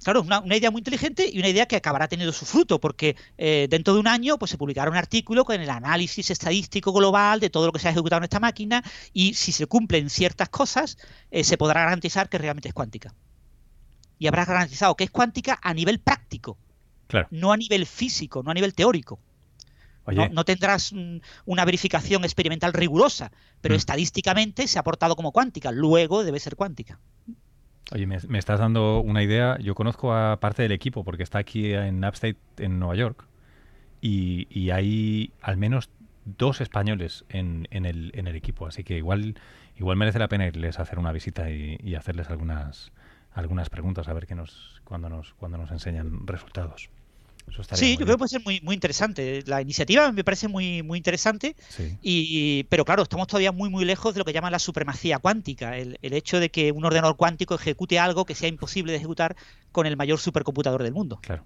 Claro, 0.03 0.23
una, 0.23 0.41
una, 0.41 0.57
idea 0.57 0.71
muy 0.71 0.81
inteligente 0.81 1.29
y 1.33 1.39
una 1.39 1.49
idea 1.49 1.67
que 1.67 1.77
acabará 1.77 2.09
teniendo 2.09 2.33
su 2.33 2.45
fruto, 2.45 2.81
porque 2.81 3.17
eh, 3.39 3.67
dentro 3.71 3.95
de 3.95 4.01
un 4.01 4.09
año 4.09 4.39
pues, 4.39 4.51
se 4.51 4.59
publicará 4.59 4.91
un 4.91 4.97
artículo 4.97 5.45
con 5.45 5.61
el 5.61 5.71
análisis 5.71 6.31
estadístico 6.31 6.93
global 6.93 7.41
de 7.41 7.51
todo 7.51 7.67
lo 7.67 7.73
que 7.73 7.79
se 7.79 7.89
ha 7.89 7.91
ejecutado 7.93 8.19
en 8.19 8.25
esta 8.25 8.41
máquina 8.41 8.83
y 9.13 9.35
si 9.35 9.53
se 9.53 9.67
cumplen 9.67 10.11
ciertas 10.11 10.49
cosas, 10.49 10.99
eh, 11.31 11.45
se 11.45 11.57
podrá 11.57 11.81
garantizar 11.81 12.29
que 12.29 12.39
realmente 12.39 12.69
es 12.69 12.75
cuántica. 12.75 13.15
Y 14.19 14.27
habrá 14.27 14.45
garantizado 14.45 14.97
que 14.97 15.05
es 15.05 15.11
cuántica 15.11 15.59
a 15.63 15.75
nivel 15.75 16.01
práctico, 16.01 16.59
no 17.31 17.53
a 17.53 17.57
nivel 17.57 17.87
físico, 17.87 18.43
no 18.43 18.51
a 18.51 18.55
nivel 18.55 18.75
teórico. 18.75 19.19
No, 20.07 20.45
tendrás 20.45 20.93
una 21.45 21.65
verificación 21.65 22.25
experimental 22.25 22.73
rigurosa, 22.73 23.31
pero 23.61 23.75
mm. 23.75 23.79
estadísticamente 23.79 24.67
se 24.67 24.79
ha 24.79 24.83
portado 24.83 25.15
como 25.15 25.31
cuántica, 25.31 25.71
luego 25.71 26.25
debe 26.25 26.41
ser 26.41 26.57
cuántica. 26.57 26.99
Oye, 27.91 28.07
me, 28.07 28.17
estás 28.39 28.61
dando 28.61 29.01
una 29.01 29.23
idea. 29.23 29.59
Yo 29.59 29.75
conozco 29.75 30.15
a 30.15 30.39
parte 30.41 30.63
del 30.63 30.73
equipo 30.73 31.05
porque 31.05 31.23
está 31.23 31.39
aquí 31.39 31.75
en 31.75 32.05
Upstate, 32.05 32.39
en 32.59 32.79
Nueva 32.79 32.95
York, 32.95 33.27
y, 34.01 34.71
hay 34.71 35.33
al 35.41 35.57
menos 35.57 35.91
dos 36.25 36.61
españoles 36.61 37.25
en, 37.29 37.67
el, 37.71 38.13
en 38.15 38.27
el 38.27 38.37
equipo. 38.37 38.67
Así 38.67 38.85
que 38.85 38.97
igual, 38.97 39.37
igual 39.77 39.97
merece 39.97 40.19
la 40.19 40.29
pena 40.29 40.47
irles 40.47 40.79
a 40.79 40.83
hacer 40.83 40.99
una 40.99 41.13
visita 41.13 41.51
y, 41.51 41.95
hacerles 41.95 42.31
algunas, 42.31 42.93
algunas 43.33 43.69
preguntas 43.69 44.09
a 44.09 44.13
ver 44.13 44.27
qué 44.27 44.35
nos, 44.35 44.81
cuando, 44.85 45.09
nos, 45.09 45.35
cuando 45.35 45.59
nos 45.59 45.71
enseñan 45.71 46.27
resultados 46.27 46.91
sí, 47.73 47.97
yo 47.97 48.05
creo 48.05 48.17
que 48.17 48.19
puede 48.19 48.29
ser 48.29 48.43
muy, 48.45 48.61
muy 48.61 48.75
interesante. 48.75 49.43
La 49.47 49.61
iniciativa 49.61 50.11
me 50.13 50.25
parece 50.25 50.49
muy, 50.49 50.83
muy 50.83 50.99
interesante, 50.99 51.57
y, 52.03 52.65
pero 52.65 52.85
claro, 52.85 53.03
estamos 53.03 53.27
todavía 53.27 53.53
muy, 53.53 53.71
muy 53.71 53.85
lejos 53.85 54.15
de 54.15 54.19
lo 54.19 54.25
que 54.25 54.33
llaman 54.33 54.53
la 54.53 54.59
supremacía 54.59 55.19
cuántica, 55.19 55.77
el, 55.77 55.99
hecho 56.03 56.41
de 56.41 56.51
que 56.51 56.73
un 56.73 56.85
ordenador 56.85 57.17
cuántico 57.17 57.55
ejecute 57.55 57.99
algo 57.99 58.25
que 58.25 58.35
sea 58.35 58.49
imposible 58.49 58.93
de 58.93 58.99
ejecutar 58.99 59.37
con 59.71 59.87
el 59.87 59.97
mayor 59.97 60.19
supercomputador 60.19 60.83
del 60.83 60.93
mundo. 60.93 61.19
Claro. 61.23 61.45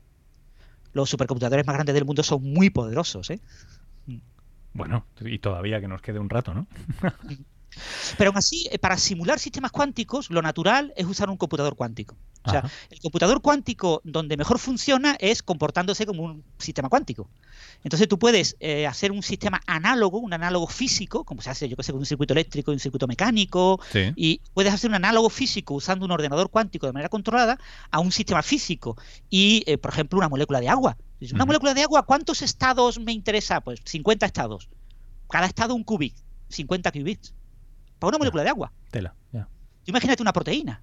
Los 0.93 1.11
supercomputadores 1.11 1.67
más 1.67 1.75
grandes 1.75 1.95
del 1.95 2.05
mundo 2.05 2.23
son 2.23 2.43
muy 2.43 2.71
poderosos, 2.71 3.31
¿eh? 3.31 3.41
Bueno, 4.73 5.07
y 5.21 5.39
todavía 5.39 5.81
que 5.81 5.89
nos 5.89 6.03
quede 6.03 6.19
un 6.19 6.29
rato, 6.29 6.53
¿no? 6.53 6.67
Pero 8.19 8.31
aún 8.31 8.39
así, 8.39 8.69
eh, 8.71 8.79
para 8.79 8.97
simular 8.99 9.39
sistemas 9.39 9.73
cuánticos, 9.73 10.31
lo 10.31 10.43
natural 10.43 10.93
es 10.97 11.07
usar 11.07 11.31
un 11.31 11.37
computador 11.37 11.77
cuántico. 11.77 12.17
O 12.47 12.51
sea, 12.51 12.71
el 12.91 13.01
computador 13.01 13.43
cuántico 13.43 14.01
donde 14.05 14.37
mejor 14.37 14.59
funciona 14.59 15.17
es 15.19 15.43
comportándose 15.43 16.07
como 16.07 16.23
un 16.23 16.45
sistema 16.59 16.89
cuántico. 16.89 17.29
Entonces 17.83 18.09
tú 18.09 18.19
puedes 18.19 18.57
eh, 18.61 18.87
hacer 18.87 19.13
un 19.13 19.23
sistema 19.23 19.61
análogo, 19.67 20.19
un 20.19 20.33
análogo 20.33 20.67
físico, 20.67 21.25
como 21.25 21.43
se 21.43 21.51
hace, 21.51 21.69
yo 21.69 21.77
que 21.77 21.83
sé, 21.83 21.93
con 21.93 22.01
un 22.01 22.07
circuito 22.07 22.35
eléctrico 22.35 22.71
y 22.71 22.75
un 22.75 22.81
circuito 22.81 23.07
mecánico, 23.07 23.81
y 24.15 24.41
puedes 24.55 24.73
hacer 24.73 24.91
un 24.91 24.95
análogo 24.95 25.29
físico 25.31 25.75
usando 25.75 26.05
un 26.05 26.13
ordenador 26.13 26.51
cuántico 26.51 26.87
de 26.87 26.93
manera 26.93 27.09
controlada 27.09 27.59
a 27.91 28.01
un 28.01 28.13
sistema 28.13 28.43
físico. 28.43 28.97
Y, 29.29 29.63
eh, 29.67 29.79
por 29.79 29.93
ejemplo, 29.93 30.19
una 30.19 30.29
molécula 30.29 30.61
de 30.61 30.69
agua. 30.69 30.97
Una 31.33 31.47
molécula 31.47 31.75
de 31.75 31.83
agua, 31.83 32.05
¿cuántos 32.05 32.43
estados 32.43 32.99
me 33.01 33.13
interesa? 33.13 33.61
Pues 33.61 33.81
50 33.85 34.27
estados. 34.27 34.69
Cada 35.29 35.47
estado 35.47 35.75
un 35.75 35.83
qubit, 35.83 36.15
50 36.49 36.93
qubits 36.93 37.35
para 37.99 38.09
una 38.11 38.19
molécula 38.19 38.43
de 38.43 38.51
agua. 38.51 38.73
Tela, 38.91 39.15
ya. 39.33 39.49
Imagínate 39.87 40.23
una 40.23 40.33
proteína. 40.33 40.83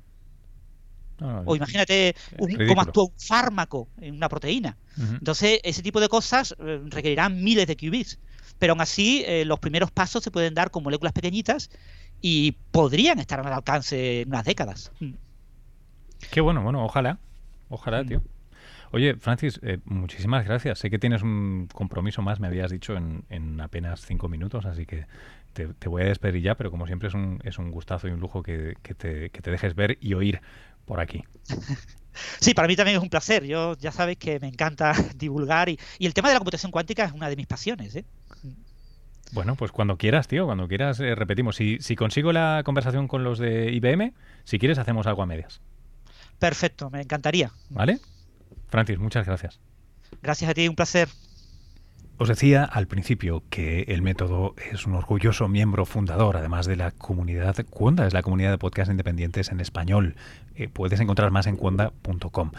o 1.46 1.56
imagínate 1.56 2.16
cómo 2.68 2.82
actúa 2.82 3.06
un 3.06 3.14
fármaco 3.18 3.88
en 4.02 4.16
una 4.16 4.30
proteína. 4.30 4.78
Entonces, 4.98 5.60
ese 5.64 5.82
tipo 5.82 6.00
de 6.00 6.10
cosas 6.10 6.56
eh, 6.60 6.82
requerirán 6.86 7.44
miles 7.44 7.68
de 7.68 7.76
qubits. 7.76 8.20
Pero 8.60 8.74
aún 8.74 8.82
así, 8.82 9.24
eh, 9.26 9.46
los 9.46 9.60
primeros 9.60 9.92
pasos 9.92 10.24
se 10.24 10.32
pueden 10.32 10.54
dar 10.54 10.72
con 10.72 10.84
moléculas 10.84 11.14
pequeñitas 11.14 11.70
y 12.22 12.54
podrían 12.72 13.20
estar 13.20 13.40
al 13.40 13.52
alcance 13.52 14.22
en 14.22 14.30
unas 14.30 14.46
décadas. 14.46 14.92
Mm. 15.00 15.14
Qué 16.32 16.42
bueno, 16.42 16.64
bueno, 16.64 16.84
ojalá. 16.86 17.20
Ojalá, 17.70 18.04
mm. 18.04 18.08
tío. 18.08 18.22
Oye, 18.92 19.16
Francis, 19.16 19.60
eh, 19.64 19.80
muchísimas 19.86 20.46
gracias. 20.46 20.80
Sé 20.80 20.90
que 20.92 21.00
tienes 21.00 21.24
un 21.24 21.68
compromiso 21.74 22.22
más, 22.22 22.40
me 22.40 22.48
habías 22.48 22.72
dicho, 22.72 22.96
en, 22.96 23.26
en 23.30 23.60
apenas 23.60 24.02
cinco 24.06 24.30
minutos, 24.30 24.66
así 24.66 24.86
que 24.86 25.08
te, 25.54 25.90
voy 25.90 26.02
a 26.02 26.06
despedir 26.06 26.42
ya, 26.42 26.56
pero 26.56 26.72
como 26.72 26.88
siempre 26.88 27.08
es 27.08 27.14
un, 27.14 27.40
es 27.44 27.58
un 27.58 27.72
gustazo 27.72 28.08
y 28.08 28.12
un 28.12 28.20
lujo 28.20 28.44
que, 28.44 28.76
te, 28.98 29.30
que 29.30 29.42
te 29.42 29.52
dejes 29.52 29.76
ver 29.76 29.98
y 30.02 30.14
oír 30.14 30.42
por 30.86 31.00
aquí. 31.00 31.24
Sí, 32.40 32.54
para 32.54 32.68
mí 32.68 32.76
también 32.76 32.98
es 32.98 33.04
un 33.04 33.10
placer. 33.10 33.44
Yo 33.44 33.76
ya 33.78 33.92
sabes 33.92 34.18
que 34.18 34.40
me 34.40 34.48
encanta 34.48 34.94
divulgar 35.16 35.70
y, 35.70 35.80
el 36.00 36.14
tema 36.14 36.30
de 36.30 36.36
la 36.36 36.40
computación 36.40 36.72
cuántica 36.72 37.06
es 37.06 37.12
una 37.12 37.30
de 37.30 37.36
mis 37.36 37.48
pasiones. 37.48 37.96
¿eh? 37.96 38.06
Bueno, 39.32 39.56
pues 39.56 39.72
cuando 39.72 39.98
quieras, 39.98 40.28
tío, 40.28 40.46
cuando 40.46 40.68
quieras 40.68 41.00
eh, 41.00 41.16
repetimos. 41.16 41.56
Si, 41.56 41.80
si 41.80 41.96
consigo 41.96 42.32
la 42.32 42.62
conversación 42.64 43.08
con 43.08 43.24
los 43.24 43.40
de 43.40 43.72
IBM, 43.72 44.14
si 44.44 44.60
quieres 44.60 44.78
hacemos 44.78 45.08
algo 45.08 45.24
a 45.24 45.26
medias. 45.26 45.60
Perfecto, 46.40 46.90
me 46.90 47.02
encantaría. 47.02 47.52
¿Vale? 47.70 48.00
Francis, 48.70 49.00
muchas 49.00 49.26
gracias. 49.26 49.60
Gracias 50.22 50.52
a 50.52 50.54
ti, 50.54 50.68
un 50.68 50.76
placer. 50.76 51.10
Os 52.18 52.30
decía 52.30 52.64
al 52.64 52.88
principio 52.88 53.44
que 53.50 53.82
el 53.88 54.04
método 54.04 54.54
es 54.72 54.86
un 54.86 54.94
orgulloso 54.94 55.48
miembro 55.48 55.86
fundador, 55.86 56.38
además 56.38 56.68
de 56.68 56.76
la 56.76 56.92
comunidad 56.92 57.56
Cuonda, 57.70 58.06
es 58.06 58.14
la 58.14 58.22
comunidad 58.22 58.52
de 58.52 58.60
podcast 58.60 58.92
independientes 58.92 59.52
en 59.52 59.60
español. 59.60 60.16
Eh, 60.56 60.70
puedes 60.72 61.00
encontrar 61.00 61.32
más 61.32 61.48
en 61.48 61.58
cuonda.com. 61.58 62.52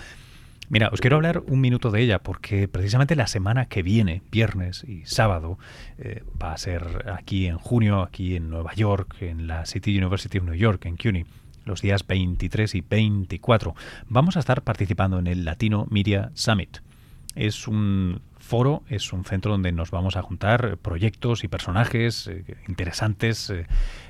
Mira, 0.70 0.88
os 0.92 1.00
quiero 1.00 1.16
hablar 1.16 1.44
un 1.46 1.60
minuto 1.60 1.92
de 1.92 2.00
ella 2.00 2.18
porque 2.18 2.66
precisamente 2.66 3.14
la 3.14 3.28
semana 3.28 3.66
que 3.66 3.82
viene, 3.82 4.22
viernes 4.32 4.82
y 4.82 5.04
sábado, 5.04 5.58
eh, 5.98 6.24
va 6.42 6.52
a 6.52 6.58
ser 6.58 7.10
aquí 7.12 7.46
en 7.46 7.58
junio, 7.58 8.02
aquí 8.02 8.34
en 8.34 8.50
Nueva 8.50 8.74
York, 8.74 9.16
en 9.20 9.46
la 9.46 9.66
City 9.66 9.96
University 9.96 10.38
of 10.38 10.44
New 10.44 10.54
York, 10.54 10.86
en 10.86 10.96
CUNY, 10.96 11.26
los 11.64 11.80
días 11.80 12.04
23 12.06 12.74
y 12.74 12.80
24. 12.80 13.74
Vamos 14.08 14.36
a 14.36 14.40
estar 14.40 14.62
participando 14.62 15.18
en 15.20 15.28
el 15.28 15.44
Latino 15.44 15.86
Media 15.90 16.32
Summit. 16.34 16.78
Es 17.36 17.68
un 17.68 18.20
foro, 18.44 18.82
es 18.88 19.12
un 19.12 19.24
centro 19.24 19.52
donde 19.52 19.72
nos 19.72 19.90
vamos 19.90 20.16
a 20.16 20.22
juntar 20.22 20.76
proyectos 20.76 21.44
y 21.44 21.48
personajes 21.48 22.28
eh, 22.28 22.44
interesantes, 22.68 23.50
eh, 23.50 23.66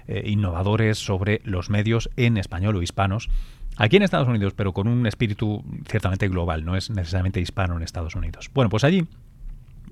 eh, 0.08 0.24
innovadores 0.26 0.98
sobre 0.98 1.40
los 1.44 1.70
medios 1.70 2.10
en 2.16 2.36
español 2.36 2.76
o 2.76 2.82
hispanos. 2.82 3.30
Aquí 3.76 3.96
en 3.96 4.02
Estados 4.02 4.28
Unidos, 4.28 4.52
pero 4.54 4.72
con 4.72 4.88
un 4.88 5.06
espíritu 5.06 5.64
ciertamente 5.88 6.28
global, 6.28 6.64
no 6.64 6.76
es 6.76 6.90
necesariamente 6.90 7.40
hispano 7.40 7.76
en 7.76 7.82
Estados 7.82 8.14
Unidos. 8.14 8.50
Bueno, 8.52 8.68
pues 8.68 8.84
allí 8.84 9.06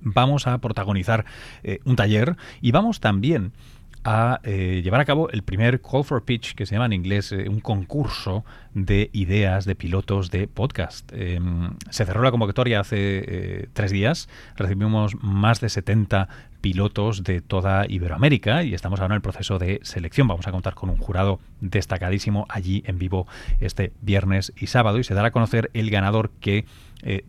vamos 0.00 0.46
a 0.46 0.59
protagonizar 0.59 1.24
un 1.85 1.96
taller 1.96 2.37
y 2.61 2.72
vamos 2.72 3.00
también 3.00 3.52
a 4.05 4.41
eh, 4.43 4.81
llevar 4.83 5.01
a 5.01 5.05
cabo 5.05 5.31
el 5.31 5.43
primer 5.43 5.81
Call 5.81 6.05
for 6.05 6.25
Pitch, 6.25 6.55
que 6.55 6.67
se 6.67 6.75
llama 6.75 6.87
en 6.87 6.93
inglés 6.93 7.31
eh, 7.33 7.49
un 7.49 7.61
concurso 7.61 8.45
de 8.75 9.11
ideas 9.12 9.65
de 9.65 9.75
pilotos 9.75 10.31
de 10.31 10.49
podcast. 10.49 11.12
Em, 11.12 11.75
se 11.91 12.05
cerró 12.05 12.23
la 12.23 12.31
convocatoria 12.31 12.81
hace 12.81 12.97
eh, 12.99 13.69
tres 13.73 13.93
días, 13.93 14.29
recibimos 14.57 15.15
más 15.23 15.61
de 15.61 15.69
70 15.69 16.29
pilotos 16.61 17.25
de 17.25 17.41
toda 17.41 17.87
Iberoamérica 17.88 18.62
y 18.62 18.75
estamos 18.75 19.01
ahora 19.01 19.15
en 19.15 19.17
el 19.17 19.23
proceso 19.23 19.59
de 19.59 19.81
selección. 19.83 20.27
Vamos 20.29 20.47
a 20.47 20.53
contar 20.53 20.75
con 20.75 20.91
un 20.91 20.97
jurado 20.97 21.41
destacadísimo 21.61 22.47
allí 22.49 22.83
en 22.87 22.99
vivo 22.99 23.27
este 23.61 23.93
viernes 24.01 24.53
y 24.57 24.69
sábado 24.69 24.99
y 24.99 25.05
se 25.05 25.15
dará 25.15 25.29
a 25.29 25.33
conocer 25.33 25.71
el 25.75 25.91
ganador 25.91 26.31
que 26.41 26.65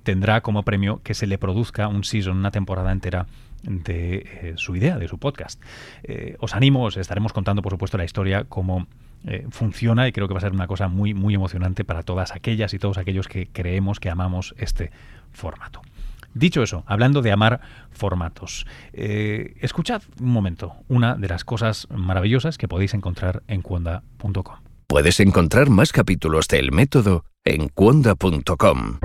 tendrá 0.03 0.41
como 0.41 0.61
premio 0.61 1.01
que 1.01 1.15
se 1.15 1.25
le 1.25 1.39
produzca 1.39 1.87
un 1.87 2.03
season, 2.03 2.37
una 2.37 2.51
temporada 2.51 2.91
entera 2.91 3.25
de 3.63 4.15
eh, 4.15 4.53
su 4.57 4.75
idea, 4.75 4.97
de 4.97 5.07
su 5.07 5.17
podcast. 5.17 5.61
Eh, 6.03 6.35
os 6.39 6.55
animo, 6.55 6.83
os 6.83 6.97
estaremos 6.97 7.33
contando, 7.33 7.61
por 7.61 7.71
supuesto, 7.71 7.97
la 7.97 8.05
historia, 8.05 8.45
cómo 8.45 8.87
eh, 9.25 9.47
funciona 9.49 10.07
y 10.07 10.11
creo 10.11 10.27
que 10.27 10.33
va 10.33 10.39
a 10.39 10.41
ser 10.41 10.51
una 10.51 10.67
cosa 10.67 10.87
muy, 10.87 11.13
muy 11.13 11.33
emocionante 11.33 11.83
para 11.83 12.03
todas 12.03 12.33
aquellas 12.33 12.73
y 12.73 12.79
todos 12.79 12.97
aquellos 12.97 13.27
que 13.27 13.47
creemos 13.47 13.99
que 13.99 14.09
amamos 14.09 14.53
este 14.57 14.91
formato. 15.31 15.81
Dicho 16.33 16.63
eso, 16.63 16.83
hablando 16.87 17.21
de 17.21 17.31
amar 17.31 17.61
formatos, 17.91 18.65
escuchad 18.91 20.01
un 20.19 20.31
momento 20.31 20.73
una 20.87 21.13
de 21.13 21.27
las 21.27 21.45
cosas 21.45 21.87
maravillosas 21.91 22.57
que 22.57 22.67
podéis 22.67 22.95
encontrar 22.95 23.43
en 23.47 23.61
cuonda.com. 23.61 24.55
Puedes 24.87 25.19
encontrar 25.19 25.69
más 25.69 25.91
capítulos 25.91 26.47
del 26.47 26.71
método 26.71 27.25
en 27.45 27.69
cuonda.com. 27.69 28.99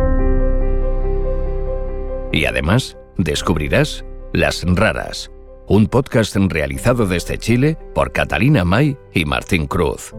Y 2.33 2.45
además, 2.45 2.97
descubrirás 3.17 4.05
las 4.33 4.63
Raras, 4.63 5.31
un 5.69 5.87
podcast 5.87 6.37
realizado 6.37 7.07
desde 7.07 7.39
Chile 7.39 7.79
por 7.95 8.13
Catalina 8.13 8.65
May 8.65 8.97
y 9.15 9.25
Martín 9.25 9.67
Cruz. 9.67 10.15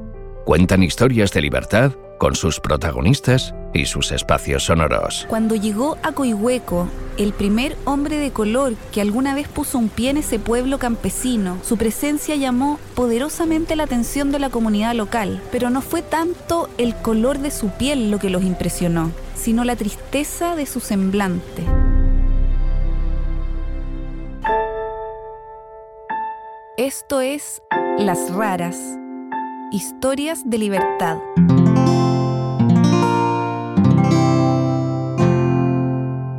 Cuentan 0.46 0.82
historias 0.82 1.32
de 1.32 1.42
libertad 1.42 1.94
con 2.18 2.36
sus 2.36 2.60
protagonistas 2.60 3.54
y 3.74 3.86
sus 3.86 4.12
espacios 4.12 4.64
sonoros. 4.64 5.26
Cuando 5.30 5.56
llegó 5.56 5.98
a 6.02 6.12
Coihueco, 6.12 6.88
el 7.18 7.34
primer 7.34 7.78
hombre 7.86 8.18
de 8.18 8.32
color 8.32 8.74
que 8.92 9.00
alguna 9.00 9.36
vez 9.36 9.48
puso 9.48 9.78
un 9.78 9.90
pie 9.90 10.10
en 10.10 10.18
ese 10.18 10.40
pueblo 10.40 10.80
campesino, 10.80 11.58
su 11.64 11.78
presencia 11.78 12.36
llamó 12.36 12.80
poderosamente 12.96 13.76
la 13.76 13.84
atención 13.84 14.32
de 14.32 14.40
la 14.40 14.50
comunidad 14.50 14.96
local, 14.96 15.40
pero 15.52 15.70
no 15.70 15.82
fue 15.82 16.02
tanto 16.02 16.68
el 16.80 16.96
color 16.96 17.40
de 17.40 17.52
su 17.52 17.70
piel 17.70 18.10
lo 18.10 18.18
que 18.18 18.32
los 18.32 18.44
impresionó, 18.44 19.12
sino 19.36 19.64
la 19.64 19.76
tristeza 19.76 20.56
de 20.56 20.66
su 20.66 20.80
semblante. 20.80 21.64
Esto 26.80 27.20
es 27.20 27.62
Las 27.98 28.34
Raras, 28.34 28.98
Historias 29.70 30.50
de 30.50 30.58
Libertad. 30.60 31.18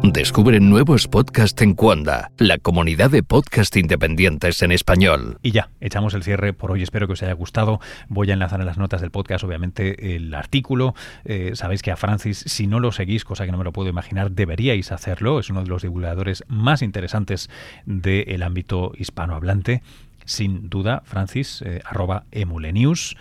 Descubre 0.02 0.58
nuevos 0.58 1.08
podcasts 1.08 1.60
en 1.60 1.74
Cuanda, 1.74 2.32
la 2.38 2.56
comunidad 2.56 3.10
de 3.10 3.22
podcast 3.22 3.76
independientes 3.76 4.62
en 4.62 4.72
español. 4.72 5.38
Y 5.42 5.50
ya, 5.50 5.68
echamos 5.78 6.14
el 6.14 6.22
cierre 6.22 6.54
por 6.54 6.70
hoy. 6.70 6.82
Espero 6.82 7.06
que 7.06 7.12
os 7.12 7.22
haya 7.22 7.34
gustado. 7.34 7.78
Voy 8.08 8.30
a 8.30 8.32
enlazar 8.32 8.60
en 8.60 8.66
las 8.66 8.78
notas 8.78 9.02
del 9.02 9.10
podcast, 9.10 9.44
obviamente, 9.44 10.16
el 10.16 10.32
artículo. 10.34 10.94
Eh, 11.26 11.52
sabéis 11.54 11.82
que 11.82 11.90
a 11.90 11.96
Francis, 11.96 12.44
si 12.46 12.66
no 12.66 12.80
lo 12.80 12.92
seguís, 12.92 13.26
cosa 13.26 13.44
que 13.44 13.52
no 13.52 13.58
me 13.58 13.64
lo 13.64 13.74
puedo 13.74 13.90
imaginar, 13.90 14.30
deberíais 14.30 14.90
hacerlo. 14.90 15.38
Es 15.38 15.50
uno 15.50 15.62
de 15.62 15.68
los 15.68 15.82
divulgadores 15.82 16.44
más 16.48 16.80
interesantes 16.80 17.50
del 17.84 18.42
ámbito 18.42 18.92
hispanohablante. 18.96 19.82
Sin 20.30 20.70
duda, 20.70 21.02
Francis, 21.04 21.60
eh, 21.62 21.80
arroba 21.84 22.22
emulenews. 22.30 23.16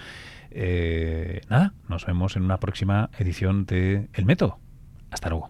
Eh, 0.51 1.41
nada, 1.49 1.73
nos 1.87 2.05
vemos 2.05 2.35
en 2.35 2.43
una 2.43 2.59
próxima 2.59 3.09
edición 3.17 3.65
de 3.65 4.09
El 4.13 4.25
Método. 4.25 4.59
Hasta 5.09 5.29
luego. 5.29 5.49